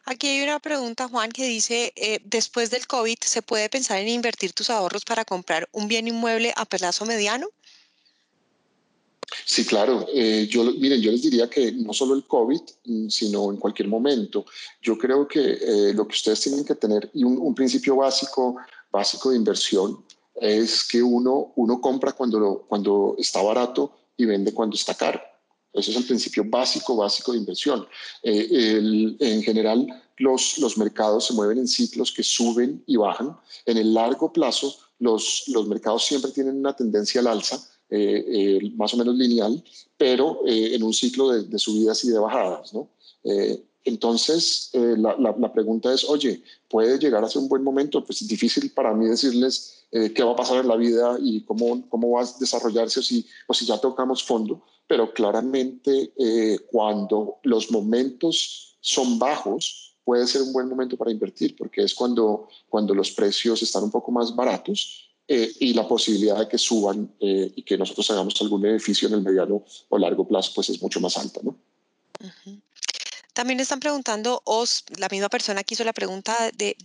Aquí 0.05 0.29
hay 0.29 0.43
una 0.45 0.61
pregunta, 0.61 1.09
Juan, 1.09 1.33
que 1.33 1.45
dice, 1.49 1.93
eh, 1.97 2.21
después 2.25 2.71
del 2.71 2.87
COVID, 2.87 3.17
¿se 3.21 3.43
puede 3.43 3.69
pensar 3.69 3.99
en 3.99 4.07
invertir 4.07 4.53
tus 4.53 4.71
ahorros 4.71 5.05
para 5.05 5.25
comprar 5.25 5.69
un 5.73 5.89
bien 5.89 6.07
inmueble 6.07 6.53
a 6.55 6.65
plazo 6.65 7.05
mediano? 7.07 7.49
Sí, 9.45 9.67
claro. 9.67 10.07
Eh, 10.15 10.47
yo, 10.49 10.63
miren, 10.63 11.01
yo 11.01 11.11
les 11.11 11.23
diría 11.23 11.51
que 11.51 11.73
no 11.73 11.93
solo 11.93 12.15
el 12.15 12.25
COVID, 12.25 12.61
mm, 12.85 13.09
sino 13.09 13.51
en 13.51 13.57
cualquier 13.57 13.89
momento. 13.89 14.47
Yo 14.81 14.97
creo 14.97 15.27
que 15.27 15.93
lo 15.93 16.07
que 16.07 16.15
ustedes 16.15 16.41
tienen 16.41 16.65
que 16.65 16.77
tener, 16.77 17.11
y 17.15 17.25
un, 17.25 17.37
un, 17.39 17.53
principio 17.53 17.97
básico, 17.97 18.59
básico 18.93 19.31
de 19.31 19.39
inversión, 19.39 20.05
es 20.37 20.85
que 20.85 21.03
uno, 21.03 21.53
uno 21.57 21.81
compra 21.81 22.13
cuando, 22.13 22.65
cuando 22.69 23.17
está 23.19 23.43
barato 23.43 24.04
y 24.17 24.25
vende 24.25 24.53
cuando 24.53 24.77
está 24.77 24.95
caro. 24.95 25.21
Ese 25.73 25.91
es 25.91 25.97
el 25.97 26.05
principio 26.05 26.45
básico, 26.47 26.97
básico 26.97 27.33
de 27.33 27.39
inversión. 27.39 27.87
Eh, 28.23 29.17
en 29.19 29.43
general, 29.43 29.87
los, 30.19 30.59
los 30.59 30.79
mercados 30.79 31.27
se 31.27 31.35
mueven 31.35 31.59
en 31.59 31.67
ciclos 31.67 32.13
que 32.13 32.23
suben 32.23 32.83
y 32.87 32.97
bajan. 32.97 33.37
En 33.67 33.79
el 33.79 33.93
largo 33.93 34.33
plazo, 34.33 34.77
los, 35.01 35.45
los 35.49 35.67
mercados 35.67 36.07
siempre 36.07 36.31
tienen 36.31 36.59
una 36.59 36.77
tendencia 36.77 37.21
al 37.21 37.27
alza, 37.27 37.61
eh, 37.91 38.25
eh, 38.27 38.73
más 38.77 38.95
o 38.95 38.97
menos 38.97 39.17
lineal, 39.17 39.63
pero 39.97 40.43
en 40.47 40.83
un 40.83 40.95
ciclo 40.95 41.31
de, 41.31 41.43
de, 41.43 41.59
subidas 41.59 42.05
y 42.05 42.11
de 42.11 42.19
bajadas. 42.21 42.73
¿no? 42.73 42.89
Entonces, 43.85 44.71
la, 44.73 45.17
la, 45.19 45.35
la, 45.39 45.53
pregunta 45.53 45.93
es, 45.93 46.05
oye, 46.05 46.43
¿puede 46.69 46.99
llegar 46.99 47.23
a 47.23 47.29
ser 47.29 47.43
un 47.43 47.49
buen 47.49 47.63
momento? 47.63 48.05
Pues 48.05 48.23
es 48.23 48.29
difícil 48.29 48.71
para 48.71 48.95
mí 48.95 49.07
decirles 49.07 49.85
eh, 49.97 50.13
qué 50.13 50.25
va 50.25 50.33
a 50.33 50.37
pasar 50.37 50.59
en 50.59 50.67
la 50.67 50.75
vida 50.75 51.17
y 51.21 51.43
cómo, 51.43 51.89
cómo 51.89 52.11
va 52.11 52.23
a 52.23 52.29
desarrollarse 52.41 52.99
o 52.99 53.03
si, 53.05 53.25
o 53.47 53.55
si 53.55 53.65
ya 53.65 53.79
tocamos 53.79 54.25
fondo, 54.25 54.61
pero 54.89 55.15
claramente 55.15 56.13
eh, 56.19 56.59
cuando 56.69 57.37
los 57.45 57.71
momentos 57.71 58.77
son 58.81 59.21
bajos, 59.21 59.95
puede 60.05 60.27
ser 60.27 60.43
un 60.43 60.53
buen 60.53 60.69
momento 60.69 60.97
para 60.97 61.13
invertir, 61.13 61.55
porque 61.55 61.85
es 61.85 61.95
cuando, 61.95 62.49
cuando 62.69 62.93
los 62.93 63.13
precios 63.13 63.63
están 63.63 63.85
un 63.85 63.93
poco 63.93 64.11
más 64.11 64.35
baratos 64.35 65.13
eh, 65.29 65.53
y 65.61 65.73
la 65.75 65.87
posibilidad 65.87 66.41
de 66.41 66.49
que 66.49 66.59
suban 66.59 67.15
y 67.21 67.63
que 67.63 67.79
nosotros 67.79 68.11
hagamos 68.11 68.35
algún 68.41 68.63
beneficio 68.63 69.07
en 69.07 69.15
el 69.15 69.23
mediano 69.23 69.63
o 69.91 69.97
largo 69.97 70.27
plazo, 70.27 70.51
pues 70.57 70.71
es 70.71 70.83
mucho 70.83 71.01
más 71.01 71.17
alta, 71.17 71.41
¿no? 71.45 71.57
También 73.35 73.59
están 73.59 73.81
preguntando, 73.81 74.43
o 74.45 74.65
la 74.97 75.09
misma 75.11 75.29
persona 75.29 75.65
que 75.65 75.75
hizo 75.75 75.83
la 75.83 75.93
pregunta 75.93 76.37
de, 76.57 76.77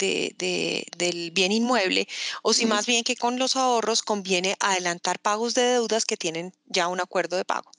del 0.98 1.32
bien 1.32 1.52
inmueble, 1.52 2.08
o 2.42 2.54
si 2.54 2.66
más 2.66 2.88
bien 2.88 3.04
que 3.04 3.16
con 3.16 3.38
los 3.38 3.56
ahorros 3.56 4.02
conviene 4.02 4.56
adelantar 4.60 5.20
pagos 5.20 5.54
de 5.54 5.62
deudas 5.62 6.06
que 6.06 6.18
tienen 6.18 6.52
ya 6.66 6.88
un 6.88 7.00
acuerdo 7.00 7.38
de 7.38 7.46
pago. 7.46 7.72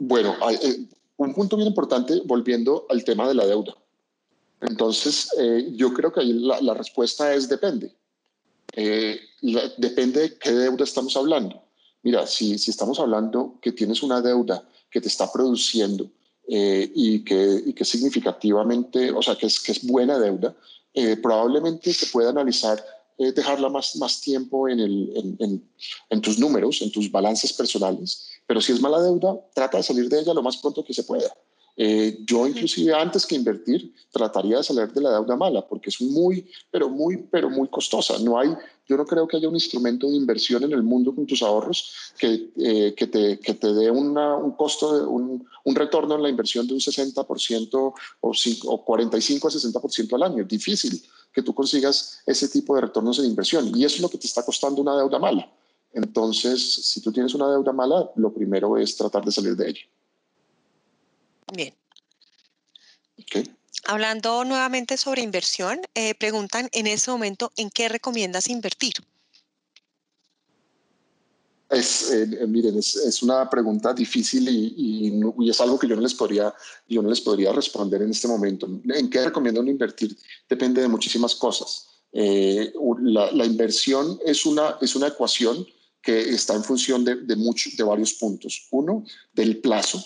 Bueno, 0.00 0.36
eh, 0.50 0.84
un 1.16 1.32
punto 1.32 1.56
bien 1.56 1.68
importante, 1.68 2.20
volviendo 2.24 2.86
al 2.90 3.04
tema 3.04 3.28
de 3.28 3.34
la 3.34 3.46
deuda. 3.46 3.76
Entonces, 4.60 5.28
eh, 5.38 5.68
yo 5.76 5.94
creo 5.94 6.12
que 6.12 6.20
ahí 6.20 6.32
la, 6.32 6.74
respuesta 6.74 7.32
es 7.32 7.48
depende. 7.48 7.94
Eh, 8.74 9.20
depende 9.76 10.22
de 10.22 10.38
qué 10.38 10.50
deuda 10.50 10.82
estamos 10.82 11.16
hablando. 11.16 11.62
Mira, 12.02 12.26
si, 12.26 12.58
si 12.58 12.72
estamos 12.72 12.98
hablando 12.98 13.58
que 13.62 13.70
tienes 13.70 14.02
una 14.02 14.20
deuda 14.20 14.68
que 14.90 15.00
te 15.00 15.06
está 15.06 15.30
produciendo 15.30 16.10
y, 16.46 17.24
que, 17.24 17.62
y 17.66 17.72
que 17.72 17.84
significativamente, 17.84 19.10
o 19.10 19.22
sea, 19.22 19.36
que 19.36 19.46
es, 19.46 19.60
que 19.60 19.72
es 19.72 19.86
buena 19.86 20.18
deuda, 20.18 20.54
probablemente 21.22 21.92
se 21.92 22.06
pueda 22.06 22.30
analizar 22.30 22.84
dejarla 23.18 23.68
más, 23.68 23.94
más 23.96 24.20
tiempo 24.20 24.68
en, 24.68 24.80
el, 24.80 25.36
en, 25.38 25.62
en, 26.10 26.20
tus 26.20 26.38
números, 26.38 26.82
en 26.82 26.90
tus 26.90 27.10
balances 27.10 27.52
personales, 27.52 28.28
pero 28.46 28.60
si 28.60 28.72
es 28.72 28.80
mala 28.80 29.00
deuda, 29.00 29.38
trata 29.54 29.76
de 29.78 29.84
salir 29.84 30.08
de 30.08 30.20
ella 30.20 30.34
lo 30.34 30.42
más 30.42 30.56
pronto 30.56 30.84
que 30.84 30.92
se 30.92 31.04
pueda. 31.04 31.32
Eh, 31.76 32.18
yo 32.26 32.46
inclusive 32.46 32.92
antes 32.92 33.24
que 33.24 33.34
invertir 33.34 33.94
trataría 34.10 34.58
de 34.58 34.62
salir 34.62 34.92
de 34.92 35.00
la 35.00 35.12
deuda 35.12 35.36
mala 35.36 35.66
porque 35.66 35.88
es 35.88 36.00
muy, 36.02 36.46
pero 36.70 36.88
muy, 36.88 37.16
pero 37.30 37.48
muy 37.48 37.68
costosa. 37.68 38.18
No 38.18 38.38
hay, 38.38 38.54
yo 38.88 38.96
no 38.96 39.04
creo 39.04 39.26
que 39.26 39.36
haya 39.36 39.48
un 39.48 39.54
instrumento 39.54 40.08
de 40.08 40.16
inversión 40.16 40.64
en 40.64 40.72
el 40.72 40.82
mundo 40.82 41.14
con 41.14 41.26
tus 41.26 41.42
ahorros 41.42 42.12
que, 42.18 42.50
eh, 42.56 42.94
que, 42.96 43.06
te, 43.06 43.38
que 43.38 43.54
te 43.54 43.72
dé 43.72 43.90
una, 43.90 44.36
un 44.36 44.52
costo, 44.52 44.98
de 44.98 45.06
un, 45.06 45.46
un, 45.64 45.74
retorno 45.74 46.16
en 46.16 46.22
la 46.22 46.28
inversión 46.28 46.66
de 46.66 46.74
un 46.74 46.80
60% 46.80 47.94
o, 48.20 48.34
5, 48.34 48.68
o 48.68 48.84
45 48.84 49.48
a 49.48 49.50
60% 49.50 50.14
al 50.14 50.22
año. 50.24 50.42
Es 50.42 50.48
difícil 50.48 51.02
que 51.32 51.42
tú 51.42 51.54
consigas 51.54 52.20
ese 52.26 52.48
tipo 52.48 52.74
de 52.74 52.82
retornos 52.82 53.18
en 53.18 53.26
inversión 53.26 53.70
y 53.74 53.84
eso 53.84 53.96
es 53.96 54.02
lo 54.02 54.08
que 54.08 54.18
te 54.18 54.26
está 54.26 54.44
costando 54.44 54.82
una 54.82 54.96
deuda 54.96 55.18
mala. 55.18 55.50
Entonces, 55.92 56.74
si 56.86 57.00
tú 57.00 57.12
tienes 57.12 57.34
una 57.34 57.50
deuda 57.50 57.72
mala, 57.72 58.10
lo 58.16 58.32
primero 58.32 58.76
es 58.78 58.96
tratar 58.96 59.24
de 59.24 59.32
salir 59.32 59.54
de 59.56 59.68
ella. 59.70 59.82
Bien. 61.54 61.74
Hablando 63.84 64.44
nuevamente 64.44 64.96
sobre 64.96 65.22
inversión, 65.22 65.80
eh, 65.94 66.14
preguntan 66.14 66.68
en 66.72 66.86
ese 66.86 67.10
momento, 67.10 67.50
¿en 67.56 67.70
qué 67.70 67.88
recomiendas 67.88 68.48
invertir? 68.48 68.94
Es, 71.68 72.10
eh, 72.10 72.28
eh, 72.40 72.46
miren, 72.46 72.78
es, 72.78 73.22
una 73.22 73.48
pregunta 73.48 73.94
difícil 73.94 74.46
y, 74.48 75.48
es 75.48 75.60
algo 75.60 75.78
que 75.78 75.88
yo 75.88 75.96
no, 75.96 76.02
les 76.02 76.14
podría, 76.14 76.54
yo 76.86 77.02
no 77.02 77.08
les 77.08 77.20
podría 77.20 77.52
responder 77.52 78.02
en 78.02 78.10
este 78.10 78.28
momento. 78.28 78.68
¿En 78.84 79.08
qué 79.08 79.24
recomiendo 79.24 79.62
invertir? 79.64 80.16
Depende 80.48 80.82
de 80.82 80.88
muchísimas 80.88 81.34
cosas. 81.34 81.88
la, 82.12 83.46
inversión 83.46 84.20
es 84.24 84.44
una, 84.44 84.76
es 84.80 84.94
una 84.94 85.08
ecuación 85.08 85.66
que 86.02 86.20
está 86.20 86.54
en 86.54 86.64
función 86.64 87.04
de, 87.04 87.16
de, 87.16 87.36
de 87.36 87.84
varios 87.84 88.14
puntos. 88.14 88.68
Uno, 88.70 89.04
del 89.32 89.60
plazo. 89.60 90.04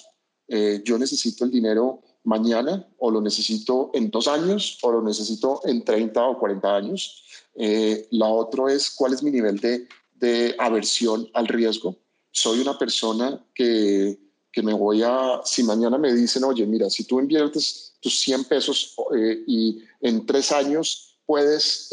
Eh, 0.48 0.82
yo 0.84 0.98
necesito 0.98 1.44
el 1.44 1.50
dinero 1.50 2.02
mañana 2.26 2.86
o 2.98 3.10
lo 3.10 3.20
necesito 3.20 3.90
en 3.94 4.10
dos 4.10 4.28
años 4.28 4.78
o 4.82 4.92
lo 4.92 5.00
necesito 5.00 5.60
en 5.64 5.84
30 5.84 6.22
o 6.22 6.38
40 6.38 6.76
años. 6.76 7.22
Eh, 7.54 8.06
la 8.10 8.26
otra 8.26 8.72
es 8.72 8.90
cuál 8.90 9.14
es 9.14 9.22
mi 9.22 9.30
nivel 9.30 9.58
de, 9.58 9.88
de, 10.14 10.54
aversión 10.58 11.28
al 11.32 11.46
riesgo. 11.46 11.96
Soy 12.32 12.60
una 12.60 12.76
persona 12.76 13.42
que, 13.54 14.18
que, 14.52 14.62
me 14.62 14.74
voy 14.74 15.02
a, 15.02 15.40
si 15.44 15.62
mañana 15.62 15.96
me 15.96 16.12
dicen, 16.12 16.44
oye, 16.44 16.66
mira, 16.66 16.90
si 16.90 17.04
tú 17.04 17.20
inviertes 17.20 17.94
tus 18.00 18.18
100 18.20 18.44
pesos 18.44 18.94
eh, 19.16 19.44
y 19.46 19.78
en 20.00 20.26
tres 20.26 20.52
años 20.52 21.16
puedes 21.24 21.88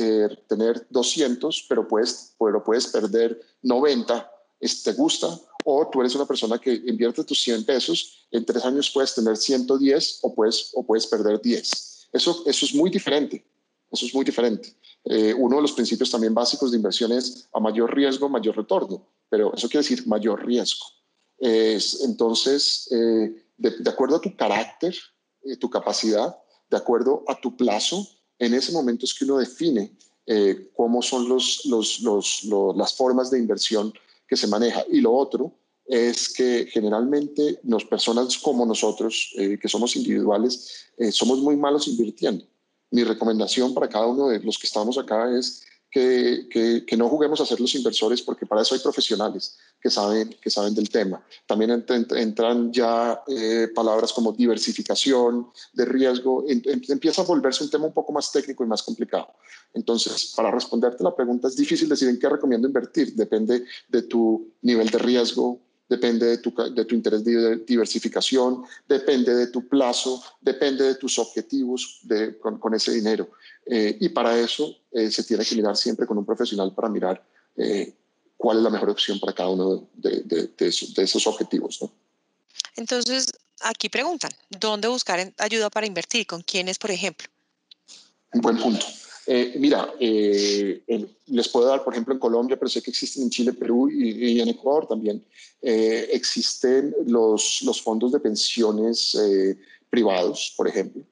tener 0.47 0.85
200, 0.89 1.65
pero 1.69 1.87
puedes, 1.87 2.35
pero 2.37 2.63
puedes 2.63 2.87
perder 2.87 3.41
90, 3.63 4.31
¿te 4.83 4.93
gusta? 4.93 5.39
O 5.63 5.89
tú 5.89 6.01
eres 6.01 6.15
una 6.15 6.25
persona 6.25 6.59
que 6.59 6.73
invierte 6.73 7.23
tus 7.23 7.41
100 7.41 7.65
pesos, 7.65 8.27
en 8.31 8.45
tres 8.45 8.65
años 8.65 8.91
puedes 8.93 9.15
tener 9.15 9.37
110 9.37 10.19
o 10.21 10.33
puedes, 10.33 10.71
o 10.73 10.85
puedes 10.85 11.07
perder 11.07 11.41
10. 11.41 12.09
Eso, 12.13 12.43
eso 12.45 12.65
es 12.65 12.75
muy 12.75 12.89
diferente. 12.89 13.45
Eso 13.93 14.07
es 14.07 14.15
muy 14.15 14.25
diferente. 14.25 14.75
Eh, 15.05 15.33
uno 15.35 15.57
de 15.57 15.61
los 15.61 15.73
principios 15.73 16.09
también 16.09 16.33
básicos 16.33 16.71
de 16.71 16.77
inversión 16.77 17.11
es 17.11 17.47
a 17.53 17.59
mayor 17.59 17.95
riesgo, 17.95 18.27
mayor 18.27 18.57
retorno, 18.57 19.07
pero 19.29 19.53
eso 19.53 19.69
quiere 19.69 19.87
decir 19.87 20.07
mayor 20.07 20.43
riesgo. 20.43 20.85
Es, 21.37 22.01
entonces, 22.03 22.87
eh, 22.91 23.45
de, 23.57 23.89
acuerdo 23.89 24.15
a 24.15 24.21
tu 24.21 24.35
carácter, 24.35 24.95
eh, 25.43 25.57
tu 25.57 25.69
capacidad, 25.69 26.35
de 26.71 26.77
acuerdo 26.77 27.23
a 27.27 27.39
tu 27.39 27.55
plazo, 27.55 28.07
en 28.39 28.55
ese 28.55 28.71
momento 28.71 29.05
es 29.05 29.13
que 29.13 29.25
uno 29.25 29.37
define 29.37 29.95
cómo 30.73 31.01
son 31.01 31.27
los, 31.27 31.65
los, 31.65 31.99
los, 31.99 32.45
las 32.77 32.95
formas 32.95 33.29
de 33.29 33.39
inversión 33.39 33.93
que 34.33 34.37
se 34.37 34.47
maneja. 34.47 34.83
Y 34.89 34.99
lo 34.99 35.13
otro 35.13 35.53
es 35.85 36.33
que 36.33 36.65
generalmente 36.71 37.59
las 37.63 37.83
personas 37.85 38.37
como 38.39 38.65
nosotros, 38.65 39.31
eh, 39.37 39.59
que 39.61 39.69
somos 39.69 39.95
individuales, 39.95 40.87
eh, 40.97 41.11
somos 41.11 41.39
muy 41.39 41.55
malos 41.55 41.87
invirtiendo. 41.87 42.43
Mi 42.89 43.03
recomendación 43.03 43.75
para 43.75 43.87
cada 43.87 44.07
uno 44.07 44.29
de 44.29 44.39
los 44.39 44.57
que 44.57 44.65
estamos 44.65 44.97
acá 44.97 45.29
es 45.37 45.63
que, 45.93 46.95
no 46.97 47.07
juguemos 47.07 47.39
a 47.39 47.45
ser 47.45 47.59
los 47.59 47.75
inversores 47.75 48.21
porque 48.21 48.45
para 48.45 48.61
eso 48.61 48.73
hay 48.73 48.81
profesionales 48.81 49.57
que 49.79 49.89
saben, 49.89 50.35
que 50.41 50.49
saben 50.49 50.73
del 50.73 50.89
tema. 50.89 51.23
También 51.45 51.85
entran 52.15 52.73
ya 52.73 53.21
eh, 53.27 53.67
palabras 53.75 54.11
como 54.11 54.31
diversificación 54.31 55.47
de 55.73 55.85
riesgo, 55.85 56.45
empieza 56.47 57.21
a 57.21 57.25
volverse 57.25 57.63
un 57.63 57.69
tema 57.69 57.85
un 57.85 57.93
poco 57.93 58.11
más 58.11 58.31
técnico 58.31 58.63
y 58.63 58.67
más 58.67 58.81
complicado. 58.81 59.27
Entonces, 59.73 60.33
para 60.35 60.49
responderte 60.49 61.03
la 61.03 61.15
pregunta, 61.15 61.47
es 61.47 61.55
difícil 61.55 61.89
decir 61.89 62.09
en 62.09 62.19
qué 62.19 62.29
recomiendo 62.29 62.67
invertir, 62.67 63.13
depende 63.13 63.65
de 63.87 64.01
tu 64.03 64.51
nivel 64.61 64.89
de 64.89 64.97
riesgo, 64.97 65.59
depende 65.87 66.25
de 66.25 66.37
tu, 66.37 66.53
de 66.53 66.85
tu 66.85 66.95
interés 66.95 67.23
de 67.23 67.57
diversificación, 67.57 68.63
depende 68.87 69.35
de 69.35 69.47
tu 69.47 69.67
plazo, 69.67 70.23
depende 70.41 70.85
de 70.85 70.95
tus 70.95 71.19
objetivos 71.19 71.99
de, 72.03 72.37
con, 72.39 72.59
con 72.59 72.73
ese 72.73 72.91
dinero. 72.91 73.29
Eh, 73.65 73.97
y 73.99 74.09
para 74.09 74.37
eso 74.37 74.75
eh, 74.91 75.09
se 75.09 75.23
tiene 75.23 75.45
que 75.45 75.55
mirar 75.55 75.77
siempre 75.77 76.05
con 76.05 76.17
un 76.17 76.25
profesional 76.25 76.73
para 76.73 76.89
mirar 76.89 77.23
eh, 77.55 77.93
cuál 78.35 78.57
es 78.57 78.63
la 78.63 78.69
mejor 78.69 78.89
opción 78.89 79.19
para 79.19 79.33
cada 79.33 79.49
uno 79.49 79.87
de, 79.93 80.51
esos, 80.57 81.27
objetivos. 81.27 81.79
Entonces, 82.75 83.27
aquí 83.61 83.89
preguntan, 83.89 84.31
¿dónde 84.49 84.87
buscar 84.87 85.33
ayuda 85.37 85.69
para 85.69 85.85
invertir? 85.85 86.27
¿Con 86.27 86.41
quiénes, 86.41 86.77
por 86.77 86.91
ejemplo? 86.91 87.27
Un 88.33 88.41
buen 88.41 88.57
punto. 88.57 88.85
Mira, 89.27 89.93
les 89.99 91.47
puedo 91.49 91.67
dar, 91.67 91.83
por 91.83 91.93
ejemplo, 91.93 92.13
en 92.13 92.19
Colombia, 92.19 92.57
pero 92.57 92.69
sé 92.69 92.81
que 92.81 92.91
existen 92.91 93.23
en 93.23 93.29
Chile, 93.29 93.53
Perú 93.53 93.89
y, 93.89 94.39
en 94.39 94.49
Ecuador 94.49 94.87
también. 94.87 95.23
existen 95.61 96.95
los, 97.05 97.61
fondos 97.83 98.11
de 98.11 98.19
pensiones 98.19 99.17
privados, 99.89 100.53
por 100.57 100.67
ejemplo. 100.67 101.03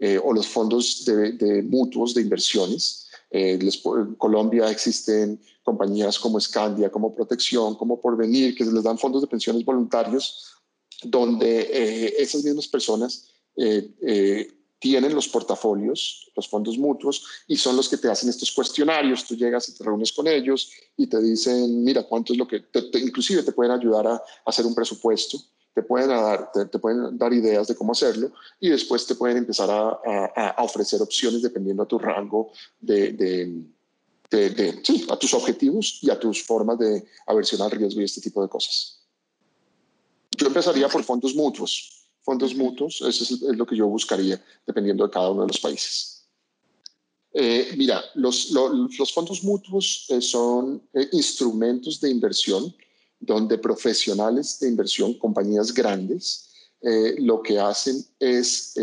Eh, 0.00 0.16
o 0.22 0.32
los 0.32 0.46
fondos 0.46 1.04
de, 1.04 1.62
mutuos 1.64 2.14
de 2.14 2.22
inversiones. 2.22 3.08
Eh, 3.32 3.58
en 3.60 4.14
Colombia 4.14 4.70
existen 4.70 5.40
compañías 5.64 6.20
como 6.20 6.40
Scandia, 6.40 6.88
como 6.88 7.14
Protección, 7.14 7.74
como 7.74 8.00
Porvenir, 8.00 8.54
que 8.54 8.64
les 8.64 8.84
dan 8.84 8.96
fondos 8.96 9.22
de 9.22 9.26
pensiones 9.26 9.64
voluntarios, 9.64 10.52
donde 11.02 11.62
eh, 11.62 12.14
esas 12.18 12.44
mismas 12.44 12.68
personas 12.68 13.28
tienen 14.78 15.14
los 15.14 15.28
portafolios, 15.28 16.30
los 16.36 16.48
fondos 16.48 16.78
mutuos, 16.78 17.24
y 17.46 17.56
son 17.56 17.76
los 17.76 17.88
que 17.88 17.96
te 17.96 18.08
hacen 18.08 18.28
estos 18.28 18.52
cuestionarios. 18.52 19.24
Tú 19.24 19.34
llegas 19.34 19.68
y 19.68 19.74
te 19.74 19.84
reúnes 19.84 20.12
con 20.12 20.26
ellos 20.28 20.70
y 20.96 21.06
te 21.06 21.20
dicen, 21.20 21.82
mira, 21.82 22.04
cuánto 22.04 22.32
es 22.32 22.38
lo 22.38 22.46
que, 22.46 22.64
inclusive 22.94 23.42
te 23.42 23.52
pueden 23.52 23.72
ayudar 23.72 24.06
a 24.06 24.22
hacer 24.44 24.66
un 24.66 24.74
presupuesto 24.74 25.38
te 25.78 25.84
pueden 25.84 26.08
dar, 26.08 26.50
te, 26.50 26.78
pueden 26.80 27.16
dar 27.16 27.32
ideas 27.32 27.68
de 27.68 27.76
cómo 27.76 27.92
hacerlo 27.92 28.32
y 28.58 28.68
después 28.68 29.06
te 29.06 29.14
pueden 29.14 29.36
empezar 29.36 29.70
a, 29.70 30.56
ofrecer 30.58 31.00
opciones 31.00 31.40
dependiendo 31.40 31.84
a 31.84 31.86
tu 31.86 32.00
rango 32.00 32.50
de, 32.80 33.12
de, 33.12 34.80
sí, 34.82 35.06
a 35.08 35.16
tus 35.16 35.34
objetivos 35.34 36.00
y 36.02 36.10
a 36.10 36.18
tus 36.18 36.42
formas 36.42 36.80
de 36.80 37.04
aversión 37.28 37.62
al 37.62 37.70
riesgo 37.70 38.00
y 38.00 38.04
este 38.04 38.20
tipo 38.20 38.42
de 38.42 38.48
cosas. 38.48 38.98
Yo 40.36 40.48
empezaría 40.48 40.88
por 40.88 41.04
fondos 41.04 41.34
mutuos. 41.36 41.97
Fondos 42.28 42.54
mutuos, 42.54 43.00
eso 43.00 43.24
es, 43.24 43.40
lo 43.56 43.64
que 43.64 43.74
yo 43.74 43.86
buscaría 43.86 44.38
dependiendo 44.66 45.02
de 45.02 45.10
cada 45.10 45.30
uno 45.30 45.40
de 45.40 45.48
los 45.48 45.58
países. 45.58 46.26
Eh, 47.32 47.72
mira, 47.74 48.04
los, 48.16 48.52
fondos 49.14 49.42
mutuos 49.42 50.04
eh, 50.10 50.20
son 50.20 50.82
eh, 50.92 51.08
instrumentos 51.12 51.98
de 52.02 52.10
inversión 52.10 52.76
donde 53.18 53.56
profesionales 53.56 54.58
de 54.60 54.68
inversión, 54.68 55.14
compañías 55.14 55.72
grandes, 55.72 56.50
lo 57.16 57.40
que 57.40 57.58
hacen 57.58 58.04
es 58.20 58.74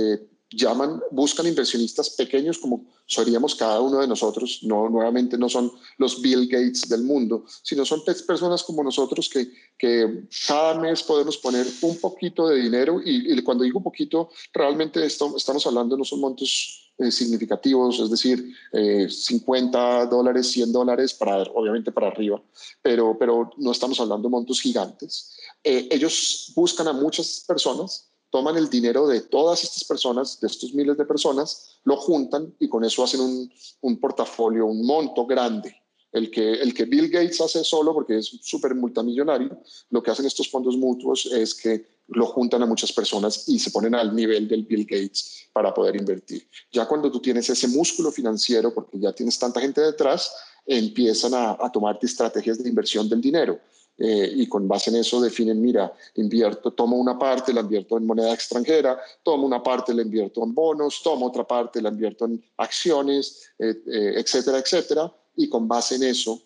llaman, 0.56 1.02
buscan 1.12 1.48
inversionistas 1.48 2.10
pequeños 2.12 2.58
como 2.58 2.86
seríamos 3.08 3.56
cada 3.56 3.82
uno 3.82 4.00
de 4.00 4.08
nosotros, 4.08 4.60
no 4.64 4.90
nuevamente 4.90 5.38
no 5.38 5.48
son 5.48 5.72
los 5.98 6.22
Bill 6.22 6.48
Gates 6.48 6.90
del 6.90 7.04
mundo, 7.04 7.46
sino 7.62 7.86
son 7.86 8.02
personas 8.04 8.64
como 8.64 8.84
nosotros 8.84 9.30
que, 9.30 9.52
que 9.78 10.28
cada 10.48 10.80
mes 10.80 11.04
podemos 11.04 11.38
poner 11.38 11.68
un 11.82 12.00
poquito 12.00 12.48
de 12.48 12.62
dinero 12.62 13.00
y, 13.04 13.42
cuando 13.44 13.64
digo 13.64 13.84
poquito, 13.84 14.30
realmente 14.54 15.06
estamos 15.06 15.68
hablando 15.68 15.98
no 15.98 16.04
son 16.04 16.20
montos 16.20 16.92
eh, 16.98 17.12
significativos, 17.12 18.00
es 18.00 18.10
decir, 18.10 18.56
50 18.72 20.04
eh, 20.04 20.08
dólares, 20.08 20.50
100 20.52 20.72
dólares, 20.72 21.14
para, 21.14 21.44
obviamente 21.44 21.92
para 21.92 22.08
arriba, 22.08 22.42
pero, 22.82 23.18
pero 23.20 23.52
no 23.58 23.72
estamos 23.72 24.00
hablando 24.00 24.30
de 24.30 24.32
montos 24.32 24.62
gigantes. 24.62 25.38
Eh, 25.64 25.90
ellos 25.92 26.54
buscan 26.56 26.88
a 26.88 26.94
muchas 26.94 27.44
personas 27.46 28.15
toman 28.36 28.58
el 28.58 28.70
dinero 28.70 29.08
de 29.08 29.22
todas 29.22 29.64
estas 29.64 29.86
personas, 29.86 30.42
de 30.42 30.48
estos 30.48 30.74
miles 30.74 30.98
de 30.98 31.06
personas, 31.06 31.80
lo 31.86 31.96
juntan 31.96 32.54
y 32.60 32.68
con 32.68 32.84
eso 32.84 33.02
hacen 33.02 33.22
un, 33.22 33.98
portafolio, 34.02 34.66
un 34.66 34.86
monto 34.86 35.26
grande. 35.26 35.74
el 36.12 36.30
que, 36.30 36.56
el 36.56 36.74
que 36.74 36.84
Bill 36.84 37.08
Gates 37.08 37.40
hace 37.40 37.64
solo 37.64 37.94
porque 37.94 38.18
es 38.18 38.26
súper 38.42 38.76
multimillonario, 38.76 39.58
lo 39.90 40.04
que 40.04 40.12
hacen 40.12 40.26
estos 40.26 40.50
fondos 40.50 40.76
mutuos 40.76 41.28
es 41.28 41.56
que 41.56 42.04
lo 42.10 42.26
juntan 42.26 42.62
a 42.62 42.66
muchas 42.66 42.92
personas 42.92 43.48
y 43.48 43.58
se 43.58 43.72
ponen 43.72 43.96
al 43.96 44.14
nivel 44.14 44.50
del 44.50 44.66
Bill 44.66 44.84
Gates 44.84 45.48
para 45.54 45.74
poder 45.74 45.96
invertir. 45.96 46.46
Ya 46.74 46.86
cuando 46.86 47.10
tú 47.10 47.22
tienes 47.22 47.50
ese 47.50 47.70
músculo 47.70 48.12
financiero, 48.12 48.74
porque 48.74 49.00
ya 49.00 49.14
tienes 49.14 49.40
tanta 49.40 49.62
gente 49.62 49.80
detrás, 49.80 50.30
empiezan 50.66 51.34
a, 51.36 51.52
a 51.52 51.72
tomarte 51.72 52.06
estrategias 52.06 52.62
de 52.62 52.68
inversión 52.68 53.08
del 53.08 53.22
dinero. 53.22 53.62
Eh, 53.98 54.30
y 54.36 54.48
con 54.48 54.68
base 54.68 54.90
en 54.90 54.98
eso 54.98 55.22
definen, 55.22 55.62
mira, 55.62 55.94
invierto, 56.16 56.72
tomo 56.74 56.98
una 56.98 57.18
parte, 57.18 57.54
la 57.54 57.62
invierto 57.62 57.98
en 57.98 58.06
moneda 58.06 58.34
extranjera, 58.34 59.00
tomo 59.24 59.46
una 59.46 59.64
parte, 59.64 59.94
la 59.94 60.02
invierto 60.02 60.44
en 60.44 60.54
bonos, 60.54 61.02
tomo 61.02 61.28
otra 61.28 61.48
parte, 61.48 61.82
la 61.82 61.90
invierto 61.90 62.26
en 62.26 62.44
acciones, 62.58 63.50
eh, 63.58 63.74
eh, 63.88 64.14
etcétera, 64.18 64.60
etcétera, 64.60 65.14
y 65.36 65.48
con 65.48 65.68
base 65.68 65.96
en 65.96 66.04
eso 66.04 66.42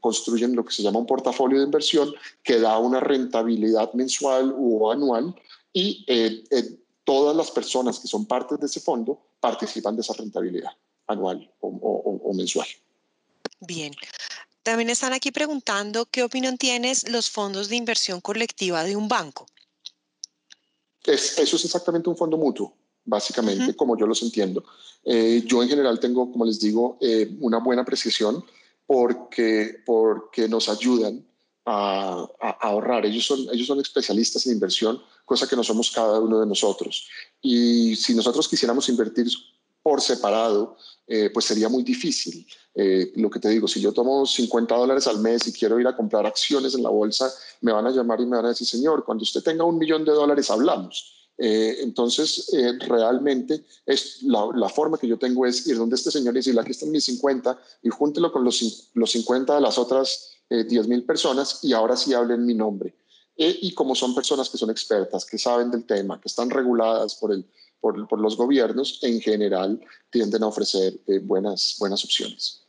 construyen 0.00 0.56
lo 0.56 0.64
que 0.64 0.72
se 0.72 0.82
llama 0.82 0.98
un 0.98 1.06
portafolio 1.06 1.58
de 1.58 1.66
inversión 1.66 2.12
que 2.42 2.58
da 2.58 2.78
una 2.78 2.98
rentabilidad 2.98 3.92
mensual 3.92 4.52
o 4.58 4.90
anual 4.90 5.36
y 5.72 6.04
todas 7.04 7.36
las 7.36 7.52
personas 7.52 8.00
que 8.00 8.08
son 8.08 8.26
parte 8.26 8.56
de 8.56 8.66
ese 8.66 8.80
fondo 8.80 9.20
participan 9.38 9.94
de 9.94 10.00
esa 10.00 10.14
rentabilidad 10.14 10.72
anual 11.06 11.48
o, 11.60 11.68
o 11.68 12.34
mensual. 12.34 12.66
Bien. 13.60 13.92
También 14.62 14.90
están 14.90 15.12
aquí 15.12 15.32
preguntando 15.32 16.06
qué 16.06 16.22
opinión 16.22 16.56
tienes 16.56 17.08
los 17.08 17.30
fondos 17.30 17.68
de 17.68 17.76
inversión 17.76 18.20
colectiva 18.20 18.84
de 18.84 18.96
un 18.96 19.08
banco. 19.08 19.46
eso 21.04 21.56
es 21.56 21.64
exactamente 21.64 22.08
un 22.08 22.16
fondo 22.16 22.36
mutuo, 22.36 22.76
básicamente, 23.04 23.74
como 23.74 23.96
yo 23.98 24.06
los 24.06 24.22
entiendo. 24.22 24.64
Eh, 25.04 25.42
yo 25.46 25.62
en 25.62 25.68
general 25.68 25.98
tengo, 25.98 26.30
como 26.30 26.44
les 26.44 26.60
digo, 26.60 26.96
eh, 27.00 27.36
una 27.40 27.58
buena 27.58 27.82
apreciación 27.82 28.44
porque, 28.86 29.82
porque 29.84 30.48
nos 30.48 30.68
ayudan 30.68 31.26
a, 31.64 32.28
ahorrar. 32.60 33.04
Ellos 33.06 33.26
son, 33.26 33.40
ellos 33.52 33.66
son 33.66 33.80
especialistas 33.80 34.46
en 34.46 34.52
inversión, 34.52 35.02
cosa 35.24 35.48
que 35.48 35.56
no 35.56 35.64
somos 35.64 35.90
cada 35.90 36.20
uno 36.20 36.40
de 36.40 36.46
nosotros. 36.46 37.08
Y 37.40 37.96
si 37.96 38.14
nosotros 38.14 38.48
quisiéramos 38.48 38.88
invertir 38.88 39.26
por 39.82 40.00
separado, 40.00 40.76
eh, 41.06 41.30
pues 41.32 41.46
sería 41.46 41.68
muy 41.68 41.82
difícil. 41.82 42.46
Eh, 42.74 43.12
lo 43.16 43.28
que 43.28 43.40
te 43.40 43.48
digo, 43.48 43.66
si 43.68 43.80
yo 43.80 43.92
tomo 43.92 44.24
50 44.24 44.74
dólares 44.74 45.06
al 45.06 45.18
mes 45.18 45.46
y 45.46 45.52
quiero 45.52 45.78
ir 45.78 45.86
a 45.86 45.96
comprar 45.96 46.24
acciones 46.24 46.74
en 46.74 46.82
la 46.82 46.88
bolsa, 46.88 47.30
me 47.60 47.72
van 47.72 47.86
a 47.86 47.90
llamar 47.90 48.20
y 48.20 48.26
me 48.26 48.36
van 48.36 48.46
a 48.46 48.50
decir, 48.50 48.66
señor, 48.66 49.04
cuando 49.04 49.22
usted 49.22 49.42
tenga 49.42 49.64
un 49.64 49.78
millón 49.78 50.04
de 50.04 50.12
dólares 50.12 50.50
hablamos. 50.50 51.18
Eh, 51.38 51.78
entonces, 51.80 52.50
realmente 52.86 53.64
es 53.84 54.22
la, 54.22 54.68
forma 54.68 54.98
que 54.98 55.08
yo 55.08 55.18
tengo 55.18 55.44
es 55.44 55.66
ir 55.66 55.76
donde 55.76 55.96
este 55.96 56.10
señor 56.10 56.34
y 56.34 56.38
decirle, 56.38 56.60
aquí 56.60 56.70
están 56.70 56.90
mis 56.90 57.04
50 57.04 57.58
y 57.82 57.88
júntelo 57.88 58.30
con 58.30 58.44
los, 58.44 58.90
los 58.94 59.10
50 59.10 59.56
de 59.56 59.60
las 59.60 59.78
otras 59.78 60.30
10 60.48 60.86
mil 60.86 61.04
personas 61.04 61.60
y 61.62 61.72
ahora 61.72 61.96
sí 61.96 62.12
hablen 62.12 62.44
mi 62.44 62.54
nombre. 62.54 62.94
y 63.34 63.72
como 63.74 63.94
son 63.94 64.14
personas 64.14 64.50
que 64.50 64.58
son 64.58 64.70
expertas, 64.70 65.24
que 65.24 65.38
saben 65.38 65.70
del 65.70 65.84
tema, 65.84 66.20
que 66.20 66.28
están 66.28 66.50
reguladas 66.50 67.14
por 67.16 67.32
el, 67.32 67.46
por, 67.82 68.20
los 68.20 68.36
gobiernos, 68.36 69.00
en 69.02 69.20
general 69.20 69.80
tienden 70.10 70.44
a 70.44 70.46
ofrecer 70.46 70.94
eh, 71.08 71.18
buenas, 71.18 71.76
buenas 71.80 72.04
opciones. 72.04 72.62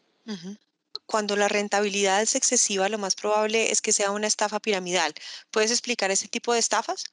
Cuando 1.05 1.35
la 1.35 1.47
rentabilidad 1.47 2.21
es 2.23 2.35
excesiva, 2.35 2.89
lo 2.89 2.97
más 2.97 3.15
probable 3.15 3.71
es 3.71 3.79
que 3.79 3.91
sea 3.91 4.09
una 4.09 4.25
estafa 4.25 4.59
piramidal. 4.59 5.13
¿Puedes 5.51 5.69
explicar 5.69 6.09
ese 6.09 6.27
tipo 6.27 6.51
de 6.51 6.59
estafas? 6.59 7.03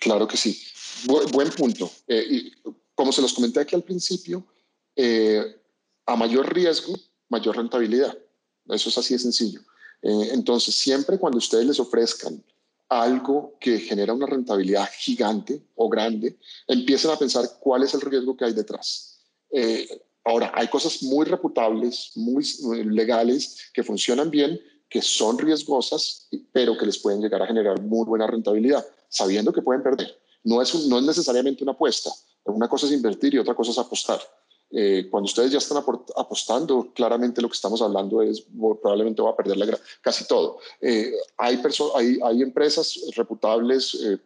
Claro 0.00 0.28
que 0.28 0.36
sí. 0.36 0.62
buen 1.32 1.50
punto. 1.50 1.90
Eh, 2.06 2.26
y 2.28 2.52
como 2.94 3.12
se 3.12 3.22
los 3.22 3.32
comenté 3.32 3.60
aquí 3.60 3.74
al 3.74 3.82
principio, 3.82 4.46
eh, 4.94 5.42
a 6.04 6.16
mayor 6.16 6.52
riesgo, 6.52 6.94
mayor 7.30 7.56
rentabilidad. 7.56 8.16
Eso 8.68 8.90
es 8.90 8.98
así 8.98 9.14
de 9.14 9.20
sencillo. 9.20 9.60
entonces, 10.02 10.74
siempre 10.74 11.18
cuando 11.18 11.38
ustedes 11.38 11.64
les 11.64 11.80
ofrezcan 11.80 12.44
algo 12.88 13.56
que 13.60 13.78
genera 13.78 14.12
una 14.12 14.26
rentabilidad 14.26 14.88
gigante 14.98 15.62
o 15.74 15.88
grande, 15.88 16.38
empiecen 16.68 17.10
a 17.10 17.16
pensar 17.16 17.44
cuál 17.60 17.82
es 17.82 17.94
el 17.94 18.00
riesgo 18.00 18.36
que 18.36 18.44
hay 18.44 18.52
detrás. 18.52 19.20
Eh, 19.50 19.88
ahora, 20.24 20.52
hay 20.54 20.68
cosas 20.68 21.02
muy 21.02 21.24
reputables, 21.24 22.12
muy 22.14 22.44
legales, 22.84 23.70
que 23.72 23.82
funcionan 23.82 24.30
bien, 24.30 24.60
que 24.88 25.02
son 25.02 25.38
riesgosas, 25.38 26.28
pero 26.52 26.76
que 26.76 26.86
les 26.86 26.98
pueden 26.98 27.20
llegar 27.20 27.42
a 27.42 27.46
generar 27.46 27.80
muy 27.80 28.04
buena 28.06 28.26
rentabilidad, 28.26 28.86
sabiendo 29.08 29.52
que 29.52 29.62
pueden 29.62 29.82
perder. 29.82 30.20
No 30.44 30.62
es, 30.62 30.86
no 30.86 30.98
es 30.98 31.04
necesariamente 31.04 31.64
una 31.64 31.72
apuesta. 31.72 32.10
Una 32.44 32.68
cosa 32.68 32.86
es 32.86 32.92
invertir 32.92 33.34
y 33.34 33.38
otra 33.38 33.54
cosa 33.54 33.72
es 33.72 33.78
apostar. 33.78 34.20
Eh, 34.70 35.06
cuando 35.10 35.26
ustedes 35.26 35.52
ya 35.52 35.58
están 35.58 35.78
apostando, 36.16 36.92
claramente 36.92 37.40
lo 37.40 37.48
que 37.48 37.54
estamos 37.54 37.80
hablando 37.80 38.20
es 38.20 38.44
probablemente 38.80 39.22
va 39.22 39.30
a 39.30 39.36
perder 39.36 39.80
casi 40.00 40.26
todo. 40.26 40.58
Eh, 40.80 41.12
hay, 41.38 41.60
hay, 41.94 42.18
hay, 42.22 42.42
empresas 42.42 42.98
reputables 43.14 43.94
eh, 43.94 44.18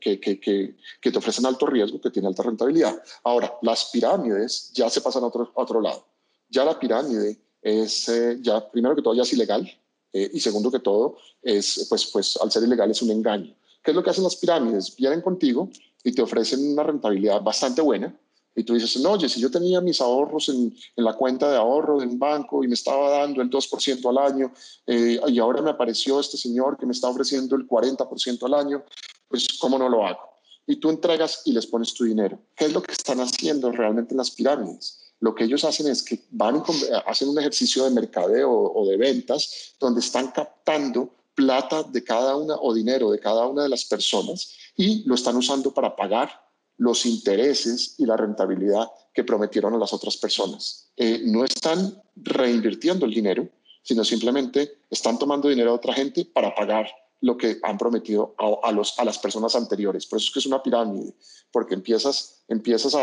que, 0.00 0.20
que, 0.20 0.38
que, 0.38 0.76
que, 1.00 1.10
te 1.10 1.18
ofrecen 1.18 1.46
alto 1.46 1.66
riesgo, 1.66 2.00
que 2.00 2.10
tienen 2.10 2.28
alta 2.28 2.42
rentabilidad. 2.42 3.02
Ahora, 3.24 3.54
las 3.62 3.86
pirámides 3.86 4.70
ya 4.74 4.90
se 4.90 5.00
pasan 5.00 5.24
a 5.24 5.28
otro, 5.28 5.50
otro 5.54 5.80
lado. 5.80 6.04
Ya 6.50 6.64
la 6.64 6.78
pirámide 6.78 7.38
es, 7.62 8.10
ya 8.40 8.68
primero 8.70 8.94
que 8.94 9.02
todo, 9.02 9.14
ya 9.14 9.22
es 9.22 9.32
ilegal. 9.32 9.70
y 10.12 10.40
segundo 10.40 10.70
que 10.70 10.78
todo, 10.78 11.16
es, 11.42 11.86
pues, 11.88 12.06
pues 12.06 12.38
al 12.40 12.50
ser 12.50 12.62
ilegal 12.62 12.90
es 12.90 13.02
un 13.02 13.10
engaño. 13.10 13.54
¿Qué 13.82 13.90
es 13.90 13.94
lo 13.94 14.02
que 14.02 14.10
hacen 14.10 14.24
las 14.24 14.36
pirámides? 14.36 14.94
Vienen 14.96 15.22
contigo 15.22 15.70
y 16.04 16.12
te 16.12 16.22
ofrecen 16.22 16.72
una 16.72 16.82
rentabilidad 16.82 17.42
bastante 17.42 17.82
buena, 17.82 18.14
y 18.54 18.64
tú 18.64 18.74
dices, 18.74 19.00
no, 19.00 19.12
oye, 19.12 19.28
si 19.28 19.40
yo 19.40 19.50
tenía 19.50 19.80
mis 19.80 20.00
ahorros 20.00 20.48
en, 20.48 20.76
en 20.96 21.04
la 21.04 21.14
cuenta 21.14 21.48
de 21.50 21.56
ahorro 21.56 22.00
de 22.00 22.06
un 22.06 22.18
banco 22.18 22.64
y 22.64 22.68
me 22.68 22.74
estaba 22.74 23.10
dando 23.10 23.40
el 23.40 23.48
2% 23.48 24.08
al 24.08 24.18
año 24.18 24.52
eh, 24.86 25.20
y 25.28 25.38
ahora 25.38 25.62
me 25.62 25.70
apareció 25.70 26.18
este 26.18 26.36
señor 26.36 26.76
que 26.76 26.84
me 26.84 26.92
está 26.92 27.08
ofreciendo 27.08 27.54
el 27.54 27.68
40% 27.68 28.42
al 28.44 28.54
año, 28.54 28.82
pues 29.28 29.46
¿cómo 29.60 29.78
no 29.78 29.88
lo 29.88 30.04
hago? 30.04 30.20
Y 30.66 30.76
tú 30.76 30.90
entregas 30.90 31.42
y 31.44 31.52
les 31.52 31.66
pones 31.66 31.94
tu 31.94 32.04
dinero. 32.04 32.38
¿Qué 32.56 32.64
es 32.64 32.72
lo 32.72 32.82
que 32.82 32.92
están 32.92 33.20
haciendo 33.20 33.70
realmente 33.70 34.12
en 34.12 34.18
las 34.18 34.32
pirámides? 34.32 35.12
Lo 35.20 35.34
que 35.34 35.44
ellos 35.44 35.64
hacen 35.64 35.86
es 35.86 36.02
que 36.02 36.24
van 36.30 36.62
hacen 37.06 37.28
un 37.28 37.38
ejercicio 37.38 37.84
de 37.84 37.90
mercadeo 37.90 38.50
o 38.50 38.86
de 38.86 38.96
ventas 38.96 39.74
donde 39.78 40.00
están 40.00 40.28
captando 40.32 41.10
plata 41.34 41.84
de 41.84 42.02
cada 42.02 42.36
una 42.36 42.56
o 42.56 42.74
dinero 42.74 43.12
de 43.12 43.20
cada 43.20 43.46
una 43.46 43.62
de 43.62 43.68
las 43.68 43.84
personas 43.84 44.52
y 44.76 45.04
lo 45.04 45.14
están 45.14 45.36
usando 45.36 45.72
para 45.72 45.94
pagar 45.94 46.47
los 46.78 47.06
intereses 47.06 47.94
y 47.98 48.06
la 48.06 48.16
rentabilidad 48.16 48.88
que 49.12 49.24
prometieron 49.24 49.74
a 49.74 49.78
las 49.78 49.92
otras 49.92 50.16
personas. 50.16 50.90
Eh, 50.96 51.20
no 51.24 51.44
están 51.44 52.00
reinvirtiendo 52.16 53.04
el 53.04 53.12
dinero, 53.12 53.48
sino 53.82 54.04
simplemente 54.04 54.78
están 54.90 55.18
tomando 55.18 55.48
dinero 55.48 55.70
de 55.70 55.76
otra 55.76 55.92
gente 55.92 56.24
para 56.24 56.54
pagar 56.54 56.88
lo 57.20 57.36
que 57.36 57.58
han 57.62 57.76
prometido 57.76 58.34
a, 58.62 58.70
los, 58.70 58.96
a 58.98 59.04
las 59.04 59.18
personas 59.18 59.56
anteriores. 59.56 60.06
Por 60.06 60.18
eso 60.18 60.26
es 60.28 60.32
que 60.32 60.38
es 60.38 60.46
una 60.46 60.62
pirámide, 60.62 61.14
porque 61.50 61.74
empiezas, 61.74 62.44
empiezas 62.46 62.96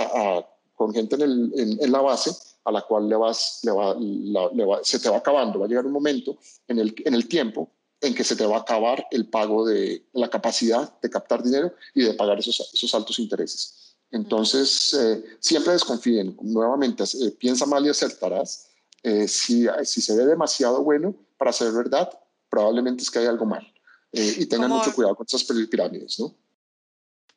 con 0.76 0.94
gente 0.94 1.16
en, 1.16 1.92
la 1.92 2.00
base 2.00 2.32
a 2.64 2.72
la 2.72 2.82
cual 2.82 3.10
le 3.10 3.16
va, 3.18 3.34
se 3.34 5.00
te 5.00 5.10
va 5.10 5.18
acabando. 5.18 5.60
Va 5.60 5.66
a 5.66 5.68
llegar 5.68 5.86
un 5.86 5.92
momento 5.92 6.38
en 6.68 6.80
el, 6.80 6.96
en 7.04 7.14
el 7.14 7.28
tiempo 7.28 7.70
en 8.06 8.16
que 8.16 8.24
se 8.24 8.36
te 8.36 8.46
va 8.46 8.58
a 8.58 8.62
acabar 8.62 9.06
el 9.12 9.28
pago 9.28 9.66
de 9.66 10.06
la 10.14 10.30
capacidad 10.30 11.00
de 11.02 11.10
captar 11.10 11.44
dinero 11.44 11.74
y 11.94 12.04
de 12.04 12.14
pagar 12.14 12.40
esos, 12.40 12.72
esos 12.74 12.94
altos 12.96 13.20
intereses. 13.20 13.86
Entonces, 14.12 14.94
eh, 14.94 15.24
siempre 15.40 15.74
desconfíen. 15.74 16.38
Nuevamente, 16.42 17.04
eh, 17.04 17.32
piensa 17.32 17.66
mal 17.66 17.86
y 17.86 17.90
acertarás. 17.90 18.68
Eh, 19.04 19.28
si, 19.28 19.68
si 19.84 20.02
se 20.02 20.16
ve 20.16 20.26
demasiado 20.26 20.84
bueno 20.84 21.14
para 21.38 21.52
ser 21.52 21.72
verdad, 21.72 22.10
probablemente 22.50 23.04
es 23.04 23.12
que 23.12 23.20
hay 23.20 23.26
algo 23.26 23.46
mal. 23.46 23.72
y 24.12 24.46
tengan 24.46 24.72
mucho 24.72 24.94
cuidado 24.94 25.14
con 25.14 25.26
esas 25.28 25.44
pirámides, 25.44 26.18
¿no? 26.20 26.34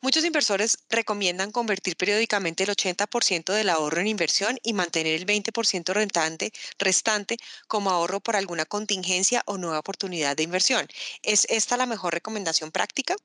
Muchos 0.01 0.25
inversores 0.25 0.79
recomiendan 0.89 1.51
convertir 1.51 1.97
periódicamente 1.97 2.63
el 2.63 2.71
80% 2.71 3.53
del 3.53 3.69
ahorro 3.69 4.01
en 4.01 4.07
inversión 4.07 4.57
y 4.63 4.73
mantener 4.73 5.15
el 5.15 5.27
20% 5.27 5.93
rentante, 5.93 6.53
restante 6.79 7.37
como 7.67 7.91
ahorro 7.91 8.21
por 8.21 8.37
alguna 8.37 8.65
contingencia 8.65 9.43
o 9.47 9.59
nueva 9.59 9.81
oportunidad 9.81 10.37
de 10.37 10.45
inversión. 10.45 10.87
¿Es 11.23 11.47
esta 11.51 11.77
la 11.77 11.87
mejor 11.87 12.15
recomendación 12.15 12.71
práctica? 12.71 13.17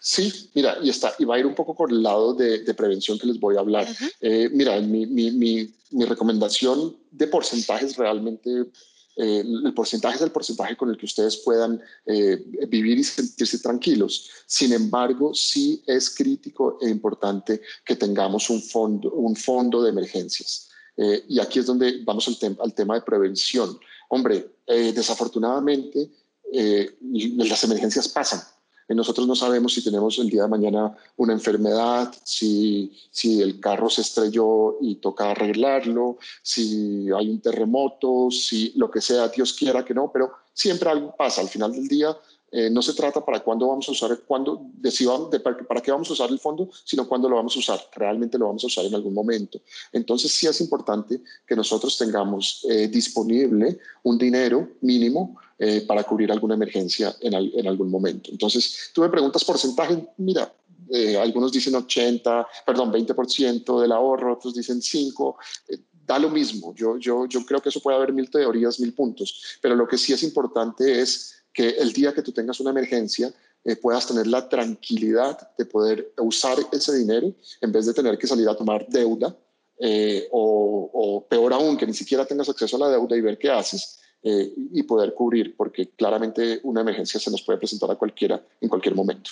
Sí, 0.00 0.50
mira, 0.54 0.78
y, 0.82 0.88
está, 0.88 1.14
y 1.18 1.26
va 1.26 1.36
a 1.36 1.38
ir 1.40 1.46
un 1.46 1.54
poco 1.54 1.76
por 1.76 1.90
el 1.90 2.02
lado 2.02 2.32
de, 2.32 2.72
prevención 2.72 3.18
que 3.18 3.26
les 3.26 3.38
voy 3.38 3.56
a 3.56 3.60
hablar. 3.60 3.86
Eh, 4.22 4.48
mira, 4.50 4.80
mi, 4.80 5.04
mi, 5.04 5.30
mi, 5.30 5.74
mi 5.90 6.04
recomendación 6.06 6.96
de 7.10 7.26
porcentajes 7.26 7.96
realmente 7.96 8.64
eh, 9.16 9.40
el 9.40 9.72
porcentaje 9.72 10.16
es 10.16 10.22
el 10.22 10.30
porcentaje 10.30 10.76
con 10.76 10.90
el 10.90 10.98
que 10.98 11.06
ustedes 11.06 11.38
puedan 11.38 11.80
eh, 12.04 12.44
vivir 12.68 12.98
y 12.98 13.04
sentirse 13.04 13.58
tranquilos. 13.58 14.30
Sin 14.46 14.74
embargo, 14.74 15.32
sí 15.34 15.82
es 15.86 16.10
crítico 16.10 16.78
e 16.82 16.90
importante 16.90 17.62
que 17.84 17.96
tengamos 17.96 18.50
un 18.50 18.60
fondo, 18.62 19.10
un 19.12 19.34
fondo 19.34 19.82
de 19.82 19.90
emergencias. 19.90 20.68
Eh, 20.98 21.24
y 21.28 21.40
aquí 21.40 21.60
es 21.60 21.66
donde 21.66 22.02
vamos 22.04 22.28
al, 22.28 22.56
al 22.60 22.74
tema 22.74 22.94
de 22.94 23.02
prevención. 23.02 23.78
Hombre, 24.08 24.54
desafortunadamente 24.66 26.10
las 26.52 27.64
emergencias 27.64 28.08
pasan. 28.08 28.40
Nosotros 28.94 29.26
no 29.26 29.34
sabemos 29.34 29.74
si 29.74 29.82
tenemos 29.82 30.18
el 30.18 30.30
día 30.30 30.42
de 30.42 30.48
mañana 30.48 30.96
una 31.16 31.32
enfermedad, 31.32 32.14
si, 32.22 32.96
si 33.10 33.42
el 33.42 33.58
carro 33.58 33.90
se 33.90 34.02
estrelló 34.02 34.76
y 34.80 34.96
toca 34.96 35.32
arreglarlo, 35.32 36.18
si 36.42 37.08
hay 37.16 37.28
un 37.28 37.40
terremoto, 37.40 38.30
si 38.30 38.72
lo 38.76 38.90
que 38.90 39.00
sea, 39.00 39.28
Dios 39.28 39.52
quiera 39.54 39.84
que 39.84 39.94
no, 39.94 40.10
pero 40.12 40.32
siempre 40.52 40.88
algo 40.88 41.14
pasa. 41.16 41.40
Al 41.40 41.48
final 41.48 41.72
del 41.72 41.88
día 41.88 42.16
eh, 42.56 42.70
no 42.70 42.80
se 42.80 42.94
trata 42.94 43.22
para 43.22 43.40
cuándo 43.40 43.68
vamos 43.68 43.86
a 43.86 43.92
usar, 43.92 44.18
cuándo 44.26 44.70
de 44.78 45.40
para, 45.40 45.82
qué 45.82 45.92
vamos 45.92 46.08
a 46.08 46.14
usar 46.14 46.30
el 46.30 46.38
fondo, 46.38 46.70
sino 46.86 47.06
cuándo 47.06 47.28
lo 47.28 47.36
vamos 47.36 47.54
a 47.54 47.58
usar. 47.58 47.78
Realmente 47.94 48.38
lo 48.38 48.46
vamos 48.46 48.64
a 48.64 48.68
usar 48.68 48.86
en 48.86 48.94
algún 48.94 49.12
momento. 49.12 49.60
Entonces 49.92 50.32
sí 50.32 50.46
es 50.46 50.58
importante 50.62 51.20
que 51.46 51.54
nosotros 51.54 51.98
tengamos 51.98 52.64
eh, 52.70 52.88
disponible 52.88 53.78
un 54.04 54.16
dinero 54.16 54.70
mínimo 54.80 55.38
eh, 55.58 55.84
para 55.86 56.02
cubrir 56.04 56.32
alguna 56.32 56.54
emergencia 56.54 57.14
en, 57.20 57.34
en, 57.34 57.66
algún 57.66 57.90
momento. 57.90 58.30
Entonces 58.30 58.90
tú 58.94 59.02
me 59.02 59.10
preguntas 59.10 59.44
porcentaje, 59.44 60.08
mira. 60.16 60.50
Algunos 61.20 61.50
dicen 61.50 61.74
80, 61.74 62.46
perdón, 62.64 62.92
20% 62.92 63.80
del 63.80 63.90
ahorro, 63.90 64.34
otros 64.34 64.54
dicen 64.54 64.80
5, 64.80 65.36
da 66.06 66.18
lo 66.18 66.30
mismo. 66.30 66.72
Yo, 66.74 66.96
yo, 66.96 67.26
yo 67.26 67.44
creo 67.44 67.60
que 67.60 67.70
eso 67.70 67.80
puede 67.80 67.96
haber 67.96 68.12
mil 68.12 68.30
teorías, 68.30 68.78
mil 68.78 68.94
puntos, 68.94 69.58
pero 69.60 69.74
lo 69.74 69.88
que 69.88 69.98
sí 69.98 70.12
es 70.12 70.22
importante 70.22 71.00
es 71.00 71.35
que 71.56 71.70
el 71.70 71.90
día 71.94 72.12
que 72.12 72.20
tú 72.20 72.32
tengas 72.32 72.60
una 72.60 72.70
emergencia 72.70 73.32
eh, 73.64 73.76
puedas 73.76 74.06
tener 74.06 74.26
la 74.26 74.46
tranquilidad 74.46 75.48
de 75.56 75.64
poder 75.64 76.12
usar 76.18 76.58
ese 76.70 76.94
dinero 76.94 77.32
en 77.62 77.72
vez 77.72 77.86
de 77.86 77.94
tener 77.94 78.18
que 78.18 78.26
salir 78.26 78.46
a 78.46 78.54
tomar 78.54 78.86
deuda 78.86 79.34
eh, 79.78 80.28
o, 80.30 81.26
peor 81.28 81.54
aún, 81.54 81.78
que 81.78 81.86
ni 81.86 81.94
siquiera 81.94 82.26
tengas 82.26 82.48
acceso 82.50 82.76
a 82.76 82.80
la 82.80 82.90
deuda 82.90 83.16
y 83.16 83.22
ver 83.22 83.38
qué 83.38 83.48
haces 83.50 83.98
eh, 84.22 84.52
y 84.72 84.82
poder 84.82 85.14
cubrir, 85.14 85.56
porque 85.56 85.88
claramente 85.88 86.60
una 86.62 86.82
emergencia 86.82 87.18
se 87.18 87.30
nos 87.30 87.42
puede 87.42 87.58
presentar 87.58 87.90
a 87.90 87.96
cualquiera 87.96 88.40
en 88.60 88.68
cualquier 88.68 88.94
momento. 88.94 89.30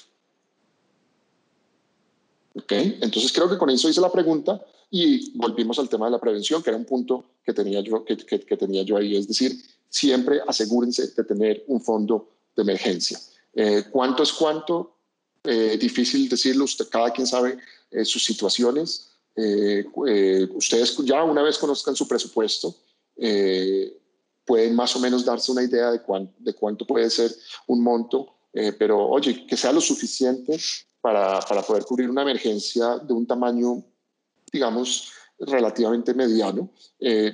¿Ok? 2.57 2.72
Entonces 2.72 3.33
creo 3.33 3.51
que 3.51 3.59
con 3.59 3.68
eso 3.68 3.89
hice 3.89 4.01
la 4.01 4.11
pregunta 4.11 4.64
y 4.97 5.36
volvimos 5.36 5.76
al 5.80 5.88
tema 5.88 6.05
de 6.07 6.12
la 6.12 6.20
prevención, 6.20 6.62
que 6.62 6.70
era 6.70 6.78
un 6.78 6.84
punto 6.84 7.24
que 7.45 7.53
tenía 7.53 7.80
yo, 7.80 8.05
que, 8.05 8.16
que, 8.16 8.38
que 8.38 8.57
tenía 8.57 8.84
yo 8.84 8.97
ahí, 8.97 9.16
es 9.16 9.26
decir, 9.26 9.61
siempre 9.88 10.40
asegúrense 10.47 11.09
de 11.09 11.24
tener 11.24 11.64
un 11.66 11.80
fondo 11.80 12.30
de 12.55 12.62
emergencia. 12.62 13.18
Eh, 13.55 13.86
¿Cuánto 13.90 14.22
es 14.22 14.32
cuánto? 14.32 14.95
Eh, 15.42 15.76
difícil 15.80 16.28
decirlo, 16.28 16.62
usted, 16.62 16.88
cada 16.88 17.12
quien 17.12 17.26
sabe 17.26 17.59
eh, 17.90 18.05
sus 18.05 18.24
situaciones. 18.24 19.11
Eh, 19.34 19.84
eh, 20.07 20.49
ustedes 20.55 20.97
ya 20.99 21.24
una 21.24 21.42
vez 21.42 21.59
conozcan 21.59 21.97
su 21.97 22.07
presupuesto, 22.07 22.76
eh, 23.16 24.01
pueden 24.45 24.76
más 24.76 24.95
o 24.95 25.01
menos 25.01 25.24
darse 25.24 25.51
una 25.51 25.64
idea 25.64 25.90
de, 25.90 26.03
cuán, 26.03 26.32
de 26.38 26.55
cuánto 26.55 26.86
puede 26.86 27.11
ser 27.11 27.34
un 27.66 27.82
monto, 27.82 28.32
pero 28.78 29.09
oye, 29.09 29.45
que 29.45 29.57
sea 29.57 29.72
lo 29.72 29.80
suficiente 29.80 30.57
para, 31.01 31.40
para 31.40 31.62
poder 31.62 31.84
cubrir 31.84 32.09
una 32.09 32.22
emergencia 32.22 32.99
de 32.99 33.12
un 33.12 33.26
tamaño, 33.26 33.82
digamos, 34.55 35.13
relativamente 35.41 36.15
mediano, 36.15 36.71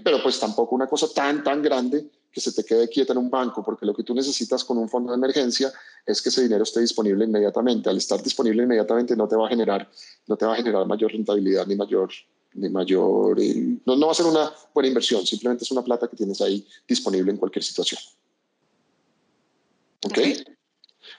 pero 0.02 0.22
pues 0.22 0.40
tampoco 0.40 0.74
una 0.74 0.86
cosa 0.86 1.06
tan, 1.14 1.44
tan 1.44 1.62
grande 1.62 2.08
que 2.32 2.40
se 2.40 2.52
te 2.52 2.64
quede 2.64 2.88
quieta 2.88 3.12
en 3.12 3.18
un 3.18 3.30
banco, 3.30 3.62
porque 3.62 3.84
lo 3.84 3.94
que 3.94 4.04
tú 4.04 4.14
necesitas 4.14 4.64
con 4.64 4.78
un 4.78 4.88
fondo 4.88 5.10
de 5.12 5.18
emergencia 5.18 5.72
es 6.06 6.22
que 6.22 6.28
ese 6.28 6.42
dinero 6.42 6.62
esté 6.62 6.80
disponible 6.80 7.24
inmediatamente. 7.24 7.90
Al 7.90 7.96
estar 7.96 8.22
disponible 8.22 8.62
inmediatamente 8.62 9.16
no 9.16 9.26
te 9.28 9.36
va 9.36 9.46
a 9.46 9.50
generar, 9.50 9.88
no 10.26 10.36
te 10.36 10.46
va 10.46 10.54
a 10.54 10.56
generar 10.56 10.86
mayor 10.86 11.12
rentabilidad 11.12 11.66
ni 11.66 11.74
mayor, 11.74 12.10
ni 12.54 12.68
mayor, 12.68 13.40
eh, 13.40 13.78
no, 13.84 13.96
no 13.96 14.06
va 14.06 14.12
a 14.12 14.14
ser 14.14 14.26
una 14.26 14.50
buena 14.72 14.88
inversión, 14.88 15.26
simplemente 15.26 15.64
es 15.64 15.70
una 15.70 15.82
plata 15.82 16.08
que 16.08 16.16
tienes 16.16 16.40
ahí 16.40 16.66
disponible 16.86 17.30
en 17.30 17.36
cualquier 17.36 17.64
situación. 17.64 18.00
¿Ok? 20.04 20.12
okay. 20.12 20.44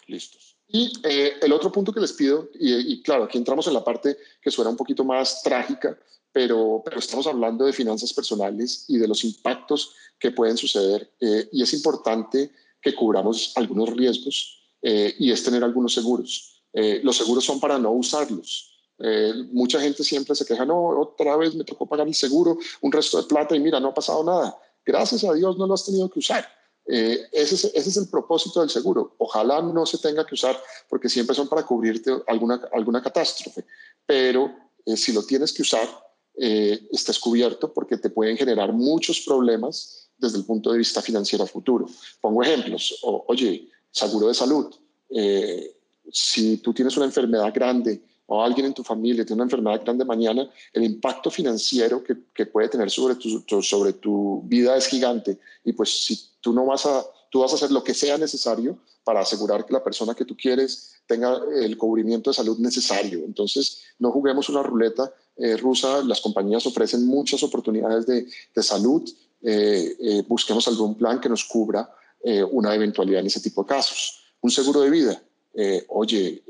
Listos. 0.08 0.51
Y 0.72 0.92
eh, 1.04 1.34
el 1.42 1.52
otro 1.52 1.72
punto 1.72 1.92
que 1.92 2.00
les 2.00 2.14
pido, 2.14 2.50
y, 2.60 2.94
y, 2.94 3.02
claro, 3.02 3.26
aquí 3.26 3.38
entramos 3.38 3.68
en 3.68 3.74
la 3.74 3.84
parte 3.84 4.18
que 4.42 4.52
suena 4.52 4.72
un 4.72 4.78
poquito 4.78 5.04
más 5.04 5.44
trágica, 5.44 5.98
pero, 6.32 6.82
pero 6.84 7.00
estamos 7.00 7.28
hablando 7.28 7.66
de 7.66 7.74
finanzas 7.74 8.14
personales 8.14 8.86
y 8.88 8.98
de 8.98 9.08
los 9.08 9.24
impactos 9.24 9.94
que 10.18 10.32
pueden 10.32 10.58
suceder 10.58 11.12
eh, 11.20 11.50
y 11.52 11.62
es 11.62 11.74
importante 11.74 12.52
que 12.82 12.96
cubramos 12.96 13.54
algunos 13.56 13.90
riesgos 13.90 14.62
eh, 14.82 15.14
y 15.20 15.32
es 15.32 15.44
tener 15.44 15.64
algunos 15.64 15.94
seguros. 15.94 16.64
Eh, 16.74 17.02
los 17.04 17.18
seguros 17.18 17.44
son 17.44 17.60
para 17.60 17.78
no 17.78 17.92
usarlos. 17.92 18.72
Eh, 19.00 19.34
mucha 19.52 19.80
gente 19.80 20.04
siempre 20.04 20.36
se 20.36 20.46
queja, 20.46 20.66
no, 20.66 21.00
otra 21.00 21.36
vez 21.36 21.56
me 21.56 21.64
tocó 21.64 21.88
pagar 21.88 22.08
el 22.08 22.14
seguro, 22.14 22.58
un 22.82 22.92
resto 22.92 23.22
de 23.22 23.28
plata 23.28 23.56
y 23.56 23.60
mira, 23.60 23.80
no 23.80 23.90
ha 23.90 23.94
pasado 23.94 24.24
nada. 24.24 24.58
Gracias 24.86 25.24
a 25.24 25.34
Dios 25.34 25.58
no 25.58 25.68
lo 25.68 25.74
has 25.74 25.86
tenido 25.86 26.10
que 26.10 26.20
usar. 26.20 26.48
Eh, 26.94 27.30
ese, 27.32 27.56
es, 27.56 27.66
ese, 27.74 27.90
es, 27.90 27.98
el 27.98 28.10
propósito 28.10 28.60
del 28.60 28.70
seguro. 28.70 29.16
Ojalá 29.18 29.62
no 29.62 29.86
se 29.86 29.98
tenga 29.98 30.26
que 30.26 30.36
usar 30.36 30.62
porque 30.90 31.08
siempre 31.08 31.34
son 31.34 31.48
para 31.48 31.66
cubrirte 31.66 32.12
alguna, 32.28 32.62
alguna 32.74 33.02
catástrofe, 33.02 33.64
pero 34.06 34.52
eh, 34.86 34.98
si 34.98 35.14
lo 35.14 35.24
tienes 35.24 35.54
que 35.54 35.62
usar, 35.62 35.88
eh, 36.36 36.88
estés 36.92 37.18
cubierto 37.18 37.74
porque 37.74 37.98
te 37.98 38.10
pueden 38.10 38.36
generar 38.36 38.74
muchos 38.74 39.22
problemas 39.22 40.10
desde 40.18 40.38
el 40.38 40.46
punto 40.46 40.72
de 40.72 40.80
vista 40.80 41.02
financiero 41.02 41.48
futuro. 41.48 41.88
Pongo 42.20 42.44
ejemplos. 42.44 43.00
Oye, 43.28 43.70
seguro 43.90 44.28
de 44.28 44.34
salud. 44.34 44.74
Eh, 45.10 45.76
si 46.12 46.58
tú 46.58 46.74
tienes 46.74 46.98
una 46.98 47.06
enfermedad 47.06 47.54
grande 47.54 48.04
o 48.34 48.42
alguien 48.42 48.68
en 48.68 48.74
tu 48.74 48.82
familia 48.82 49.26
tiene 49.26 49.42
una 49.42 49.48
enfermedad 49.48 49.82
grande 49.84 50.06
mañana, 50.06 50.50
el 50.72 50.86
impacto 50.86 51.30
financiero 51.30 52.02
que, 52.02 52.16
que 52.34 52.46
puede 52.46 52.70
tener 52.70 52.90
sobre 52.90 53.16
tu, 53.16 53.62
sobre 53.62 53.92
tu 53.92 54.42
vida 54.46 54.78
es 54.78 54.88
gigante. 54.88 55.38
Y 55.66 55.74
pues 55.74 56.06
si 56.06 56.18
tú 56.40 56.54
no 56.54 56.66
vas 56.66 56.86
a, 56.86 57.04
tú 57.30 57.42
vas 57.42 57.52
a 57.52 57.56
hacer 57.56 57.72
lo 57.72 57.84
que 57.84 57.94
sea 57.94 58.18
necesario 58.18 58.80
para 59.04 59.20
asegurar 59.20 59.66
que 59.66 59.74
la 59.74 59.84
persona 59.84 60.16
que 60.16 60.24
tú 60.24 60.38
quieres 60.38 60.94
tenga 61.06 61.42
el 61.54 61.78
cubrimiento 61.78 62.30
de 62.30 62.36
salud 62.36 62.58
necesario. 62.58 63.20
Entonces, 63.26 63.82
no 64.00 64.12
juguemos 64.12 64.48
una 64.48 64.64
ruleta 64.64 65.14
eh, 65.36 65.58
rusa, 65.58 66.02
las 66.02 66.22
compañías 66.22 66.66
ofrecen 66.66 67.06
muchas 67.06 67.44
oportunidades 67.44 68.06
de, 68.06 68.28
de 68.56 68.64
salud, 68.64 69.04
eh, 69.42 69.94
eh, 70.00 70.24
busquemos 70.26 70.66
algún 70.70 70.96
plan 70.96 71.20
que 71.20 71.28
nos 71.28 71.44
cubra 71.44 71.94
eh, 72.24 72.44
una 72.44 72.74
eventualidad 72.74 73.20
en 73.20 73.28
ese 73.28 73.42
tipo 73.42 73.64
de 73.64 73.68
casos. 73.68 74.24
Un 74.40 74.52
seguro 74.52 74.80
de 74.80 74.90
vida, 74.90 75.22
eh, 75.54 75.86
oye, 75.90 76.44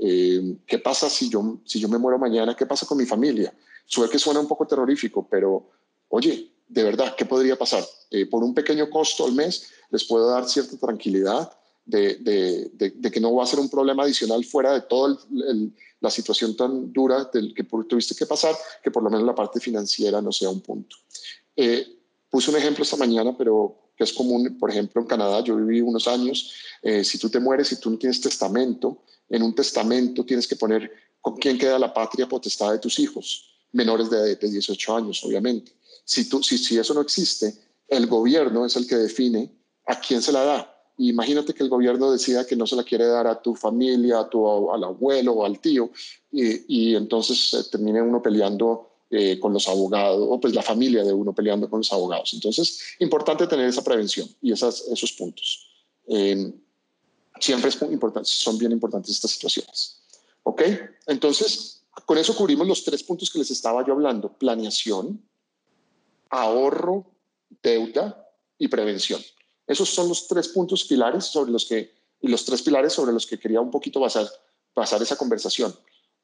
¿qué 0.66 0.80
pasa 0.80 1.10
si 1.10 1.30
yo, 1.30 1.60
si 1.66 1.80
yo 1.80 1.89
me 1.89 1.97
muero 1.97 2.20
mañana? 2.20 2.56
¿Qué 2.56 2.66
pasa 2.66 2.86
con 2.86 2.97
mi 2.97 3.06
familia? 3.06 3.54
Suele 3.86 4.12
que 4.12 4.20
suena 4.20 4.39
un 4.39 4.47
poco 4.47 4.66
terrorífico, 4.68 5.28
pero 5.30 5.70
oye, 6.10 6.52
de 6.68 6.84
verdad, 6.84 7.16
¿qué 7.16 7.26
podría 7.26 7.58
pasar? 7.58 7.84
por 8.30 8.43
un 8.43 8.54
pequeño 8.54 8.89
costo 8.89 9.26
al 9.26 9.32
mes 9.32 9.70
les 9.89 10.04
puedo 10.04 10.30
dar 10.30 10.45
cierta 10.45 10.78
tranquilidad 10.78 11.49
de, 11.86 12.16
de, 12.16 12.91
de, 12.93 13.12
que 13.12 13.20
no 13.20 13.34
va 13.34 13.43
a 13.43 13.47
ser 13.47 13.60
un 13.60 13.70
problema 13.70 14.04
adicional 14.04 14.43
fuera 14.45 14.74
de 14.74 14.82
toda 14.82 15.18
la 15.99 16.10
situación 16.10 16.56
tan 16.56 16.91
dura 16.91 17.30
del 17.34 17.54
que 17.54 17.64
tuviste 17.64 18.16
que 18.16 18.26
pasar, 18.26 18.56
que 18.84 18.91
por 18.91 19.04
lo 19.04 19.10
menos 19.10 19.26
la 19.26 19.36
parte 19.36 19.60
financiera 19.60 20.22
no 20.22 20.32
sea 20.32 20.49
un 20.49 20.62
punto. 20.62 20.95
Eh, 21.56 21.86
puse 22.30 22.49
un 22.49 22.58
ejemplo 22.58 22.84
esta 22.84 22.97
mañana, 22.97 23.36
pero 23.38 23.90
que 23.95 24.03
es 24.03 24.13
común, 24.13 24.57
por 24.59 24.69
ejemplo, 24.69 25.01
en 25.01 25.07
Canadá, 25.07 25.43
yo 25.43 25.55
viví 25.55 25.81
unos 25.81 26.07
años, 26.07 26.53
eh, 26.81 27.03
si 27.03 27.17
tú 27.17 27.29
te 27.29 27.39
mueres 27.39 27.71
y 27.71 27.79
tú 27.79 27.89
no 27.89 27.97
tienes 27.97 28.21
testamento, 28.21 29.03
en 29.29 29.43
un 29.43 29.53
testamento 29.53 30.25
tienes 30.25 30.47
que 30.47 30.55
poner 30.55 30.91
con 31.19 31.37
quién 31.37 31.57
queda 31.57 31.77
la 31.77 31.93
patria 31.93 32.27
potestad 32.27 32.71
de 32.71 32.79
tus 32.79 32.99
hijos, 32.99 33.55
menores 33.71 34.09
de, 34.09 34.35
de 34.35 34.49
18 34.49 34.95
años, 34.95 35.23
obviamente. 35.23 35.73
Si, 36.03 36.27
tú, 36.27 36.41
si, 36.41 36.57
si 36.57 36.77
eso 36.77 36.93
no 36.93 37.01
existe, 37.01 37.53
el 37.87 38.07
gobierno 38.07 38.65
es 38.65 38.75
el 38.75 38.87
que 38.87 38.95
define 38.95 39.51
a 39.85 39.99
quién 39.99 40.21
se 40.21 40.31
la 40.31 40.43
da 40.43 40.71
Imagínate 40.97 41.53
que 41.53 41.63
el 41.63 41.69
gobierno 41.69 42.11
decida 42.11 42.45
que 42.45 42.55
no 42.55 42.67
se 42.67 42.75
la 42.75 42.83
quiere 42.83 43.05
dar 43.07 43.25
a 43.25 43.41
tu 43.41 43.55
familia, 43.55 44.19
a 44.19 44.29
tu, 44.29 44.71
al 44.71 44.83
abuelo 44.83 45.33
o 45.33 45.45
al 45.45 45.59
tío, 45.59 45.89
y, 46.31 46.91
y 46.91 46.95
entonces 46.95 47.53
eh, 47.53 47.63
termine 47.71 48.01
uno 48.01 48.21
peleando 48.21 48.90
eh, 49.14 49.38
con 49.41 49.51
los 49.51 49.68
abogados, 49.68 50.26
o 50.30 50.39
pues 50.39 50.55
la 50.55 50.62
familia 50.62 51.03
de 51.03 51.12
uno 51.12 51.36
peleando 51.36 51.70
con 51.70 51.80
los 51.80 51.91
abogados. 51.91 52.34
Entonces, 52.34 52.95
importante 52.99 53.45
tener 53.45 53.68
esa 53.68 53.84
prevención 53.84 54.26
y 54.41 54.53
esas, 54.53 54.88
esos 54.88 55.12
puntos. 55.12 55.68
Eh, 56.07 56.53
siempre 57.38 57.72
es 57.72 57.82
importante, 57.82 58.30
son 58.30 58.57
bien 58.57 58.72
importantes 58.72 59.14
estas 59.14 59.32
situaciones. 59.32 60.01
¿Ok? 60.43 60.62
Entonces, 61.07 61.84
con 62.05 62.18
eso 62.18 62.34
cubrimos 62.34 62.66
los 62.66 62.86
tres 62.86 63.03
puntos 63.03 63.30
que 63.30 63.39
les 63.39 63.51
estaba 63.51 63.86
yo 63.86 63.91
hablando. 63.91 64.32
Planeación, 64.32 65.22
ahorro, 66.30 67.05
deuda 67.62 68.30
y 68.57 68.70
prevención. 68.70 69.22
Esos 69.68 69.89
son 69.89 70.07
los 70.07 70.26
tres 70.30 70.47
puntos 70.47 70.86
pilares 70.86 71.26
sobre 71.26 71.51
los 71.51 71.66
que, 71.66 71.91
y 72.22 72.30
los 72.30 72.45
tres 72.45 72.62
pilares 72.62 72.93
sobre 72.93 73.12
los 73.12 73.28
que 73.28 73.38
quería 73.38 73.59
un 73.59 73.72
poquito 73.72 73.99
basar, 73.99 74.26
basar 74.74 75.01
esa 75.01 75.18
conversación. 75.18 75.76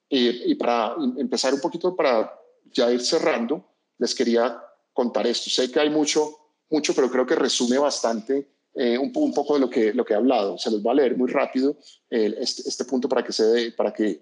Y, 0.07 0.51
y 0.51 0.55
para 0.55 0.95
empezar 1.17 1.53
un 1.53 1.59
poquito, 1.59 1.93
para 1.93 2.31
ya 2.73 2.91
ir 2.91 3.01
cerrando, 3.01 3.65
les 3.97 4.13
quería 4.13 4.61
contar 4.93 5.27
esto. 5.27 5.49
Sé 5.49 5.71
que 5.71 5.79
hay 5.79 5.89
mucho, 5.89 6.37
mucho, 6.69 6.93
pero 6.93 7.09
creo 7.09 7.25
que 7.25 7.35
resume 7.35 7.77
bastante 7.77 8.47
eh, 8.73 8.97
un, 8.97 9.11
un, 9.15 9.33
poco 9.33 9.55
de 9.55 9.59
lo 9.59 9.69
que, 9.69 9.93
lo 9.93 10.05
que 10.05 10.13
he 10.13 10.17
hablado. 10.17 10.57
Se 10.57 10.69
los 10.69 10.85
va 10.85 10.91
a 10.91 10.95
leer 10.95 11.17
muy 11.17 11.29
rápido 11.31 11.77
eh, 12.09 12.35
este, 12.39 12.67
este, 12.67 12.85
punto 12.85 13.09
para 13.09 13.23
que 13.23 13.33
se 13.33 13.43
dé, 13.45 13.71
para 13.71 13.91
que 13.93 14.21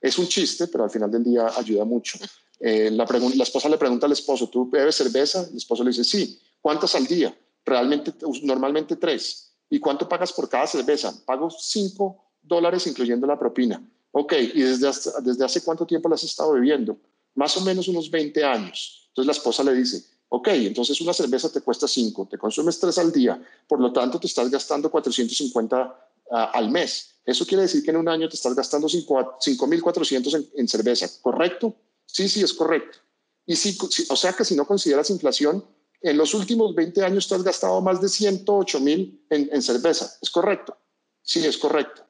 es 0.00 0.18
un 0.18 0.26
chiste, 0.26 0.66
pero 0.68 0.84
al 0.84 0.90
final 0.90 1.10
del 1.10 1.24
día 1.24 1.50
ayuda 1.56 1.84
mucho. 1.84 2.18
Eh, 2.60 2.90
la, 2.90 3.06
la 3.06 3.42
esposa 3.42 3.68
le 3.68 3.78
pregunta 3.78 4.06
al 4.06 4.12
esposo, 4.12 4.48
¿tú 4.48 4.68
bebes 4.68 4.94
cerveza? 4.94 5.46
El 5.50 5.56
esposo 5.56 5.82
le 5.82 5.90
dice, 5.90 6.04
sí. 6.04 6.40
¿Cuántas 6.60 6.94
al 6.94 7.06
día? 7.06 7.36
Realmente, 7.64 8.12
normalmente 8.42 8.96
tres. 8.96 9.54
¿Y 9.70 9.80
cuánto 9.80 10.08
pagas 10.08 10.32
por 10.32 10.48
cada 10.48 10.66
cerveza? 10.66 11.14
Pago 11.24 11.48
cinco 11.50 12.24
dólares 12.42 12.86
incluyendo 12.86 13.26
la 13.26 13.38
propina. 13.38 13.82
Ok, 14.12 14.32
¿y 14.54 14.62
desde, 14.62 14.90
desde 15.22 15.44
hace 15.44 15.62
cuánto 15.62 15.86
tiempo 15.86 16.08
la 16.08 16.14
has 16.14 16.24
estado 16.24 16.52
bebiendo? 16.52 16.98
Más 17.36 17.56
o 17.56 17.60
menos 17.62 17.88
unos 17.88 18.10
20 18.10 18.44
años. 18.44 19.08
Entonces 19.08 19.26
la 19.26 19.32
esposa 19.32 19.64
le 19.64 19.74
dice, 19.74 20.04
ok, 20.28 20.48
entonces 20.48 21.00
una 21.00 21.12
cerveza 21.12 21.48
te 21.50 21.60
cuesta 21.60 21.86
5, 21.86 22.28
te 22.30 22.38
consumes 22.38 22.78
3 22.78 22.98
al 22.98 23.12
día, 23.12 23.40
por 23.68 23.80
lo 23.80 23.92
tanto 23.92 24.18
te 24.18 24.26
estás 24.26 24.50
gastando 24.50 24.90
450 24.90 26.10
ah, 26.32 26.50
al 26.52 26.70
mes. 26.70 27.14
Eso 27.24 27.46
quiere 27.46 27.62
decir 27.62 27.82
que 27.82 27.90
en 27.90 27.96
un 27.96 28.08
año 28.08 28.28
te 28.28 28.36
estás 28.36 28.54
gastando 28.54 28.88
5.400 28.88 30.34
en, 30.34 30.48
en 30.56 30.68
cerveza, 30.68 31.08
¿correcto? 31.22 31.74
Sí, 32.04 32.28
sí, 32.28 32.42
es 32.42 32.52
correcto. 32.52 32.98
Y 33.46 33.56
si, 33.56 33.76
o 34.08 34.16
sea 34.16 34.32
que 34.32 34.44
si 34.44 34.54
no 34.54 34.66
consideras 34.66 35.10
inflación, 35.10 35.64
en 36.00 36.16
los 36.16 36.34
últimos 36.34 36.74
20 36.74 37.02
años 37.02 37.26
te 37.26 37.34
has 37.34 37.42
gastado 37.42 37.80
más 37.80 38.00
de 38.00 38.08
108 38.08 38.80
mil 38.80 39.24
en, 39.30 39.48
en, 39.52 39.62
cerveza. 39.62 40.12
¿Es 40.20 40.30
correcto? 40.30 40.76
Sí, 41.22 41.44
es 41.44 41.56
correcto. 41.56 42.02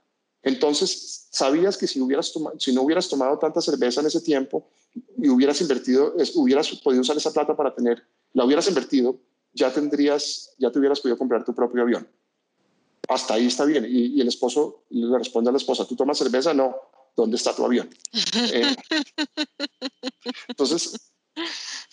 Entonces, 0.43 1.29
¿sabías 1.31 1.77
que 1.77 1.87
si, 1.87 2.01
hubieras 2.01 2.33
si 2.59 2.73
no 2.73 2.83
hubieras 2.83 3.09
tomado 3.09 3.39
tanta 3.39 3.61
cerveza 3.61 4.01
en 4.01 4.07
ese 4.07 4.21
tiempo 4.21 4.69
y 5.19 5.29
hubieras 5.29 5.61
invertido, 5.61 6.15
hubieras 6.35 6.71
podido 6.77 7.03
usar 7.03 7.17
esa 7.17 7.33
plata 7.33 7.57
para 7.57 7.75
tener, 7.75 8.07
la 8.33 8.45
hubieras 8.45 8.69
invertido, 8.69 9.19
ya 9.53 9.73
tendrías, 9.73 10.55
ya 10.59 10.71
te 10.71 10.79
hubieras 10.79 11.01
podido 11.01 11.19
comprar 11.19 11.45
tu 11.45 11.55
propio 11.55 11.83
avión. 11.83 12.07
Hasta 13.09 13.35
ahí 13.35 13.47
está 13.47 13.65
bien. 13.65 13.87
Y, 13.89 14.21
el 14.21 14.29
esposo 14.29 14.85
le 14.91 15.17
responde 15.17 15.49
a 15.51 15.53
la 15.53 15.59
esposa, 15.59 15.87
¿tú 15.87 15.97
tomas 15.97 16.19
cerveza? 16.19 16.53
No. 16.53 16.75
¿Dónde 17.17 17.37
está 17.37 17.55
tu 17.55 17.65
avión? 17.65 17.89
Eh, 18.53 18.77
entonces, 20.49 21.13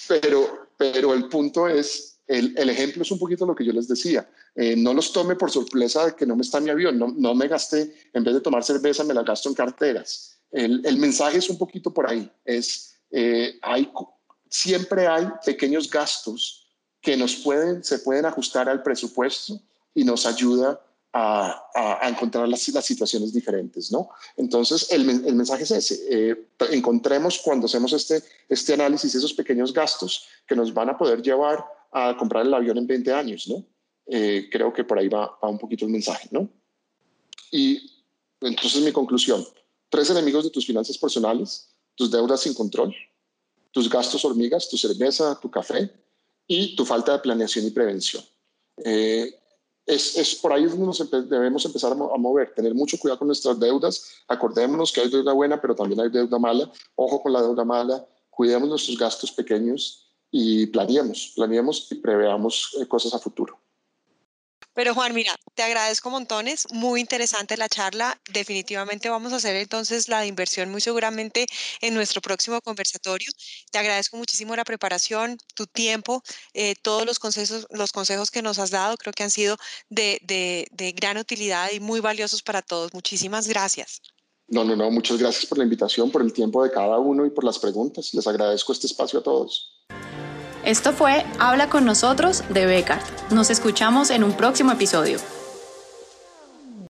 pero, 0.08 0.68
pero 0.76 1.14
el 1.14 1.30
punto 1.30 1.70
es, 1.70 2.20
el, 2.28 2.54
el, 2.58 2.70
ejemplo 2.70 3.04
es 3.04 3.12
un 3.12 3.20
poquito 3.20 3.46
lo 3.46 3.56
que 3.56 3.64
yo 3.64 3.72
les 3.72 3.88
decía. 3.88 4.30
Eh, 4.54 4.76
no 4.76 4.94
los 4.94 5.14
tome 5.14 5.36
por 5.38 5.50
sorpresa 5.50 6.08
de 6.08 6.16
que 6.16 6.26
no 6.26 6.36
me 6.36 6.42
está 6.42 6.60
mi 6.60 6.70
avión. 6.70 7.00
No, 7.00 7.08
no 7.08 7.34
me 7.36 7.48
gasté, 7.48 7.96
en 8.12 8.24
vez 8.24 8.34
de 8.34 8.42
tomar 8.42 8.64
cerveza, 8.66 9.06
me 9.06 9.14
la 9.14 9.24
gasto 9.24 9.48
en 9.48 9.56
carteras. 9.56 10.42
El, 10.52 10.86
el 10.86 10.98
mensaje 10.98 11.38
es 11.38 11.50
un 11.50 11.58
poquito 11.58 11.94
por 11.94 12.10
ahí. 12.10 12.30
Es, 12.44 12.93
eh, 13.16 13.60
hay, 13.62 13.92
siempre 14.50 15.06
hay 15.06 15.28
pequeños 15.46 15.90
gastos 15.90 16.68
que 17.00 17.16
nos 17.16 17.36
pueden, 17.36 17.84
se 17.84 18.00
pueden 18.00 18.26
ajustar 18.26 18.68
al 18.68 18.82
presupuesto 18.82 19.62
y 19.94 20.04
nos 20.04 20.26
ayuda 20.26 20.82
a, 21.14 22.10
encontrar 22.10 22.50
las, 22.50 22.68
las, 22.70 22.86
situaciones 22.86 23.32
diferentes, 23.32 23.92
¿no? 23.92 24.10
Entonces, 24.36 24.92
el, 24.92 25.08
el 25.08 25.36
mensaje 25.36 25.62
es 25.62 25.72
ese. 25.72 26.06
Eh, 26.10 26.48
encontremos 26.72 27.38
cuando 27.38 27.68
hacemos 27.68 27.94
este, 27.94 28.24
este 28.50 28.74
análisis 28.74 29.14
esos 29.14 29.34
pequeños 29.34 29.72
gastos 29.72 30.28
que 30.48 30.56
nos 30.56 30.74
van 30.74 30.90
a 30.90 30.98
poder 30.98 31.22
llevar 31.22 31.64
a 31.92 32.18
comprar 32.18 32.48
el 32.48 32.54
avión 32.54 32.80
en 32.80 32.88
20 32.88 33.14
años, 33.14 33.48
¿no? 33.48 33.64
Eh, 34.08 34.50
creo 34.52 34.74
que 34.74 34.84
por 34.84 34.98
ahí 34.98 35.08
va, 35.08 35.38
va 35.42 35.50
un 35.50 35.60
poquito 35.60 35.86
el 35.86 35.92
mensaje, 35.92 36.30
¿no? 36.32 36.50
Y 37.52 37.92
entonces 38.42 38.82
mi 38.82 38.92
conclusión, 38.92 39.46
tres 39.90 40.10
enemigos 40.10 40.46
de 40.46 40.50
tus 40.50 40.66
finanzas 40.66 40.98
personales, 40.98 41.73
tus 41.96 42.12
deudas 42.12 42.42
sin 42.42 42.54
control, 42.54 42.94
tus 43.72 43.90
gastos 43.90 44.24
hormigas, 44.26 44.70
tu 44.70 44.78
cerveza, 44.78 45.40
tu 45.40 45.50
café 45.50 45.92
y 46.48 46.76
tu 46.76 46.86
falta 46.86 47.14
de 47.14 47.20
planeación 47.20 47.66
y 47.66 47.72
prevención. 47.72 48.24
Eh, 48.78 49.40
es, 49.86 50.18
es, 50.18 50.36
por 50.36 50.54
ahí 50.54 50.66
donde 50.66 51.28
debemos 51.28 51.66
empezar 51.66 51.92
a, 51.92 51.96
mover, 51.96 52.54
tener 52.54 52.74
mucho 52.74 52.98
cuidado 52.98 53.20
con 53.20 53.28
nuestras 53.28 53.60
deudas, 53.60 54.24
acordémonos 54.28 54.92
que 54.92 55.02
hay 55.02 55.10
deuda 55.10 55.34
buena, 55.34 55.60
pero 55.60 55.76
también 55.76 56.00
hay 56.00 56.10
deuda 56.10 56.40
mala, 56.40 56.72
ojo 56.96 57.22
con 57.22 57.34
la 57.34 57.42
deuda 57.42 57.66
mala, 57.66 58.06
cuidemos 58.30 58.70
nuestros 58.70 58.98
gastos 58.98 59.32
pequeños 59.32 60.08
y 60.32 60.68
planeemos, 60.68 61.34
planeemos 61.36 61.92
y 61.92 61.96
preveamos 61.96 62.78
eh, 62.80 62.88
cosas 62.88 63.14
a 63.14 63.20
futuro. 63.20 63.60
Pero 64.74 64.94
Juan, 64.94 65.14
mira, 65.14 65.36
te 65.54 65.64
agradezco 65.64 66.10
montones, 66.10 66.66
muy 66.72 67.00
interesante 67.00 67.58
la 67.58 67.70
charla. 67.70 68.20
Definitivamente 68.32 69.10
vamos 69.10 69.34
a 69.34 69.36
hacer 69.36 69.56
entonces 69.56 70.10
la 70.10 70.26
inversión 70.26 70.72
muy 70.72 70.82
seguramente 70.82 71.46
en 71.82 71.94
nuestro 71.94 72.22
próximo 72.22 72.60
conversatorio. 72.62 73.30
Te 73.72 73.78
agradezco 73.78 74.18
muchísimo 74.18 74.56
la 74.56 74.64
preparación, 74.64 75.38
tu 75.56 75.68
tiempo, 75.68 76.24
eh, 76.54 76.76
todos 76.82 77.06
los 77.06 77.20
consejos, 77.20 77.68
los 77.70 77.92
consejos 77.92 78.32
que 78.32 78.42
nos 78.42 78.58
has 78.60 78.72
dado, 78.72 78.98
creo 78.98 79.14
que 79.14 79.24
han 79.24 79.32
sido 79.32 79.58
de, 79.90 80.20
de, 80.24 80.68
de 80.72 80.92
gran 80.92 81.18
utilidad 81.18 81.72
y 81.72 81.80
muy 81.80 82.00
valiosos 82.00 82.42
para 82.42 82.62
todos. 82.62 82.94
Muchísimas 82.94 83.48
gracias. 83.48 84.02
No, 84.48 84.64
no, 84.64 84.76
no, 84.76 84.92
muchas 84.92 85.18
gracias 85.18 85.46
por 85.46 85.58
la 85.58 85.64
invitación, 85.64 86.12
por 86.12 86.22
el 86.22 86.34
tiempo 86.34 86.64
de 86.64 86.72
cada 86.72 87.00
uno 87.00 87.26
y 87.26 87.30
por 87.30 87.44
las 87.44 87.60
preguntas. 87.60 88.14
Les 88.14 88.28
agradezco 88.28 88.74
este 88.74 88.88
espacio 88.88 89.20
a 89.20 89.24
todos. 89.24 89.84
Esto 90.66 90.94
fue 90.94 91.26
Habla 91.40 91.68
con 91.68 91.84
nosotros 91.84 92.44
de 92.50 92.66
Beckard. 92.66 93.02
Nos 93.32 93.50
escuchamos 93.50 94.10
en 94.10 94.24
un 94.24 94.32
próximo 94.32 94.72
episodio. 94.72 95.20